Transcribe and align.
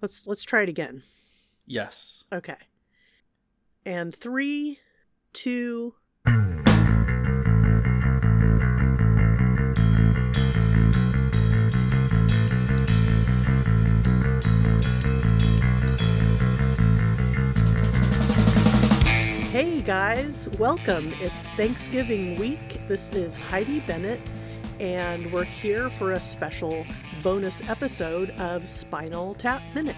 Let's 0.00 0.26
let's 0.26 0.42
try 0.44 0.62
it 0.62 0.68
again. 0.68 1.02
Yes. 1.66 2.24
Okay. 2.32 2.56
And 3.86 4.14
three, 4.14 4.78
two. 5.32 5.94
Hey 19.50 19.82
guys, 19.82 20.48
welcome. 20.58 21.14
It's 21.20 21.46
Thanksgiving 21.50 22.34
week. 22.40 22.80
This 22.88 23.10
is 23.10 23.36
Heidi 23.36 23.78
Bennett, 23.80 24.20
and 24.80 25.32
we're 25.32 25.44
here 25.44 25.90
for 25.90 26.12
a 26.12 26.20
special 26.20 26.84
bonus 27.22 27.60
episode 27.68 28.30
of 28.30 28.68
Spinal 28.68 29.34
Tap 29.34 29.62
Minute. 29.74 29.96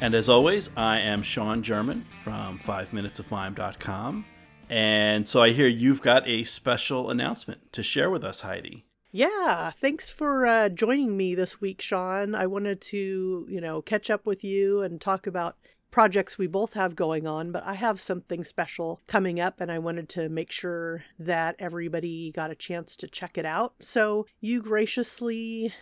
And 0.00 0.14
as 0.14 0.28
always, 0.28 0.70
I 0.76 1.00
am 1.00 1.22
Sean 1.22 1.62
German 1.62 2.06
from 2.22 2.58
5minutesofmime.com. 2.60 4.24
And 4.68 5.28
so 5.28 5.42
I 5.42 5.50
hear 5.50 5.66
you've 5.66 6.00
got 6.02 6.26
a 6.28 6.44
special 6.44 7.10
announcement 7.10 7.72
to 7.72 7.82
share 7.82 8.10
with 8.10 8.24
us, 8.24 8.40
Heidi. 8.40 8.86
Yeah, 9.10 9.72
thanks 9.72 10.08
for 10.08 10.46
uh, 10.46 10.68
joining 10.68 11.16
me 11.16 11.34
this 11.34 11.60
week, 11.60 11.80
Sean. 11.80 12.34
I 12.34 12.46
wanted 12.46 12.80
to, 12.82 13.46
you 13.48 13.60
know, 13.60 13.82
catch 13.82 14.08
up 14.08 14.24
with 14.24 14.44
you 14.44 14.82
and 14.82 15.00
talk 15.00 15.26
about 15.26 15.56
projects 15.90 16.38
we 16.38 16.46
both 16.46 16.74
have 16.74 16.94
going 16.96 17.26
on, 17.26 17.52
but 17.52 17.64
I 17.66 17.74
have 17.74 18.00
something 18.00 18.44
special 18.44 19.00
coming 19.06 19.40
up 19.40 19.60
and 19.60 19.70
I 19.70 19.78
wanted 19.78 20.08
to 20.10 20.28
make 20.28 20.50
sure 20.50 21.04
that 21.18 21.56
everybody 21.58 22.32
got 22.32 22.50
a 22.50 22.54
chance 22.54 22.96
to 22.96 23.08
check 23.08 23.36
it 23.36 23.44
out. 23.44 23.74
So, 23.80 24.26
you 24.40 24.62
graciously 24.62 25.72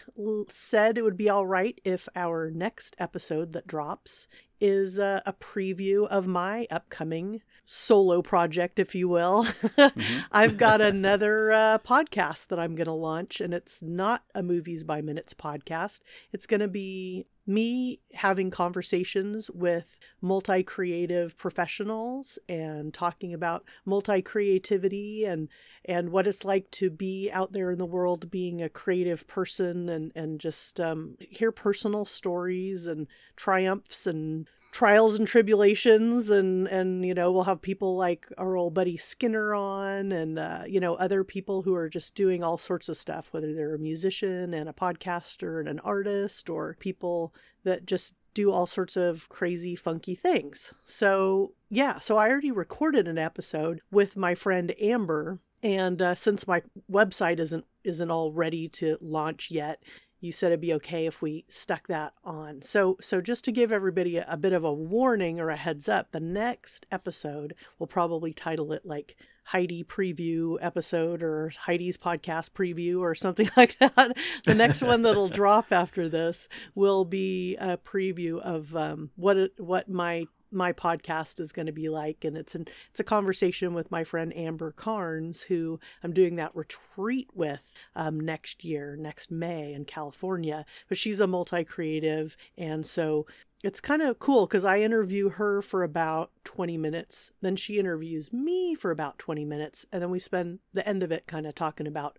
said 0.48 0.98
it 0.98 1.02
would 1.02 1.16
be 1.16 1.28
all 1.28 1.46
right 1.46 1.80
if 1.84 2.08
our 2.14 2.50
next 2.50 2.96
episode 2.98 3.52
that 3.52 3.66
drops 3.66 4.28
is 4.60 4.98
a, 4.98 5.22
a 5.24 5.32
preview 5.32 6.06
of 6.08 6.26
my 6.26 6.66
upcoming 6.70 7.42
solo 7.64 8.22
project, 8.22 8.78
if 8.78 8.94
you 8.94 9.08
will. 9.08 9.44
mm-hmm. 9.62 10.18
I've 10.32 10.56
got 10.56 10.80
another 10.80 11.52
uh, 11.52 11.78
podcast 11.78 12.48
that 12.48 12.58
I'm 12.58 12.74
going 12.74 12.86
to 12.86 12.92
launch, 12.92 13.40
and 13.40 13.52
it's 13.52 13.82
not 13.82 14.24
a 14.34 14.42
Movies 14.42 14.84
by 14.84 15.00
Minutes 15.00 15.34
podcast. 15.34 16.00
It's 16.32 16.46
going 16.46 16.60
to 16.60 16.68
be 16.68 17.26
me 17.48 17.98
having 18.12 18.50
conversations 18.50 19.50
with 19.50 19.98
multi 20.20 20.62
creative 20.62 21.36
professionals 21.38 22.38
and 22.46 22.92
talking 22.92 23.32
about 23.32 23.64
multi 23.86 24.20
creativity 24.20 25.24
and 25.24 25.48
and 25.86 26.10
what 26.10 26.26
it's 26.26 26.44
like 26.44 26.70
to 26.70 26.90
be 26.90 27.30
out 27.32 27.52
there 27.52 27.70
in 27.70 27.78
the 27.78 27.86
world 27.86 28.30
being 28.30 28.60
a 28.60 28.68
creative 28.68 29.26
person 29.26 29.88
and 29.88 30.12
and 30.14 30.40
just 30.40 30.78
um, 30.78 31.16
hear 31.18 31.50
personal 31.50 32.04
stories 32.04 32.86
and 32.86 33.06
triumphs 33.34 34.06
and 34.06 34.46
trials 34.70 35.18
and 35.18 35.26
tribulations 35.26 36.30
and 36.30 36.66
and 36.68 37.04
you 37.04 37.14
know 37.14 37.32
we'll 37.32 37.44
have 37.44 37.60
people 37.60 37.96
like 37.96 38.28
our 38.36 38.56
old 38.56 38.74
buddy 38.74 38.96
skinner 38.96 39.54
on 39.54 40.12
and 40.12 40.38
uh, 40.38 40.62
you 40.66 40.78
know 40.78 40.94
other 40.94 41.24
people 41.24 41.62
who 41.62 41.74
are 41.74 41.88
just 41.88 42.14
doing 42.14 42.42
all 42.42 42.58
sorts 42.58 42.88
of 42.88 42.96
stuff 42.96 43.32
whether 43.32 43.54
they're 43.54 43.74
a 43.74 43.78
musician 43.78 44.52
and 44.52 44.68
a 44.68 44.72
podcaster 44.72 45.58
and 45.58 45.68
an 45.68 45.80
artist 45.80 46.50
or 46.50 46.76
people 46.78 47.34
that 47.64 47.86
just 47.86 48.14
do 48.34 48.52
all 48.52 48.66
sorts 48.66 48.96
of 48.96 49.28
crazy 49.28 49.74
funky 49.74 50.14
things. 50.14 50.72
So 50.84 51.54
yeah 51.70 51.98
so 51.98 52.16
i 52.16 52.28
already 52.28 52.50
recorded 52.50 53.06
an 53.06 53.18
episode 53.18 53.80
with 53.90 54.16
my 54.16 54.34
friend 54.34 54.74
amber 54.80 55.38
and 55.62 56.00
uh, 56.00 56.14
since 56.14 56.46
my 56.46 56.62
website 56.90 57.38
isn't 57.38 57.64
isn't 57.84 58.10
all 58.10 58.32
ready 58.32 58.68
to 58.68 58.96
launch 59.00 59.50
yet 59.50 59.82
you 60.20 60.32
said 60.32 60.48
it'd 60.48 60.60
be 60.60 60.74
okay 60.74 61.06
if 61.06 61.22
we 61.22 61.44
stuck 61.48 61.86
that 61.88 62.12
on. 62.24 62.62
So 62.62 62.96
so 63.00 63.20
just 63.20 63.44
to 63.44 63.52
give 63.52 63.70
everybody 63.72 64.16
a, 64.16 64.26
a, 64.28 64.36
bit 64.36 64.52
of 64.52 64.64
a 64.64 64.72
warning 64.72 65.38
or 65.40 65.50
a 65.50 65.56
heads 65.56 65.88
up, 65.88 66.10
the 66.10 66.20
next 66.20 66.86
episode 66.90 67.54
we'll 67.78 67.86
probably 67.86 68.32
title 68.32 68.72
it 68.72 68.84
like 68.84 69.16
Heidi 69.44 69.82
preview 69.82 70.58
episode 70.60 71.22
or 71.22 71.50
Heidi's 71.60 71.96
podcast 71.96 72.50
preview 72.50 73.00
or 73.00 73.14
something 73.14 73.48
like 73.56 73.78
that. 73.78 74.16
The 74.44 74.54
next 74.54 74.82
one 74.82 75.02
that'll 75.02 75.28
drop 75.30 75.72
after 75.72 76.08
this 76.08 76.48
will 76.74 77.04
be 77.04 77.56
a 77.56 77.78
preview 77.78 78.40
of 78.40 78.76
um, 78.76 79.10
what 79.16 79.36
it, 79.36 79.52
what 79.56 79.88
my 79.88 80.26
my 80.50 80.72
podcast 80.72 81.40
is 81.40 81.52
going 81.52 81.66
to 81.66 81.72
be 81.72 81.88
like 81.88 82.24
and 82.24 82.36
it's 82.36 82.54
an 82.54 82.66
it's 82.90 83.00
a 83.00 83.04
conversation 83.04 83.74
with 83.74 83.90
my 83.90 84.04
friend 84.04 84.34
amber 84.36 84.72
Karnes 84.72 85.42
who 85.42 85.78
i'm 86.02 86.12
doing 86.12 86.36
that 86.36 86.54
retreat 86.54 87.28
with 87.34 87.72
um, 87.94 88.18
next 88.20 88.64
year 88.64 88.96
next 88.96 89.30
may 89.30 89.72
in 89.72 89.84
california. 89.84 90.64
But 90.88 90.98
she's 90.98 91.20
a 91.20 91.26
multi-creative 91.26 92.36
and 92.56 92.86
so 92.86 93.26
it's 93.64 93.80
kind 93.80 94.02
of 94.02 94.18
cool 94.18 94.46
because 94.46 94.64
i 94.64 94.80
interview 94.80 95.30
her 95.30 95.60
for 95.62 95.82
about 95.82 96.30
20 96.44 96.76
minutes 96.78 97.32
then 97.40 97.56
she 97.56 97.78
interviews 97.78 98.32
me 98.32 98.74
for 98.74 98.90
about 98.90 99.18
20 99.18 99.44
minutes 99.44 99.84
and 99.92 100.02
then 100.02 100.10
we 100.10 100.18
spend 100.18 100.60
the 100.72 100.86
end 100.88 101.02
of 101.02 101.10
it 101.12 101.26
kind 101.26 101.46
of 101.46 101.54
talking 101.54 101.86
about 101.86 102.18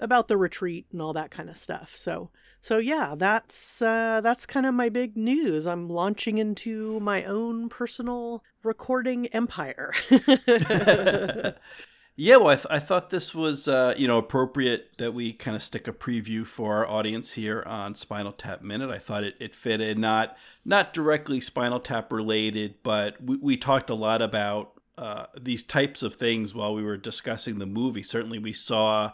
about 0.00 0.28
the 0.28 0.36
retreat 0.36 0.86
and 0.92 1.00
all 1.00 1.12
that 1.12 1.30
kind 1.30 1.48
of 1.48 1.56
stuff. 1.56 1.94
So 1.96 2.30
so 2.60 2.78
yeah, 2.78 3.14
that's 3.16 3.80
uh, 3.80 4.20
that's 4.22 4.44
kind 4.44 4.66
of 4.66 4.74
my 4.74 4.90
big 4.90 5.16
news. 5.16 5.66
I'm 5.66 5.88
launching 5.88 6.38
into 6.38 7.00
my 7.00 7.24
own 7.24 7.68
personal 7.70 8.44
recording 8.62 9.28
empire. 9.28 9.92
yeah, 12.16 12.36
well, 12.36 12.48
I, 12.48 12.56
th- 12.56 12.66
I 12.68 12.78
thought 12.78 13.08
this 13.08 13.34
was 13.34 13.66
uh, 13.66 13.94
you 13.96 14.06
know 14.06 14.18
appropriate 14.18 14.98
that 14.98 15.14
we 15.14 15.32
kind 15.32 15.56
of 15.56 15.62
stick 15.62 15.88
a 15.88 15.92
preview 15.92 16.44
for 16.44 16.76
our 16.76 16.86
audience 16.86 17.32
here 17.32 17.64
on 17.66 17.94
Spinal 17.94 18.32
Tap 18.32 18.60
Minute. 18.60 18.90
I 18.90 18.98
thought 18.98 19.24
it, 19.24 19.36
it 19.40 19.54
fit 19.54 19.80
in, 19.80 19.98
not 20.00 20.36
not 20.62 20.92
directly 20.92 21.40
Spinal 21.40 21.80
Tap 21.80 22.12
related, 22.12 22.74
but 22.82 23.22
we, 23.22 23.36
we 23.36 23.56
talked 23.56 23.88
a 23.88 23.94
lot 23.94 24.20
about 24.20 24.72
uh, 24.98 25.26
these 25.40 25.62
types 25.62 26.02
of 26.02 26.14
things 26.14 26.54
while 26.54 26.74
we 26.74 26.82
were 26.82 26.98
discussing 26.98 27.58
the 27.58 27.64
movie. 27.64 28.02
Certainly, 28.02 28.40
we 28.40 28.52
saw 28.52 29.12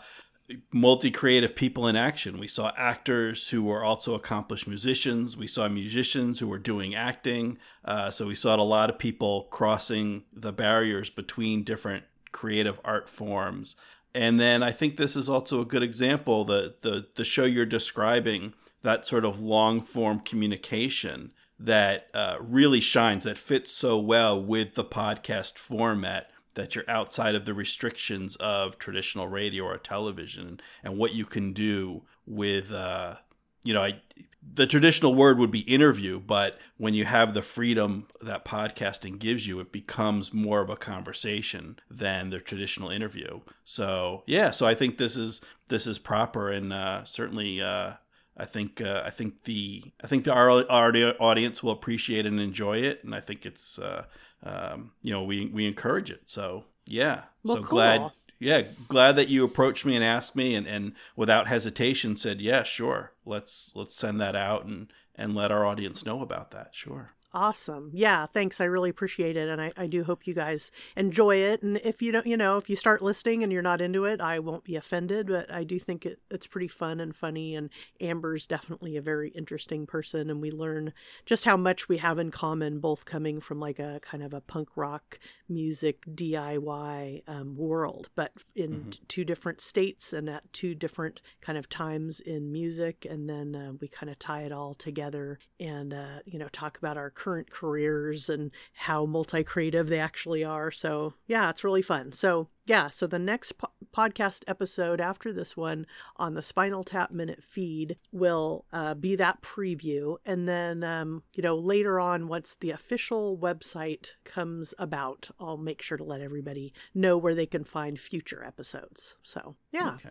multi 0.72 1.10
creative 1.10 1.54
people 1.56 1.86
in 1.86 1.96
action. 1.96 2.38
We 2.38 2.46
saw 2.46 2.72
actors 2.76 3.48
who 3.50 3.64
were 3.64 3.82
also 3.82 4.14
accomplished 4.14 4.66
musicians. 4.66 5.36
We 5.36 5.46
saw 5.46 5.68
musicians 5.68 6.38
who 6.38 6.48
were 6.48 6.58
doing 6.58 6.94
acting. 6.94 7.58
Uh, 7.84 8.10
so 8.10 8.26
we 8.26 8.34
saw 8.34 8.56
a 8.56 8.62
lot 8.62 8.90
of 8.90 8.98
people 8.98 9.48
crossing 9.50 10.24
the 10.32 10.52
barriers 10.52 11.10
between 11.10 11.64
different 11.64 12.04
creative 12.32 12.80
art 12.84 13.08
forms. 13.08 13.76
And 14.14 14.40
then 14.40 14.62
I 14.62 14.72
think 14.72 14.96
this 14.96 15.16
is 15.16 15.28
also 15.28 15.60
a 15.60 15.66
good 15.66 15.82
example 15.82 16.44
the 16.44 16.76
the 16.80 17.08
the 17.16 17.24
show 17.24 17.44
you're 17.44 17.66
describing 17.66 18.54
that 18.82 19.06
sort 19.06 19.24
of 19.24 19.40
long 19.40 19.82
form 19.82 20.20
communication 20.20 21.32
that 21.58 22.08
uh, 22.14 22.36
really 22.40 22.80
shines 22.80 23.24
that 23.24 23.38
fits 23.38 23.72
so 23.72 23.98
well 23.98 24.40
with 24.40 24.74
the 24.74 24.84
podcast 24.84 25.58
format 25.58 26.30
that 26.56 26.74
you're 26.74 26.88
outside 26.88 27.34
of 27.34 27.44
the 27.44 27.54
restrictions 27.54 28.34
of 28.36 28.78
traditional 28.78 29.28
radio 29.28 29.64
or 29.64 29.78
television 29.78 30.60
and 30.82 30.98
what 30.98 31.14
you 31.14 31.24
can 31.24 31.52
do 31.52 32.02
with 32.26 32.72
uh, 32.72 33.14
you 33.62 33.72
know 33.72 33.82
I, 33.82 34.00
the 34.42 34.66
traditional 34.66 35.14
word 35.14 35.38
would 35.38 35.50
be 35.50 35.60
interview 35.60 36.18
but 36.18 36.58
when 36.76 36.94
you 36.94 37.04
have 37.04 37.34
the 37.34 37.42
freedom 37.42 38.08
that 38.20 38.44
podcasting 38.44 39.18
gives 39.18 39.46
you 39.46 39.60
it 39.60 39.70
becomes 39.70 40.34
more 40.34 40.60
of 40.60 40.70
a 40.70 40.76
conversation 40.76 41.78
than 41.90 42.30
the 42.30 42.40
traditional 42.40 42.90
interview. 42.90 43.40
So 43.64 44.24
yeah 44.26 44.50
so 44.50 44.66
i 44.66 44.74
think 44.74 44.98
this 44.98 45.16
is 45.16 45.40
this 45.68 45.86
is 45.86 45.98
proper 45.98 46.50
and 46.50 46.72
uh, 46.72 47.04
certainly 47.04 47.62
uh, 47.62 47.94
I 48.38 48.44
think 48.44 48.82
uh, 48.82 49.02
I 49.04 49.10
think 49.10 49.44
the 49.44 49.82
I 50.02 50.06
think 50.06 50.24
the 50.24 50.32
our, 50.32 50.50
our 50.70 51.14
audience 51.18 51.62
will 51.62 51.72
appreciate 51.72 52.26
and 52.26 52.38
enjoy 52.38 52.78
it, 52.78 53.02
and 53.02 53.14
I 53.14 53.20
think 53.20 53.46
it's 53.46 53.78
uh, 53.78 54.04
um, 54.46 54.92
you 55.02 55.12
know 55.12 55.22
we 55.22 55.46
we 55.46 55.66
encourage 55.66 56.10
it. 56.10 56.22
So 56.26 56.64
yeah, 56.86 57.24
well, 57.44 57.56
so 57.56 57.62
cool. 57.62 57.70
glad 57.70 58.10
yeah 58.38 58.62
glad 58.88 59.16
that 59.16 59.28
you 59.28 59.44
approached 59.44 59.84
me 59.84 59.94
and 59.94 60.04
asked 60.04 60.36
me, 60.36 60.54
and, 60.54 60.66
and 60.66 60.92
without 61.16 61.48
hesitation 61.48 62.16
said 62.16 62.40
yeah 62.40 62.62
sure 62.62 63.12
let's 63.24 63.72
let's 63.74 63.94
send 63.94 64.20
that 64.20 64.36
out 64.36 64.64
and 64.64 64.92
and 65.16 65.34
let 65.34 65.50
our 65.50 65.64
audience 65.64 66.04
know 66.04 66.20
about 66.20 66.50
that. 66.52 66.68
Sure. 66.72 67.12
Awesome. 67.32 67.90
Yeah, 67.92 68.26
thanks. 68.26 68.60
I 68.60 68.64
really 68.64 68.88
appreciate 68.88 69.36
it. 69.36 69.48
And 69.48 69.60
I, 69.60 69.72
I 69.76 69.86
do 69.86 70.04
hope 70.04 70.26
you 70.26 70.34
guys 70.34 70.70
enjoy 70.96 71.36
it. 71.36 71.62
And 71.62 71.76
if 71.78 72.00
you 72.00 72.12
don't, 72.12 72.26
you 72.26 72.36
know, 72.36 72.56
if 72.56 72.70
you 72.70 72.76
start 72.76 73.02
listening 73.02 73.42
and 73.42 73.52
you're 73.52 73.62
not 73.62 73.80
into 73.80 74.04
it, 74.04 74.20
I 74.20 74.38
won't 74.38 74.64
be 74.64 74.76
offended. 74.76 75.26
But 75.26 75.52
I 75.52 75.64
do 75.64 75.78
think 75.78 76.06
it, 76.06 76.20
it's 76.30 76.46
pretty 76.46 76.68
fun 76.68 77.00
and 77.00 77.14
funny. 77.14 77.54
And 77.54 77.70
Amber's 78.00 78.46
definitely 78.46 78.96
a 78.96 79.02
very 79.02 79.30
interesting 79.30 79.86
person. 79.86 80.30
And 80.30 80.40
we 80.40 80.50
learn 80.50 80.92
just 81.26 81.44
how 81.44 81.56
much 81.56 81.88
we 81.88 81.98
have 81.98 82.18
in 82.18 82.30
common, 82.30 82.78
both 82.78 83.04
coming 83.04 83.40
from 83.40 83.60
like 83.60 83.78
a 83.78 84.00
kind 84.00 84.22
of 84.22 84.32
a 84.32 84.40
punk 84.40 84.70
rock 84.76 85.18
music 85.48 86.06
DIY 86.06 87.22
um, 87.28 87.56
world, 87.56 88.08
but 88.14 88.32
in 88.54 88.70
mm-hmm. 88.70 88.90
two 89.08 89.24
different 89.24 89.60
states 89.60 90.12
and 90.12 90.30
at 90.30 90.52
two 90.52 90.74
different 90.74 91.20
kind 91.40 91.58
of 91.58 91.68
times 91.68 92.20
in 92.20 92.52
music. 92.52 93.06
And 93.08 93.28
then 93.28 93.54
uh, 93.54 93.72
we 93.80 93.88
kind 93.88 94.10
of 94.10 94.18
tie 94.18 94.42
it 94.42 94.52
all 94.52 94.74
together 94.74 95.38
and, 95.60 95.92
uh, 95.92 96.20
you 96.24 96.38
know, 96.38 96.48
talk 96.48 96.78
about 96.78 96.96
our 96.96 97.10
current 97.16 97.50
careers 97.50 98.28
and 98.28 98.52
how 98.74 99.04
multi 99.04 99.42
creative 99.42 99.88
they 99.88 99.98
actually 99.98 100.44
are. 100.44 100.70
So, 100.70 101.14
yeah, 101.26 101.50
it's 101.50 101.64
really 101.64 101.82
fun. 101.82 102.12
So, 102.12 102.48
yeah, 102.66 102.88
so 102.88 103.06
the 103.06 103.18
next 103.18 103.58
po- 103.58 103.72
podcast 103.92 104.44
episode 104.46 105.00
after 105.00 105.32
this 105.32 105.56
one 105.56 105.86
on 106.16 106.34
the 106.34 106.42
Spinal 106.42 106.84
Tap 106.84 107.10
Minute 107.10 107.42
feed 107.42 107.96
will 108.12 108.66
uh, 108.72 108.94
be 108.94 109.16
that 109.16 109.40
preview. 109.40 110.16
And 110.24 110.48
then, 110.48 110.84
um, 110.84 111.22
you 111.34 111.42
know, 111.42 111.56
later 111.56 111.98
on, 111.98 112.28
once 112.28 112.56
the 112.60 112.70
official 112.70 113.36
website 113.36 114.12
comes 114.24 114.74
about, 114.78 115.30
I'll 115.40 115.56
make 115.56 115.82
sure 115.82 115.98
to 115.98 116.04
let 116.04 116.20
everybody 116.20 116.72
know 116.94 117.16
where 117.16 117.34
they 117.34 117.46
can 117.46 117.64
find 117.64 117.98
future 117.98 118.44
episodes. 118.44 119.16
So, 119.22 119.56
yeah. 119.72 119.94
Okay. 119.94 120.10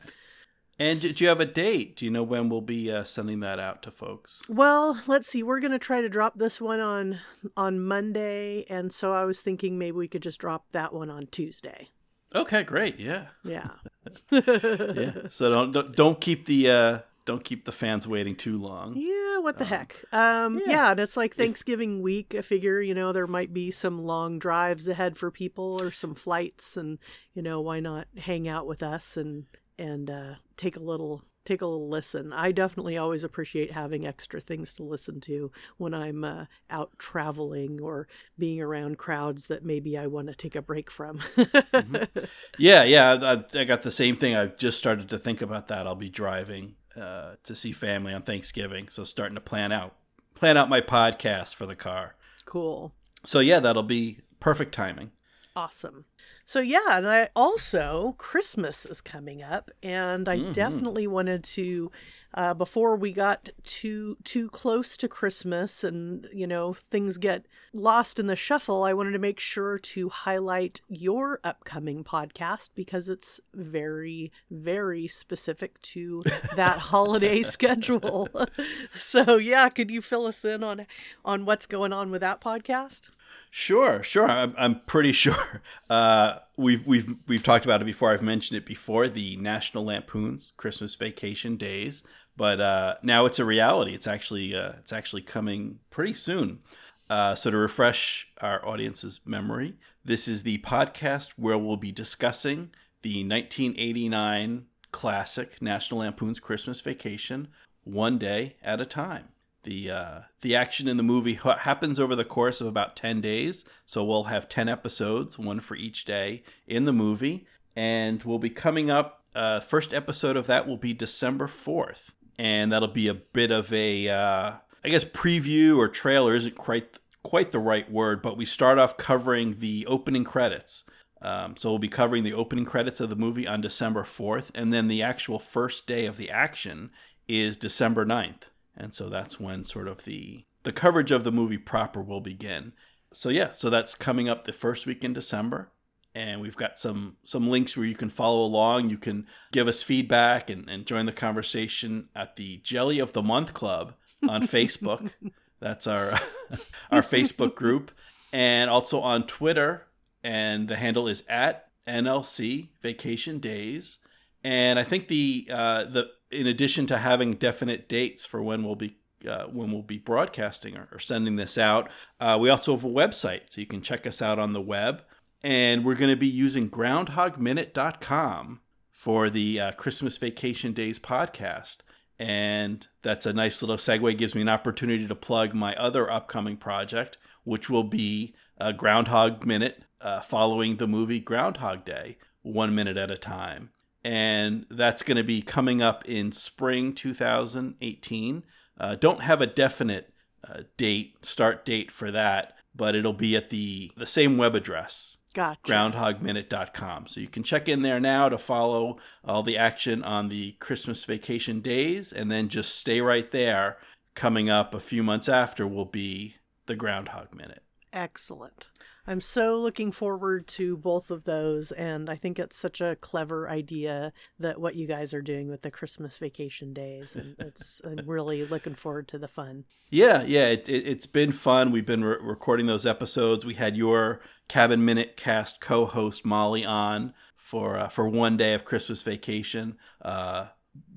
And 0.77 0.99
do 0.99 1.23
you 1.23 1.29
have 1.29 1.39
a 1.39 1.45
date? 1.45 1.95
Do 1.95 2.05
you 2.05 2.11
know 2.11 2.23
when 2.23 2.49
we'll 2.49 2.59
be 2.59 2.91
uh, 2.91 3.05
sending 3.05 3.39
that 3.39 3.59
out 3.59 3.81
to 3.83 3.91
folks? 3.91 4.41
Well, 4.49 5.01
let's 5.07 5.27
see. 5.27 5.41
We're 5.41 5.61
going 5.61 5.71
to 5.71 5.79
try 5.79 6.01
to 6.01 6.09
drop 6.09 6.37
this 6.37 6.59
one 6.59 6.81
on 6.81 7.19
on 7.55 7.79
Monday, 7.79 8.65
and 8.69 8.91
so 8.91 9.13
I 9.13 9.23
was 9.23 9.41
thinking 9.41 9.77
maybe 9.77 9.93
we 9.93 10.09
could 10.09 10.23
just 10.23 10.39
drop 10.39 10.65
that 10.73 10.93
one 10.93 11.09
on 11.09 11.27
Tuesday. 11.27 11.89
Okay, 12.33 12.63
great. 12.63 12.99
Yeah. 12.99 13.27
Yeah. 13.43 13.69
yeah. 14.31 15.13
So 15.29 15.49
don't, 15.49 15.71
don't 15.71 15.95
don't 15.95 16.19
keep 16.19 16.45
the 16.45 16.69
uh 16.69 16.99
don't 17.23 17.43
keep 17.43 17.63
the 17.63 17.71
fans 17.71 18.07
waiting 18.07 18.35
too 18.35 18.57
long. 18.57 18.93
Yeah, 18.97 19.39
what 19.39 19.57
the 19.57 19.63
um, 19.63 19.69
heck? 19.69 20.03
Um 20.11 20.61
yeah. 20.65 20.71
yeah, 20.71 20.91
and 20.91 20.99
it's 20.99 21.15
like 21.15 21.35
Thanksgiving 21.35 22.01
week. 22.01 22.35
I 22.37 22.41
figure, 22.41 22.81
you 22.81 22.93
know, 22.93 23.13
there 23.13 23.27
might 23.27 23.53
be 23.53 23.71
some 23.71 24.03
long 24.03 24.37
drives 24.37 24.89
ahead 24.89 25.17
for 25.17 25.31
people 25.31 25.81
or 25.81 25.91
some 25.91 26.13
flights 26.13 26.75
and, 26.75 26.99
you 27.33 27.41
know, 27.41 27.61
why 27.61 27.79
not 27.79 28.07
hang 28.17 28.47
out 28.47 28.67
with 28.67 28.83
us 28.83 29.15
and 29.15 29.45
and 29.77 30.09
uh, 30.09 30.35
take 30.57 30.75
a 30.75 30.81
little 30.81 31.23
take 31.45 31.61
a 31.61 31.65
little 31.65 31.87
listen. 31.87 32.33
I 32.33 32.51
definitely 32.51 32.97
always 32.97 33.23
appreciate 33.23 33.71
having 33.71 34.05
extra 34.05 34.41
things 34.41 34.73
to 34.73 34.83
listen 34.83 35.21
to 35.21 35.51
when 35.77 35.93
I'm 35.93 36.23
uh, 36.23 36.45
out 36.69 36.97
traveling 36.97 37.79
or 37.81 38.07
being 38.37 38.59
around 38.59 38.97
crowds 38.97 39.47
that 39.47 39.63
maybe 39.63 39.97
I 39.97 40.07
want 40.07 40.27
to 40.27 40.35
take 40.35 40.55
a 40.55 40.61
break 40.61 40.89
from. 40.89 41.19
mm-hmm. 41.19 42.25
Yeah, 42.57 42.83
yeah, 42.83 43.43
I, 43.53 43.59
I, 43.59 43.63
got 43.63 43.83
the 43.83 43.91
same 43.91 44.17
thing. 44.17 44.35
I've 44.35 44.57
just 44.57 44.77
started 44.77 45.07
to 45.09 45.17
think 45.17 45.41
about 45.41 45.67
that. 45.67 45.85
I'll 45.85 45.95
be 45.95 46.09
driving 46.09 46.75
uh, 46.99 47.35
to 47.43 47.55
see 47.55 47.71
family 47.71 48.13
on 48.13 48.23
Thanksgiving, 48.23 48.87
so 48.89 49.03
starting 49.03 49.35
to 49.35 49.41
plan 49.41 49.71
out 49.71 49.95
plan 50.33 50.57
out 50.57 50.69
my 50.69 50.81
podcast 50.81 51.55
for 51.55 51.65
the 51.65 51.75
car. 51.75 52.15
Cool. 52.45 52.93
So 53.23 53.39
yeah, 53.39 53.59
that'll 53.59 53.83
be 53.83 54.19
perfect 54.39 54.73
timing. 54.73 55.11
Awesome. 55.57 56.03
So 56.43 56.59
yeah, 56.59 56.97
and 56.97 57.07
I 57.07 57.29
also 57.33 58.15
Christmas 58.17 58.85
is 58.85 58.99
coming 58.99 59.41
up, 59.41 59.71
and 59.81 60.27
I 60.27 60.37
mm-hmm. 60.37 60.51
definitely 60.51 61.07
wanted 61.07 61.45
to, 61.45 61.93
uh, 62.33 62.53
before 62.53 62.97
we 62.97 63.13
got 63.13 63.47
too 63.63 64.17
too 64.25 64.49
close 64.49 64.97
to 64.97 65.07
Christmas, 65.07 65.81
and 65.81 66.27
you 66.33 66.45
know 66.45 66.73
things 66.73 67.17
get 67.17 67.45
lost 67.73 68.19
in 68.19 68.27
the 68.27 68.35
shuffle. 68.35 68.83
I 68.83 68.91
wanted 68.91 69.11
to 69.11 69.19
make 69.19 69.39
sure 69.39 69.79
to 69.79 70.09
highlight 70.09 70.81
your 70.89 71.39
upcoming 71.41 72.03
podcast 72.03 72.71
because 72.75 73.07
it's 73.07 73.39
very 73.53 74.33
very 74.51 75.07
specific 75.07 75.81
to 75.83 76.21
that 76.57 76.79
holiday 76.79 77.43
schedule. 77.43 78.27
so 78.93 79.37
yeah, 79.37 79.69
could 79.69 79.89
you 79.89 80.01
fill 80.01 80.25
us 80.25 80.43
in 80.43 80.65
on 80.65 80.85
on 81.23 81.45
what's 81.45 81.65
going 81.65 81.93
on 81.93 82.11
with 82.11 82.19
that 82.19 82.41
podcast? 82.41 83.09
Sure, 83.49 84.03
sure. 84.03 84.29
I'm, 84.29 84.53
I'm 84.57 84.81
pretty 84.81 85.11
sure. 85.11 85.61
Uh, 85.89 86.39
we've 86.57 86.85
we've 86.87 87.15
we've 87.27 87.43
talked 87.43 87.63
about 87.63 87.81
it 87.81 87.85
before. 87.85 88.11
I've 88.11 88.21
mentioned 88.21 88.57
it 88.57 88.65
before. 88.65 89.07
The 89.07 89.35
National 89.37 89.85
Lampoon's 89.85 90.51
Christmas 90.57 90.95
Vacation 90.95 91.57
Days, 91.57 92.03
but 92.35 92.59
uh, 92.59 92.95
now 93.03 93.25
it's 93.25 93.37
a 93.37 93.45
reality. 93.45 93.93
It's 93.93 94.07
actually 94.07 94.55
uh, 94.55 94.73
it's 94.79 94.91
actually 94.91 95.21
coming 95.21 95.79
pretty 95.91 96.13
soon. 96.13 96.59
Uh, 97.07 97.35
so 97.35 97.51
to 97.51 97.57
refresh 97.57 98.31
our 98.41 98.67
audience's 98.67 99.21
memory, 99.25 99.75
this 100.03 100.27
is 100.27 100.41
the 100.41 100.57
podcast 100.59 101.33
where 101.37 101.57
we'll 101.57 101.77
be 101.77 101.91
discussing 101.91 102.71
the 103.03 103.19
1989 103.19 104.65
classic 104.91 105.61
National 105.61 105.99
Lampoon's 105.99 106.39
Christmas 106.39 106.81
Vacation 106.81 107.49
one 107.83 108.17
day 108.17 108.55
at 108.63 108.81
a 108.81 108.85
time 108.85 109.29
the 109.65 109.91
uh, 109.91 110.19
the 110.41 110.55
action 110.55 110.87
in 110.87 110.97
the 110.97 111.03
movie 111.03 111.33
happens 111.59 111.99
over 111.99 112.15
the 112.15 112.23
course 112.23 112.61
of 112.61 112.67
about 112.67 112.95
10 112.95 113.19
days. 113.19 113.65
So 113.85 114.03
we'll 114.03 114.25
have 114.25 114.47
10 114.47 114.69
episodes 114.69 115.37
one 115.37 115.59
for 115.59 115.75
each 115.75 116.05
day 116.05 116.43
in 116.65 116.85
the 116.85 116.93
movie. 116.93 117.45
And 117.75 118.23
we'll 118.23 118.39
be 118.39 118.49
coming 118.49 118.89
up 118.89 119.25
uh, 119.35 119.59
first 119.59 119.93
episode 119.93 120.37
of 120.37 120.47
that 120.47 120.65
will 120.65 120.77
be 120.77 120.93
december 120.93 121.47
4th 121.47 122.11
and 122.39 122.71
that'll 122.71 122.87
be 122.87 123.09
a 123.09 123.13
bit 123.13 123.51
of 123.51 123.71
a 123.73 124.07
uh, 124.07 124.53
I 124.83 124.89
guess 124.89 125.03
preview 125.03 125.77
or 125.77 125.89
trailer 125.89 126.35
isn't 126.35 126.55
quite 126.55 126.99
quite 127.21 127.51
the 127.51 127.59
right 127.59 127.91
word 127.91 128.21
but 128.21 128.37
we 128.37 128.45
start 128.45 128.79
off 128.79 128.95
covering 128.97 129.59
the 129.59 129.85
opening 129.87 130.23
credits. 130.23 130.85
Um, 131.21 131.57
so 131.57 131.69
we'll 131.69 131.79
be 131.79 131.89
covering 131.89 132.23
the 132.23 132.33
opening 132.33 132.65
credits 132.65 133.01
of 133.01 133.09
the 133.09 133.15
movie 133.15 133.47
on 133.47 133.59
december 133.59 134.03
4th 134.03 134.51
and 134.55 134.71
then 134.71 134.87
the 134.87 135.03
actual 135.03 135.39
first 135.39 135.85
day 135.85 136.05
of 136.05 136.15
the 136.17 136.29
action 136.31 136.91
is 137.27 137.57
december 137.57 138.05
9th 138.05 138.43
and 138.77 138.93
so 138.93 139.09
that's 139.09 139.39
when 139.39 139.63
sort 139.63 139.87
of 139.87 140.03
the 140.03 140.45
the 140.63 140.73
coverage 140.73 141.11
of 141.11 141.23
the 141.23 141.31
movie 141.31 141.57
proper 141.57 142.01
will 142.01 142.21
begin. 142.21 142.73
So 143.13 143.29
yeah, 143.29 143.51
so 143.51 143.69
that's 143.69 143.95
coming 143.95 144.27
up 144.27 144.43
the 144.43 144.53
first 144.53 144.85
week 144.85 145.03
in 145.03 145.13
December, 145.13 145.71
and 146.13 146.41
we've 146.41 146.57
got 146.57 146.79
some 146.79 147.17
some 147.23 147.49
links 147.49 147.77
where 147.77 147.85
you 147.85 147.95
can 147.95 148.09
follow 148.09 148.43
along. 148.43 148.89
You 148.89 148.97
can 148.97 149.27
give 149.51 149.67
us 149.67 149.83
feedback 149.83 150.49
and, 150.49 150.69
and 150.69 150.85
join 150.85 151.05
the 151.05 151.13
conversation 151.13 152.09
at 152.15 152.35
the 152.35 152.57
Jelly 152.57 152.99
of 152.99 153.13
the 153.13 153.23
Month 153.23 153.53
Club 153.53 153.93
on 154.27 154.41
Facebook. 154.47 155.11
That's 155.59 155.87
our 155.87 156.11
our 156.91 157.01
Facebook 157.01 157.55
group, 157.55 157.91
and 158.33 158.69
also 158.69 158.99
on 158.99 159.27
Twitter, 159.27 159.87
and 160.23 160.67
the 160.67 160.75
handle 160.75 161.07
is 161.07 161.23
at 161.29 161.69
NLC 161.87 162.69
Vacation 162.81 163.39
Days. 163.39 163.99
And 164.43 164.77
I 164.77 164.83
think 164.83 165.07
the 165.07 165.49
uh, 165.51 165.85
the 165.85 166.09
in 166.31 166.47
addition 166.47 166.85
to 166.87 166.97
having 166.97 167.33
definite 167.33 167.87
dates 167.87 168.25
for 168.25 168.41
when 168.41 168.63
we'll 168.63 168.75
be 168.75 168.97
uh, 169.27 169.45
when 169.45 169.71
we'll 169.71 169.81
be 169.81 169.97
broadcasting 169.97 170.77
or, 170.77 170.87
or 170.91 170.99
sending 170.99 171.35
this 171.35 171.57
out, 171.57 171.89
uh, 172.19 172.37
we 172.39 172.49
also 172.49 172.75
have 172.75 172.83
a 172.83 172.89
website, 172.89 173.41
so 173.49 173.59
you 173.59 173.65
can 173.65 173.81
check 173.81 174.05
us 174.05 174.21
out 174.21 174.37
on 174.37 174.53
the 174.53 174.61
web. 174.61 175.01
And 175.41 175.83
we're 175.83 175.95
going 175.95 176.11
to 176.11 176.15
be 176.15 176.27
using 176.27 176.69
GroundhogMinute.com 176.69 178.61
for 178.91 179.29
the 179.29 179.59
uh, 179.59 179.71
Christmas 179.73 180.17
Vacation 180.17 180.73
Days 180.73 180.99
podcast. 180.99 181.77
And 182.19 182.85
that's 183.01 183.25
a 183.25 183.33
nice 183.33 183.61
little 183.61 183.77
segue. 183.77 184.17
gives 184.17 184.35
me 184.35 184.41
an 184.41 184.49
opportunity 184.49 185.07
to 185.07 185.15
plug 185.15 185.53
my 185.53 185.75
other 185.75 186.09
upcoming 186.09 186.57
project, 186.57 187.17
which 187.43 187.69
will 187.69 187.83
be 187.83 188.35
a 188.57 188.73
Groundhog 188.73 189.45
Minute 189.45 189.85
uh, 190.01 190.21
following 190.21 190.77
the 190.77 190.87
movie 190.87 191.19
Groundhog 191.19 191.83
Day, 191.83 192.17
one 192.41 192.75
minute 192.75 192.97
at 192.97 193.09
a 193.09 193.17
time 193.17 193.71
and 194.05 194.67
that's 194.69 195.01
going 195.01 195.17
to 195.17 195.23
be 195.23 195.41
coming 195.41 195.81
up 195.81 196.05
in 196.05 196.31
spring 196.31 196.93
2018. 196.93 198.43
Uh, 198.79 198.93
don't 198.93 199.23
have 199.23 199.41
a 199.41 199.47
definite 199.47 200.13
uh, 200.47 200.61
date, 200.77 201.25
start 201.25 201.65
date 201.65 201.89
for 201.89 202.11
that, 202.11 202.53
but 202.75 202.93
it'll 202.93 203.13
be 203.13 203.35
at 203.35 203.49
the 203.49 203.91
the 203.97 204.05
same 204.05 204.37
web 204.37 204.53
address. 204.53 205.17
Gotcha. 205.33 205.59
Groundhogminute.com. 205.63 207.07
So 207.07 207.19
you 207.19 207.27
can 207.27 207.41
check 207.41 207.67
in 207.67 207.81
there 207.81 207.99
now 207.99 208.29
to 208.29 208.37
follow 208.37 208.97
all 209.25 209.41
the 209.41 209.57
action 209.57 210.03
on 210.03 210.29
the 210.29 210.51
Christmas 210.59 211.03
vacation 211.03 211.59
days, 211.59 212.13
and 212.13 212.31
then 212.31 212.47
just 212.47 212.75
stay 212.75 213.01
right 213.01 213.29
there. 213.31 213.79
Coming 214.13 214.51
up 214.51 214.75
a 214.75 214.79
few 214.79 215.01
months 215.01 215.27
after 215.27 215.67
will 215.67 215.83
be 215.83 216.35
the 216.67 216.75
Groundhog 216.75 217.33
Minute. 217.33 217.63
Excellent. 217.91 218.69
I'm 219.07 219.21
so 219.21 219.59
looking 219.59 219.91
forward 219.91 220.47
to 220.49 220.77
both 220.77 221.11
of 221.11 221.25
those, 221.25 221.71
and 221.71 222.09
I 222.09 222.15
think 222.15 222.39
it's 222.39 222.57
such 222.57 222.81
a 222.81 222.95
clever 222.95 223.49
idea 223.49 224.13
that 224.39 224.59
what 224.59 224.75
you 224.75 224.87
guys 224.87 225.13
are 225.13 225.21
doing 225.21 225.47
with 225.47 225.61
the 225.61 225.71
Christmas 225.71 226.17
vacation 226.17 226.73
days, 226.73 227.15
and 227.15 227.35
it's 227.39 227.81
I'm 227.85 228.09
really 228.09 228.45
looking 228.45 228.75
forward 228.75 229.07
to 229.09 229.17
the 229.17 229.27
fun. 229.27 229.65
Yeah, 229.89 230.23
yeah, 230.23 230.47
it, 230.47 230.67
it, 230.67 230.85
has 230.85 231.05
been 231.05 231.31
fun. 231.31 231.71
We've 231.71 231.85
been 231.85 232.03
re- 232.03 232.17
recording 232.19 232.65
those 232.65 232.85
episodes. 232.85 233.45
We 233.45 233.53
had 233.53 233.77
your 233.77 234.21
Cabin 234.47 234.83
Minute 234.83 235.17
cast 235.17 235.61
co-host 235.61 236.25
Molly 236.25 236.65
on 236.65 237.13
for 237.35 237.77
uh, 237.77 237.89
for 237.89 238.09
one 238.09 238.37
day 238.37 238.53
of 238.53 238.65
Christmas 238.65 239.03
vacation. 239.03 239.77
Uh, 240.01 240.47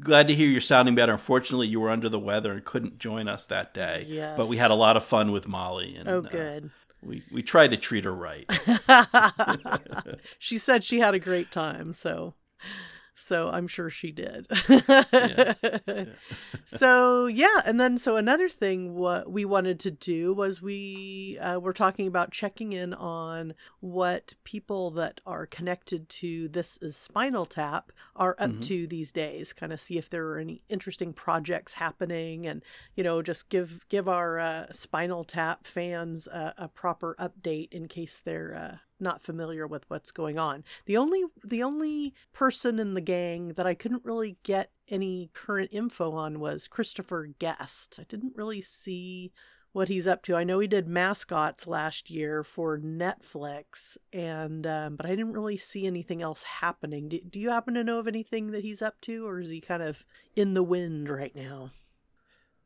glad 0.00 0.28
to 0.28 0.34
hear 0.34 0.48
you're 0.48 0.60
sounding 0.60 0.94
better. 0.94 1.12
Unfortunately, 1.12 1.66
you 1.66 1.80
were 1.80 1.90
under 1.90 2.08
the 2.08 2.18
weather 2.18 2.52
and 2.52 2.64
couldn't 2.64 2.98
join 2.98 3.28
us 3.28 3.46
that 3.46 3.74
day. 3.74 4.04
Yes. 4.08 4.36
But 4.36 4.48
we 4.48 4.56
had 4.56 4.70
a 4.70 4.74
lot 4.74 4.96
of 4.96 5.04
fun 5.04 5.30
with 5.32 5.46
Molly. 5.46 5.96
And, 5.96 6.08
oh, 6.08 6.22
good. 6.22 6.64
Uh, 6.66 6.68
we 7.02 7.22
we 7.30 7.42
tried 7.42 7.70
to 7.70 7.76
treat 7.76 8.04
her 8.04 8.14
right. 8.14 8.50
she 10.38 10.58
said 10.58 10.84
she 10.84 10.98
had 10.98 11.14
a 11.14 11.18
great 11.18 11.50
time, 11.50 11.94
so 11.94 12.34
so 13.18 13.50
I'm 13.50 13.66
sure 13.66 13.90
she 13.90 14.12
did. 14.12 14.46
yeah. 14.68 15.04
Yeah. 15.88 16.04
so 16.64 17.26
yeah, 17.26 17.62
and 17.64 17.80
then 17.80 17.98
so 17.98 18.16
another 18.16 18.48
thing 18.48 18.94
what 18.94 19.30
we 19.30 19.44
wanted 19.44 19.80
to 19.80 19.90
do 19.90 20.32
was 20.32 20.62
we 20.62 21.38
uh, 21.40 21.58
were 21.58 21.72
talking 21.72 22.06
about 22.06 22.30
checking 22.30 22.72
in 22.72 22.94
on 22.94 23.54
what 23.80 24.34
people 24.44 24.90
that 24.92 25.20
are 25.26 25.46
connected 25.46 26.08
to 26.08 26.48
this 26.48 26.78
is 26.80 26.96
Spinal 26.96 27.46
Tap 27.46 27.92
are 28.14 28.36
up 28.38 28.50
mm-hmm. 28.50 28.60
to 28.60 28.86
these 28.86 29.12
days. 29.12 29.52
Kind 29.52 29.72
of 29.72 29.80
see 29.80 29.98
if 29.98 30.08
there 30.08 30.26
are 30.28 30.38
any 30.38 30.60
interesting 30.68 31.12
projects 31.12 31.74
happening, 31.74 32.46
and 32.46 32.62
you 32.94 33.02
know 33.02 33.22
just 33.22 33.48
give 33.48 33.80
give 33.88 34.08
our 34.08 34.38
uh, 34.38 34.66
Spinal 34.70 35.24
Tap 35.24 35.66
fans 35.66 36.26
a, 36.28 36.54
a 36.56 36.68
proper 36.68 37.14
update 37.18 37.72
in 37.72 37.88
case 37.88 38.20
they're 38.24 38.54
uh, 38.54 38.87
not 39.00 39.22
familiar 39.22 39.66
with 39.66 39.84
what's 39.88 40.10
going 40.10 40.38
on. 40.38 40.64
The 40.86 40.96
only 40.96 41.24
the 41.44 41.62
only 41.62 42.14
person 42.32 42.78
in 42.78 42.94
the 42.94 43.00
gang 43.00 43.48
that 43.54 43.66
I 43.66 43.74
couldn't 43.74 44.04
really 44.04 44.36
get 44.42 44.70
any 44.88 45.30
current 45.34 45.70
info 45.72 46.12
on 46.12 46.40
was 46.40 46.68
Christopher 46.68 47.30
Guest. 47.38 47.98
I 48.00 48.04
didn't 48.08 48.36
really 48.36 48.62
see 48.62 49.32
what 49.72 49.88
he's 49.88 50.08
up 50.08 50.22
to. 50.22 50.34
I 50.34 50.44
know 50.44 50.58
he 50.58 50.66
did 50.66 50.88
mascots 50.88 51.66
last 51.66 52.10
year 52.10 52.42
for 52.42 52.78
Netflix, 52.78 53.96
and 54.12 54.66
um, 54.66 54.96
but 54.96 55.06
I 55.06 55.10
didn't 55.10 55.34
really 55.34 55.56
see 55.56 55.86
anything 55.86 56.22
else 56.22 56.42
happening. 56.42 57.08
Do, 57.08 57.20
do 57.20 57.38
you 57.38 57.50
happen 57.50 57.74
to 57.74 57.84
know 57.84 57.98
of 57.98 58.08
anything 58.08 58.50
that 58.52 58.64
he's 58.64 58.82
up 58.82 59.00
to, 59.02 59.26
or 59.26 59.40
is 59.40 59.50
he 59.50 59.60
kind 59.60 59.82
of 59.82 60.04
in 60.34 60.54
the 60.54 60.62
wind 60.62 61.08
right 61.08 61.34
now? 61.34 61.72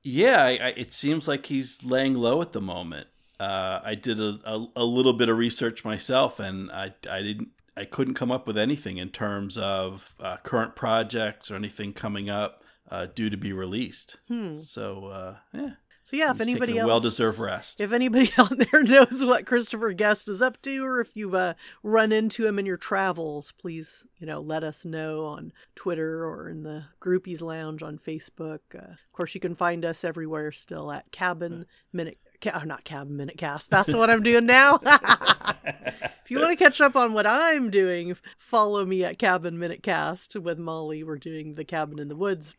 Yeah, 0.03 0.45
I, 0.45 0.51
I, 0.51 0.69
it 0.77 0.93
seems 0.93 1.29
like 1.29 1.47
he's 1.47 1.85
laying 1.85 2.15
low 2.15 2.41
at 2.41 2.53
the 2.53 2.61
moment. 2.61 3.09
Uh, 3.43 3.81
I 3.83 3.97
did 3.97 4.21
a, 4.21 4.39
a, 4.45 4.67
a, 4.77 4.85
little 4.85 5.13
bit 5.13 5.29
of 5.29 5.37
research 5.37 5.85
myself, 5.85 6.39
and 6.39 6.71
I, 6.71 6.95
I 7.11 7.23
didn't 7.23 7.49
I 7.77 7.85
couldn't 7.85 8.15
come 8.15 8.31
up 8.31 8.47
with 8.47 8.57
anything 8.57 8.99
in 8.99 9.09
terms 9.09 9.59
of 9.59 10.15
uh, 10.21 10.37
current 10.45 10.77
projects 10.77 11.51
or 11.51 11.57
anything 11.57 11.93
coming 11.93 12.31
up 12.31 12.63
uh, 12.89 13.07
due 13.13 13.31
to 13.31 13.37
be 13.37 13.53
released. 13.53 14.19
Hmm. 14.29 14.61
So 14.61 15.07
uh, 15.07 15.37
yeah, 15.53 15.71
so 16.05 16.17
yeah, 16.17 16.31
if 16.31 16.41
anybody 16.41 16.79
else 16.79 16.87
well-deserved 16.87 17.41
rest, 17.41 17.81
if 17.81 17.93
anybody 17.93 18.31
out 18.39 18.57
there 18.57 18.85
knows 18.85 19.25
what 19.25 19.45
Christopher 19.45 19.93
Guest 19.93 20.29
is 20.29 20.41
up 20.41 20.63
to, 20.63 20.85
or 20.85 21.01
if 21.01 21.17
you've 21.17 21.35
uh, 21.35 21.55
run 21.83 22.13
into 22.13 22.47
him 22.47 22.61
in 22.61 22.67
your 22.67 22.77
travels, 22.77 23.51
please 23.53 24.07
you 24.19 24.27
know 24.27 24.41
let 24.41 24.63
us 24.63 24.85
know 24.85 25.25
on 25.25 25.53
Twitter 25.75 26.25
or 26.25 26.49
in 26.49 26.63
the 26.63 26.85
Groupies 27.01 27.43
Lounge 27.43 27.83
on 27.83 27.99
Facebook. 27.99 28.61
Uh, 28.73 28.93
of 28.93 29.13
course, 29.13 29.35
you 29.35 29.41
can 29.41 29.57
find 29.57 29.85
us 29.85 30.05
everywhere 30.05 30.53
still 30.53 30.93
at 30.93 31.11
Cabin 31.11 31.67
Minute. 31.93 32.19
Ca- 32.43 32.61
oh, 32.61 32.65
not 32.65 32.85
Cabin 32.85 33.17
Minute 33.17 33.39
Cast. 33.39 33.71
That's 33.71 33.95
what 33.95 34.11
I'm 34.11 34.23
doing 34.23 34.47
now. 34.47 34.81
if 35.65 36.31
you 36.31 36.41
want 36.41 36.59
to 36.59 36.63
catch 36.63 36.81
up 36.81 36.97
on 36.97 37.13
what 37.13 37.27
I'm 37.27 37.71
doing, 37.71 38.17
follow 38.37 38.85
me 38.85 39.05
at 39.05 39.19
Cabin 39.19 39.59
Minute 39.59 39.83
Cast 39.83 40.35
with 40.35 40.59
Molly. 40.59 41.05
We're 41.05 41.19
doing 41.19 41.55
the 41.55 41.65
Cabin 41.65 42.01
in 42.01 42.09
the 42.09 42.17
Woods 42.17 42.57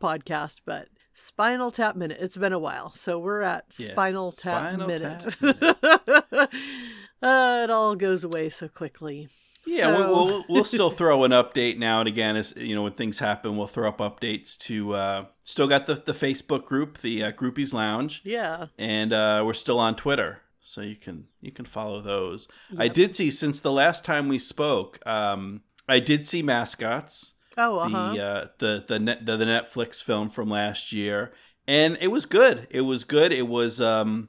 podcast, 0.00 0.60
but 0.64 0.88
Spinal 1.12 1.72
Tap 1.72 1.96
Minute. 1.96 2.18
It's 2.20 2.36
been 2.36 2.52
a 2.52 2.58
while, 2.60 2.94
so 2.94 3.18
we're 3.18 3.42
at 3.42 3.64
yeah. 3.76 3.88
Spinal 3.88 4.30
Tap 4.30 4.74
Spinal 4.74 4.86
Minute. 4.86 5.20
Tap 5.20 5.42
minute. 5.42 5.76
uh, 7.22 7.60
it 7.64 7.70
all 7.70 7.96
goes 7.96 8.22
away 8.22 8.50
so 8.50 8.68
quickly. 8.68 9.28
Yeah, 9.66 9.84
so... 9.84 9.98
we'll, 9.98 10.26
we'll, 10.26 10.44
we'll 10.48 10.64
still 10.64 10.90
throw 10.90 11.24
an 11.24 11.30
update 11.30 11.78
now 11.78 12.00
and 12.00 12.08
again 12.08 12.36
as 12.36 12.54
you 12.56 12.74
know 12.74 12.82
when 12.82 12.92
things 12.92 13.18
happen. 13.18 13.56
We'll 13.56 13.66
throw 13.66 13.88
up 13.88 13.98
updates 13.98 14.58
to. 14.58 14.94
Uh, 14.94 15.24
still 15.42 15.66
got 15.66 15.86
the 15.86 15.94
the 15.94 16.12
Facebook 16.12 16.64
group, 16.64 16.98
the 16.98 17.24
uh, 17.24 17.32
Groupies 17.32 17.72
Lounge. 17.72 18.20
Yeah, 18.24 18.66
and 18.78 19.12
uh, 19.12 19.42
we're 19.44 19.54
still 19.54 19.78
on 19.78 19.96
Twitter, 19.96 20.40
so 20.60 20.80
you 20.80 20.96
can 20.96 21.26
you 21.40 21.52
can 21.52 21.64
follow 21.64 22.00
those. 22.00 22.48
Yep. 22.70 22.80
I 22.80 22.88
did 22.88 23.16
see 23.16 23.30
since 23.30 23.60
the 23.60 23.72
last 23.72 24.04
time 24.04 24.28
we 24.28 24.38
spoke. 24.38 24.98
Um, 25.06 25.62
I 25.88 26.00
did 26.00 26.26
see 26.26 26.42
mascots. 26.42 27.34
Oh, 27.56 27.78
uh-huh. 27.78 28.12
the 28.12 28.22
uh, 28.22 28.46
the 28.58 28.84
the, 28.86 28.98
net, 28.98 29.26
the 29.26 29.36
the 29.36 29.44
Netflix 29.44 30.02
film 30.02 30.30
from 30.30 30.48
last 30.48 30.92
year, 30.92 31.32
and 31.66 31.96
it 32.00 32.08
was 32.08 32.26
good. 32.26 32.66
It 32.70 32.82
was 32.82 33.04
good. 33.04 33.32
It 33.32 33.48
was 33.48 33.80
um, 33.80 34.28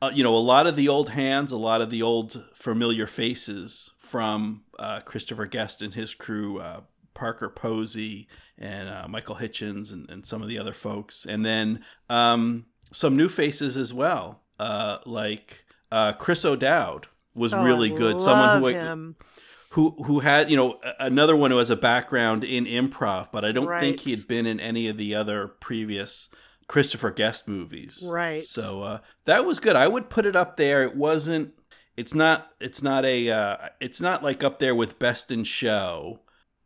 uh, 0.00 0.10
you 0.12 0.22
know, 0.22 0.34
a 0.34 0.38
lot 0.38 0.66
of 0.66 0.76
the 0.76 0.88
old 0.88 1.10
hands, 1.10 1.52
a 1.52 1.56
lot 1.56 1.80
of 1.80 1.90
the 1.90 2.02
old 2.02 2.44
familiar 2.54 3.06
faces 3.06 3.90
from 3.98 4.62
uh, 4.78 5.00
Christopher 5.00 5.46
Guest 5.46 5.82
and 5.82 5.94
his 5.94 6.14
crew, 6.14 6.60
uh, 6.60 6.80
Parker 7.14 7.48
Posey 7.48 8.28
and 8.58 8.88
uh, 8.88 9.06
Michael 9.08 9.36
Hitchcock 9.36 9.90
and, 9.92 10.08
and 10.10 10.26
some 10.26 10.42
of 10.42 10.48
the 10.48 10.58
other 10.58 10.72
folks, 10.72 11.26
and 11.26 11.44
then 11.44 11.84
um, 12.08 12.66
some 12.92 13.16
new 13.16 13.28
faces 13.28 13.76
as 13.76 13.92
well, 13.92 14.42
uh, 14.58 14.98
like 15.06 15.64
uh, 15.90 16.12
Chris 16.12 16.44
O'Dowd 16.44 17.06
was 17.34 17.52
oh, 17.52 17.62
really 17.62 17.90
good. 17.90 18.20
Someone 18.22 18.60
who 18.60 18.66
him 18.68 19.16
who 19.70 19.90
who 20.04 20.20
had 20.20 20.50
you 20.50 20.56
know 20.56 20.80
another 20.98 21.36
one 21.36 21.50
who 21.50 21.58
has 21.58 21.70
a 21.70 21.76
background 21.76 22.44
in 22.44 22.64
improv, 22.64 23.30
but 23.30 23.44
I 23.44 23.52
don't 23.52 23.66
right. 23.66 23.80
think 23.80 24.00
he 24.00 24.10
had 24.10 24.26
been 24.26 24.46
in 24.46 24.58
any 24.58 24.88
of 24.88 24.96
the 24.96 25.14
other 25.14 25.48
previous 25.48 26.30
Christopher 26.66 27.10
Guest 27.10 27.46
movies. 27.46 28.02
Right. 28.04 28.42
So 28.42 28.82
uh, 28.82 28.98
that 29.26 29.44
was 29.44 29.60
good. 29.60 29.76
I 29.76 29.86
would 29.86 30.10
put 30.10 30.26
it 30.26 30.34
up 30.34 30.56
there. 30.56 30.82
It 30.82 30.96
wasn't. 30.96 31.52
It's 31.96 32.14
not. 32.14 32.52
It's 32.60 32.82
not 32.82 33.04
a. 33.04 33.30
Uh, 33.30 33.56
it's 33.80 34.00
not 34.00 34.22
like 34.22 34.44
up 34.44 34.58
there 34.58 34.74
with 34.74 34.98
Best 34.98 35.30
in 35.30 35.44
Show, 35.44 36.20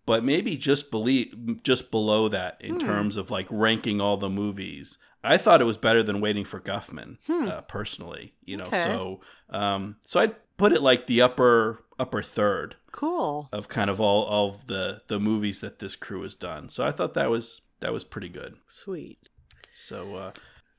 but 0.06 0.25
maybe 0.25 0.56
just 0.56 0.90
believe 0.90 1.62
just 1.62 1.90
below 1.90 2.28
that 2.28 2.56
in 2.60 2.75
hmm. 2.75 2.87
terms 2.87 3.16
of 3.16 3.30
like 3.30 3.46
ranking 3.50 4.00
all 4.00 4.16
the 4.16 4.30
movies. 4.30 4.99
I 5.22 5.37
thought 5.37 5.60
it 5.60 5.66
was 5.66 5.76
better 5.76 6.02
than 6.02 6.20
Waiting 6.20 6.44
for 6.44 6.60
Guffman, 6.60 7.18
hmm. 7.26 7.49
uh, 7.49 7.60
personally. 7.62 8.34
You 8.44 8.56
know, 8.56 8.66
okay. 8.66 8.84
so 8.84 9.20
um, 9.50 9.96
so 10.00 10.20
I'd 10.20 10.34
put 10.56 10.72
it 10.72 10.82
like 10.82 11.06
the 11.06 11.22
upper 11.22 11.84
upper 11.99 12.22
third. 12.22 12.76
Cool. 12.92 13.49
Of 13.52 13.68
kind 13.68 13.88
of 13.88 14.00
all 14.00 14.26
of 14.28 14.66
the 14.66 15.02
the 15.06 15.20
movies 15.20 15.60
that 15.60 15.78
this 15.78 15.94
crew 15.94 16.22
has 16.22 16.34
done. 16.34 16.68
So 16.70 16.84
I 16.84 16.90
thought 16.90 17.14
that 17.14 17.30
was 17.30 17.60
that 17.80 17.92
was 17.92 18.04
pretty 18.04 18.28
good. 18.28 18.56
Sweet. 18.66 19.28
So 19.70 20.16
uh 20.16 20.32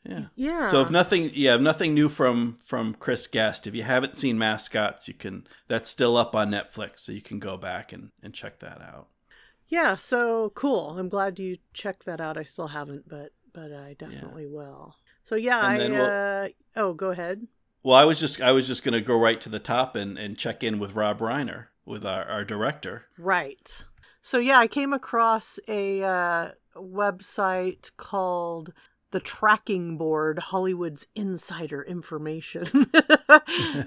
yeah. 0.03 0.25
Yeah. 0.35 0.71
So 0.71 0.81
if 0.81 0.89
nothing 0.89 1.31
yeah, 1.33 1.55
if 1.55 1.61
nothing 1.61 1.93
new 1.93 2.09
from 2.09 2.57
from 2.63 2.95
Chris 2.95 3.27
Guest, 3.27 3.67
if 3.67 3.75
you 3.75 3.83
haven't 3.83 4.17
seen 4.17 4.37
Mascots, 4.37 5.07
you 5.07 5.13
can 5.13 5.47
that's 5.67 5.89
still 5.89 6.17
up 6.17 6.35
on 6.35 6.51
Netflix, 6.51 6.99
so 6.99 7.11
you 7.11 7.21
can 7.21 7.39
go 7.39 7.57
back 7.57 7.93
and, 7.93 8.11
and 8.21 8.33
check 8.33 8.59
that 8.59 8.81
out. 8.81 9.07
Yeah, 9.67 9.95
so 9.95 10.51
cool. 10.55 10.97
I'm 10.97 11.07
glad 11.07 11.39
you 11.39 11.57
checked 11.73 12.05
that 12.05 12.19
out. 12.19 12.37
I 12.37 12.43
still 12.43 12.69
haven't, 12.69 13.07
but 13.07 13.31
but 13.53 13.71
I 13.71 13.95
definitely 13.97 14.43
yeah. 14.43 14.49
will. 14.49 14.95
So 15.23 15.35
yeah, 15.35 15.71
and 15.71 15.83
I 15.83 15.89
we'll, 15.89 16.05
uh 16.05 16.49
oh, 16.75 16.93
go 16.93 17.11
ahead. 17.11 17.47
Well, 17.83 17.95
I 17.95 18.05
was 18.05 18.19
just 18.19 18.41
I 18.41 18.51
was 18.51 18.67
just 18.67 18.83
going 18.83 18.93
to 18.93 19.01
go 19.01 19.17
right 19.17 19.39
to 19.41 19.49
the 19.49 19.59
top 19.59 19.95
and 19.95 20.17
and 20.17 20.37
check 20.37 20.63
in 20.63 20.79
with 20.79 20.95
Rob 20.95 21.19
Reiner, 21.19 21.67
with 21.85 22.05
our 22.05 22.25
our 22.25 22.43
director. 22.43 23.05
Right. 23.17 23.85
So 24.21 24.39
yeah, 24.39 24.59
I 24.59 24.67
came 24.67 24.93
across 24.93 25.59
a 25.67 26.03
uh, 26.03 26.51
website 26.75 27.91
called 27.97 28.71
the 29.11 29.19
tracking 29.19 29.97
board 29.97 30.39
hollywood's 30.39 31.07
insider 31.15 31.81
information. 31.81 32.89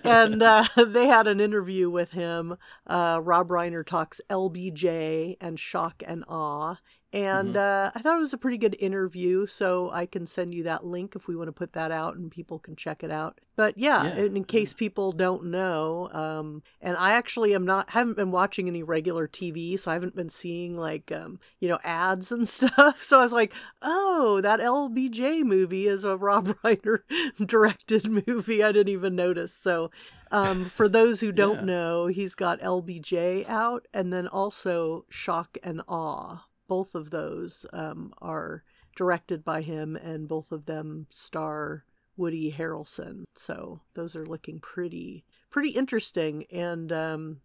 And 0.05 0.43
uh, 0.43 0.65
they 0.77 1.07
had 1.07 1.27
an 1.27 1.41
interview 1.41 1.89
with 1.89 2.11
him. 2.11 2.57
Uh, 2.87 3.21
rob 3.23 3.49
reiner 3.49 3.85
talks 3.85 4.21
lbj 4.31 5.37
and 5.41 5.59
shock 5.59 6.03
and 6.07 6.25
awe 6.29 6.77
and 7.15 7.55
mm-hmm. 7.55 7.59
uh, 7.59 7.93
I 7.95 8.01
thought 8.01 8.17
it 8.17 8.21
was 8.21 8.33
a 8.33 8.39
pretty 8.39 8.59
good 8.59 8.75
interview, 8.81 9.47
so 9.47 9.89
I 9.93 10.05
can 10.05 10.27
send 10.27 10.53
you 10.53 10.65
that 10.65 10.85
link 10.85 11.15
if 11.15 11.29
we 11.29 11.37
want 11.37 11.47
to 11.47 11.53
put 11.53 11.73
that 11.75 11.93
out 11.93 12.17
and 12.17 12.29
people 12.29 12.59
can 12.59 12.75
check 12.75 13.05
it 13.05 13.11
out. 13.13 13.41
But 13.55 13.79
yeah, 13.79 14.17
yeah. 14.17 14.25
In, 14.25 14.43
case 14.43 14.73
people 14.73 15.13
don't 15.13 15.45
know, 15.45 16.11
um, 16.13 16.65
and 16.81 16.97
I 16.97 17.13
actually 17.13 17.55
am 17.55 17.65
not 17.65 17.91
haven't 17.91 18.17
been 18.17 18.33
watching 18.33 18.67
any 18.67 18.83
regular 18.83 19.29
TV, 19.29 19.79
so 19.79 19.93
I 19.93 19.95
haven't 19.95 20.17
been 20.17 20.29
seeing 20.29 20.77
like 20.77 21.13
um, 21.13 21.39
you 21.61 21.69
know 21.69 21.79
ads 21.85 22.33
and 22.33 22.49
stuff. 22.49 23.05
So 23.05 23.21
I 23.21 23.23
was 23.23 23.33
like, 23.33 23.55
oh, 23.81 24.41
that 24.41 24.59
LBJ 24.59 25.45
movie 25.45 25.87
is 25.87 26.05
a 26.05 26.17
Rob 26.17 26.49
Reiner 26.65 27.03
directed 27.47 28.27
movie. 28.27 28.65
I 28.65 28.73
didn't 28.73 28.93
even 28.93 29.15
notice. 29.15 29.55
So 29.55 29.93
um, 30.33 30.65
for 30.65 30.89
those 30.89 31.21
who 31.21 31.31
don't 31.45 31.61
yeah. 31.61 31.65
know, 31.65 32.07
he's 32.09 32.35
got 32.35 32.59
LBJ 32.59 33.49
out, 33.49 33.87
and 33.95 34.13
then 34.13 34.27
also 34.27 35.05
Shock 35.09 35.59
and 35.63 35.81
Awe 35.87 36.47
both 36.69 36.95
of 36.95 37.11
those 37.11 37.67
um, 37.73 38.13
are 38.21 38.65
directed 38.97 39.45
by 39.45 39.63
him, 39.63 39.97
and 39.97 40.29
both 40.29 40.53
of 40.53 40.67
them 40.67 41.07
star 41.11 41.85
Woody 42.17 42.53
Harrelson. 42.53 43.25
So 43.35 43.81
those 43.95 44.15
are 44.17 44.27
looking 44.27 44.61
pretty 44.61 45.25
pretty 45.51 45.71
interesting. 45.71 46.45
And 46.51 46.93
um, 46.93 47.41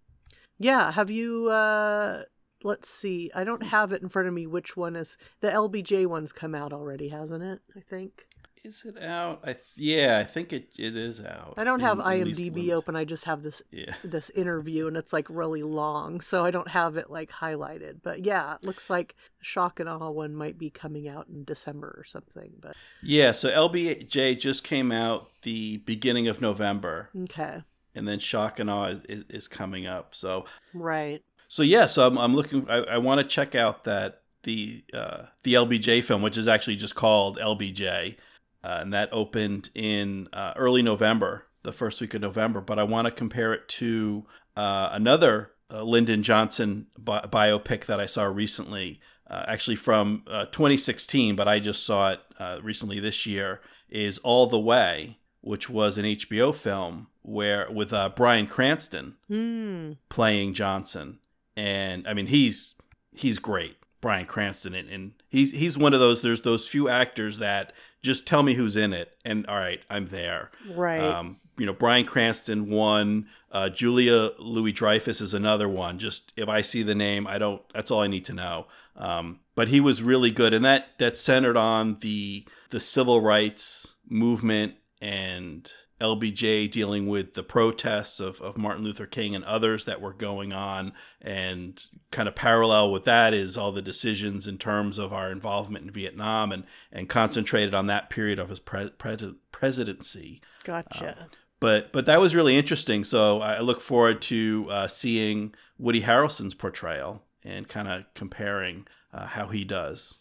yeah, 0.58 0.92
have 0.92 1.12
you? 1.12 1.50
Uh, 1.50 2.24
let's 2.64 2.90
see. 2.90 3.32
I 3.34 3.44
don't 3.44 3.64
have 3.64 3.94
it 3.94 4.02
in 4.02 4.10
front 4.10 4.28
of 4.28 4.34
me. 4.34 4.46
Which 4.46 4.76
one 4.76 4.96
is 4.96 5.18
the 5.42 5.50
LBJ 5.50 6.08
one's 6.08 6.32
come 6.32 6.56
out 6.56 6.74
already? 6.74 7.10
Hasn't 7.10 7.44
it? 7.44 7.60
I 7.76 7.82
think. 7.82 8.28
Is 8.64 8.84
it 8.84 9.02
out? 9.02 9.40
I 9.44 9.54
th- 9.54 9.64
yeah, 9.78 10.20
I 10.20 10.26
think 10.26 10.52
it 10.52 10.70
it 10.78 10.98
is 10.98 11.24
out. 11.24 11.54
I 11.56 11.64
don't 11.64 11.80
have 11.80 12.00
in, 12.00 12.06
IMDb 12.06 12.72
open. 12.72 12.96
I 12.96 13.06
just 13.06 13.24
have 13.24 13.42
this 13.42 13.62
yeah. 13.72 13.94
this 14.04 14.30
interview, 14.32 14.88
and 14.88 14.98
it's 14.98 15.14
like 15.14 15.30
really 15.30 15.64
long, 15.64 16.20
so 16.20 16.44
I 16.44 16.52
don't 16.52 16.68
have 16.68 16.98
it 16.98 17.10
like 17.10 17.32
highlighted. 17.32 18.02
But 18.04 18.26
yeah, 18.26 18.56
it 18.56 18.64
looks 18.64 18.90
like 18.90 19.16
Shock 19.40 19.80
and 19.80 19.88
Awe 19.88 20.10
one 20.10 20.36
might 20.36 20.58
be 20.58 20.70
coming 20.70 21.08
out 21.08 21.28
in 21.30 21.46
December 21.46 21.96
or 21.98 22.04
something. 22.04 22.52
But 22.60 22.76
yeah, 23.02 23.32
so 23.32 23.50
LBJ 23.50 24.38
just 24.40 24.66
came 24.66 24.92
out 24.92 25.30
the 25.44 25.78
beginning 25.78 26.28
of 26.28 26.42
November. 26.42 27.10
Okay. 27.24 27.64
And 27.96 28.08
then 28.08 28.20
Shock 28.20 28.60
and 28.60 28.70
Awe 28.70 28.88
is, 28.88 29.02
is, 29.08 29.24
is 29.30 29.48
coming 29.48 29.88
up. 29.88 30.14
So 30.14 30.46
right. 30.74 31.24
So 31.48 31.64
yeah, 31.64 31.88
so 31.88 32.06
I'm 32.06 32.18
I'm 32.18 32.36
looking. 32.36 32.70
I, 32.70 32.78
I 32.80 32.98
want 32.98 33.22
to 33.22 33.26
check 33.26 33.56
out 33.56 33.86
that 33.86 34.22
the 34.44 34.84
uh, 34.94 35.28
the 35.44 35.54
LBJ 35.54 36.04
film, 36.04 36.22
which 36.22 36.38
is 36.38 36.48
actually 36.50 36.76
just 36.76 36.96
called 36.96 37.38
LBJ 37.38 38.18
uh, 38.64 38.78
and 38.82 38.94
that 38.94 39.10
opened 39.12 39.70
in 39.76 40.28
uh, 40.34 40.54
early 40.56 40.82
November, 40.82 41.46
the 41.64 41.74
first 41.74 42.00
week 42.02 42.14
of 42.14 42.22
November. 42.22 42.62
But 42.62 42.80
I 42.80 42.84
want 42.84 43.06
to 43.06 43.12
compare 43.12 43.54
it 43.54 43.68
to 43.70 44.26
uh, 44.56 44.90
another 44.92 45.52
uh, 45.72 45.84
Lyndon 45.84 46.24
Johnson 46.24 46.88
bi- 46.98 47.22
biopic 47.30 47.86
that 47.86 48.00
I 48.00 48.06
saw 48.06 48.24
recently, 48.26 49.00
uh, 49.30 49.44
actually 49.48 49.76
from 49.76 50.24
uh, 50.28 50.46
2016, 50.46 51.36
but 51.36 51.48
I 51.48 51.60
just 51.60 51.86
saw 51.86 52.12
it 52.12 52.20
recently 52.64 53.00
this 53.00 53.26
year. 53.26 53.62
Is 53.90 54.18
All 54.20 54.46
the 54.48 54.60
Way, 54.60 55.18
which 55.42 55.70
was 55.70 55.98
an 55.98 56.06
HBO 56.06 56.54
film 56.54 57.08
where 57.24 57.70
with 57.72 57.92
uh, 57.94 58.10
Bryan 58.10 58.46
Cranston 58.48 59.16
Mm. 59.30 59.98
playing 60.10 60.54
Johnson, 60.54 61.20
and 61.56 62.08
I 62.08 62.14
mean 62.14 62.28
he's 62.28 62.76
he's 63.14 63.40
great, 63.40 63.78
Bryan 64.02 64.26
Cranston, 64.26 64.74
and, 64.76 64.90
and 64.90 65.12
he's 65.28 65.52
he's 65.52 65.78
one 65.78 65.94
of 65.94 66.00
those. 66.00 66.22
There's 66.22 66.42
those 66.42 66.68
few 66.68 66.88
actors 66.90 67.40
that 67.40 67.74
just 68.02 68.26
tell 68.26 68.44
me 68.44 68.54
who's 68.54 68.76
in 68.76 68.94
it, 68.94 69.18
and 69.26 69.46
all 69.48 69.58
right, 69.58 69.82
I'm 69.90 70.08
there. 70.08 70.52
Right. 70.74 71.02
Um, 71.02 71.38
you 71.58 71.66
know, 71.66 71.74
Bryan 71.74 72.06
Cranston 72.06 72.70
one, 72.70 73.28
uh, 73.52 73.70
Julia 73.70 74.32
Louis 74.40 74.72
Dreyfus 74.72 75.20
is 75.20 75.34
another 75.34 75.68
one. 75.68 76.00
Just 76.00 76.32
if 76.38 76.48
I 76.48 76.62
see 76.62 76.84
the 76.84 76.96
name, 76.96 77.28
I 77.28 77.38
don't. 77.38 77.62
That's 77.74 77.92
all 77.92 78.02
I 78.02 78.08
need 78.08 78.26
to 78.26 78.34
know. 78.34 78.68
Um, 78.96 79.40
but 79.56 79.68
he 79.68 79.80
was 79.82 80.02
really 80.02 80.32
good, 80.32 80.54
and 80.54 80.64
that 80.64 80.98
that 81.00 81.18
centered 81.18 81.58
on 81.58 81.96
the 82.00 82.46
the 82.70 82.80
civil 82.80 83.20
rights 83.22 83.96
movement 84.08 84.76
and 85.02 85.72
LBJ 86.00 86.70
dealing 86.72 87.08
with 87.08 87.34
the 87.34 87.44
protests 87.44 88.20
of, 88.20 88.42
of 88.42 88.58
Martin 88.58 88.84
Luther 88.84 89.06
King 89.06 89.36
and 89.36 89.44
others 89.46 89.86
that 89.86 90.02
were 90.02 90.14
going 90.14 90.54
on. 90.54 90.94
And 91.22 91.84
kind 92.12 92.28
of 92.28 92.36
parallel 92.36 92.92
with 92.92 93.06
that 93.06 93.34
is 93.34 93.58
all 93.58 93.72
the 93.72 93.82
decisions 93.82 94.48
in 94.48 94.58
terms 94.58 94.98
of 94.98 95.14
our 95.14 95.32
involvement 95.32 95.86
in 95.86 95.92
Vietnam 95.92 96.52
and, 96.52 96.64
and 96.92 97.10
concentrated 97.10 97.74
on 97.74 97.88
that 97.88 98.10
period 98.10 98.40
of 98.40 98.50
his 98.50 98.60
pre- 98.60 98.90
pre- 98.92 99.36
presidency. 99.52 100.42
gotcha. 100.64 101.28
But 101.60 101.92
but 101.92 102.06
that 102.06 102.22
was 102.22 102.36
really 102.36 102.58
interesting. 102.58 103.04
So 103.04 103.42
I 103.42 103.60
look 103.60 103.82
forward 103.82 104.22
to 104.24 104.68
uh, 104.70 104.88
seeing 104.88 105.54
Woody 105.78 106.02
Harrelson's 106.02 106.54
portrayal 106.54 107.24
and 107.44 107.68
kind 107.68 107.88
of 107.88 108.06
comparing 108.14 108.88
uh, 109.14 109.26
how 109.28 109.48
he 109.48 109.66
does. 109.66 110.20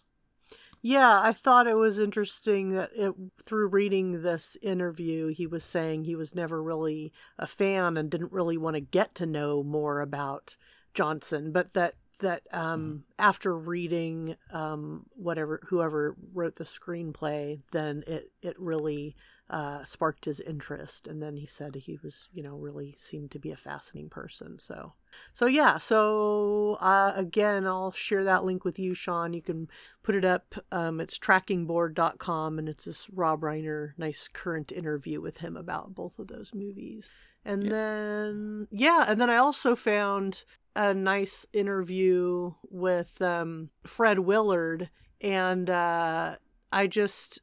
Yeah, 0.81 1.21
I 1.21 1.33
thought 1.33 1.67
it 1.67 1.77
was 1.77 1.99
interesting 1.99 2.71
that 2.71 2.91
it, 2.95 3.13
through 3.45 3.69
reading 3.69 4.23
this 4.23 4.57
interview, 4.63 5.29
he 5.29 5.47
was 5.47 5.65
saying 5.65 6.05
he 6.05 6.15
was 6.15 6.35
never 6.35 6.63
really 6.63 7.13
a 7.39 7.47
fan 7.47 7.97
and 7.97 8.11
didn't 8.11 8.33
really 8.33 8.57
want 8.57 8.75
to 8.75 8.81
get 8.81 9.15
to 9.17 9.27
know 9.27 9.63
more 9.65 10.01
about 10.01 10.57
Johnson, 10.95 11.51
but 11.53 11.75
that 11.75 11.95
that 12.21 12.43
um, 12.53 13.05
after 13.19 13.57
reading 13.57 14.37
um, 14.53 15.07
whatever 15.15 15.61
whoever 15.69 16.17
wrote 16.33 16.57
the 16.57 16.65
screenplay, 16.65 17.61
then 17.73 18.05
it 18.07 18.31
it 18.43 18.59
really 18.59 19.17
uh, 19.51 19.85
sparked 19.85 20.27
his 20.27 20.41
interest, 20.41 21.07
and 21.07 21.23
then 21.23 21.37
he 21.37 21.47
said 21.47 21.75
he 21.75 21.99
was 22.03 22.29
you 22.33 22.43
know 22.43 22.57
really 22.57 22.95
seemed 22.99 23.31
to 23.33 23.39
be 23.39 23.51
a 23.51 23.57
fascinating 23.57 24.11
person. 24.11 24.59
So 24.59 24.93
so 25.33 25.47
yeah, 25.47 25.79
so 25.79 26.77
uh, 26.81 27.13
again, 27.17 27.67
I'll 27.67 27.93
share 27.93 28.25
that 28.25 28.45
link 28.45 28.65
with 28.65 28.79
you, 28.79 28.95
Sean. 28.95 29.33
You 29.33 29.43
can 29.43 29.69
put 30.03 30.15
it 30.15 30.25
up. 30.25 30.55
Um, 30.71 31.01
it's 31.01 31.19
trackingboard.com, 31.19 32.59
and 32.59 32.69
it's 32.69 32.85
this 32.85 33.09
Rob 33.11 33.41
Reiner 33.41 33.93
nice 33.97 34.29
current 34.33 34.73
interview 34.73 35.21
with 35.21 35.39
him 35.39 35.57
about 35.57 35.95
both 35.95 36.19
of 36.19 36.29
those 36.29 36.55
movies. 36.55 37.11
And 37.45 37.65
Yeah. 37.65 37.71
then 37.71 38.69
yeah, 38.71 39.05
and 39.09 39.21
then 39.21 39.31
I 39.31 39.37
also 39.37 39.75
found 39.77 40.45
a 40.77 40.95
nice 40.95 41.47
interview 41.53 42.53
with 42.71 43.21
um, 43.23 43.71
Fred 43.87 44.21
Willard, 44.21 44.91
and 45.21 45.69
uh, 45.71 46.37
I 46.71 46.87
just 46.87 47.41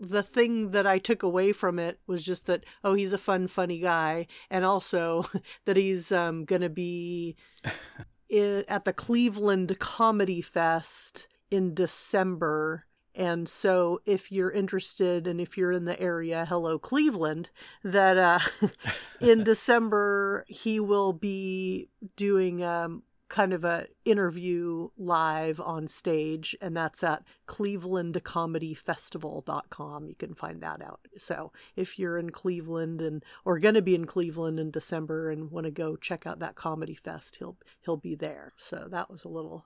the 0.00 0.22
thing 0.22 0.70
that 0.72 0.86
I 0.86 0.98
took 0.98 1.22
away 1.22 1.52
from 1.52 1.78
it 1.78 2.00
was 2.06 2.24
just 2.24 2.46
that 2.46 2.64
oh 2.82 2.94
he's 2.94 3.12
a 3.12 3.18
fun 3.18 3.48
funny 3.48 3.78
guy 3.78 4.26
and 4.50 4.64
also 4.64 5.26
that 5.64 5.76
he's 5.76 6.10
um 6.12 6.44
going 6.44 6.62
to 6.62 6.70
be 6.70 7.36
at 8.68 8.84
the 8.84 8.92
Cleveland 8.92 9.78
Comedy 9.78 10.40
Fest 10.40 11.28
in 11.50 11.74
December. 11.74 12.86
And 13.14 13.46
so 13.46 14.00
if 14.06 14.32
you're 14.32 14.50
interested 14.50 15.26
and 15.26 15.38
if 15.38 15.58
you're 15.58 15.72
in 15.72 15.84
the 15.84 16.00
area 16.00 16.46
hello 16.46 16.78
Cleveland 16.78 17.50
that 17.84 18.16
uh 18.18 18.38
in 19.20 19.44
December 19.44 20.44
he 20.48 20.80
will 20.80 21.12
be 21.12 21.90
doing 22.16 22.64
um 22.64 23.02
kind 23.32 23.52
of 23.54 23.64
a 23.64 23.86
interview 24.04 24.90
live 24.98 25.58
on 25.58 25.88
stage 25.88 26.54
and 26.60 26.76
that's 26.76 27.02
at 27.02 27.24
clevelandcomedyfestival.com 27.46 30.06
you 30.06 30.14
can 30.14 30.34
find 30.34 30.60
that 30.60 30.82
out 30.82 31.00
so 31.16 31.50
if 31.74 31.98
you're 31.98 32.18
in 32.18 32.28
cleveland 32.28 33.00
and 33.00 33.24
or 33.46 33.58
going 33.58 33.74
to 33.74 33.80
be 33.80 33.94
in 33.94 34.04
cleveland 34.04 34.60
in 34.60 34.70
december 34.70 35.30
and 35.30 35.50
want 35.50 35.64
to 35.64 35.70
go 35.70 35.96
check 35.96 36.26
out 36.26 36.40
that 36.40 36.56
comedy 36.56 36.94
fest 36.94 37.36
he'll 37.36 37.56
he'll 37.80 37.96
be 37.96 38.14
there 38.14 38.52
so 38.58 38.86
that 38.90 39.10
was 39.10 39.24
a 39.24 39.28
little 39.28 39.64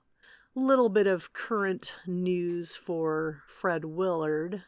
little 0.55 0.89
bit 0.89 1.09
of 1.09 1.33
current 1.33 1.97
news 2.07 2.77
for 2.77 3.43
fred 3.49 3.85
willard 3.85 4.63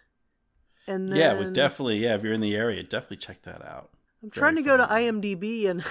and 0.89 1.13
then 1.13 1.19
yeah, 1.19 1.35
would 1.35 1.53
definitely. 1.53 1.99
Yeah, 1.99 2.15
if 2.15 2.25
you're 2.25 2.33
in 2.33 2.41
the 2.41 2.57
area, 2.57 2.83
definitely 2.83 3.19
check 3.19 3.43
that 3.43 3.63
out. 3.63 3.91
I'm 4.23 4.31
trying 4.31 4.57
to 4.57 4.63
go 4.63 4.77
to. 4.77 4.85
IMDb, 4.85 5.69
and 5.69 5.85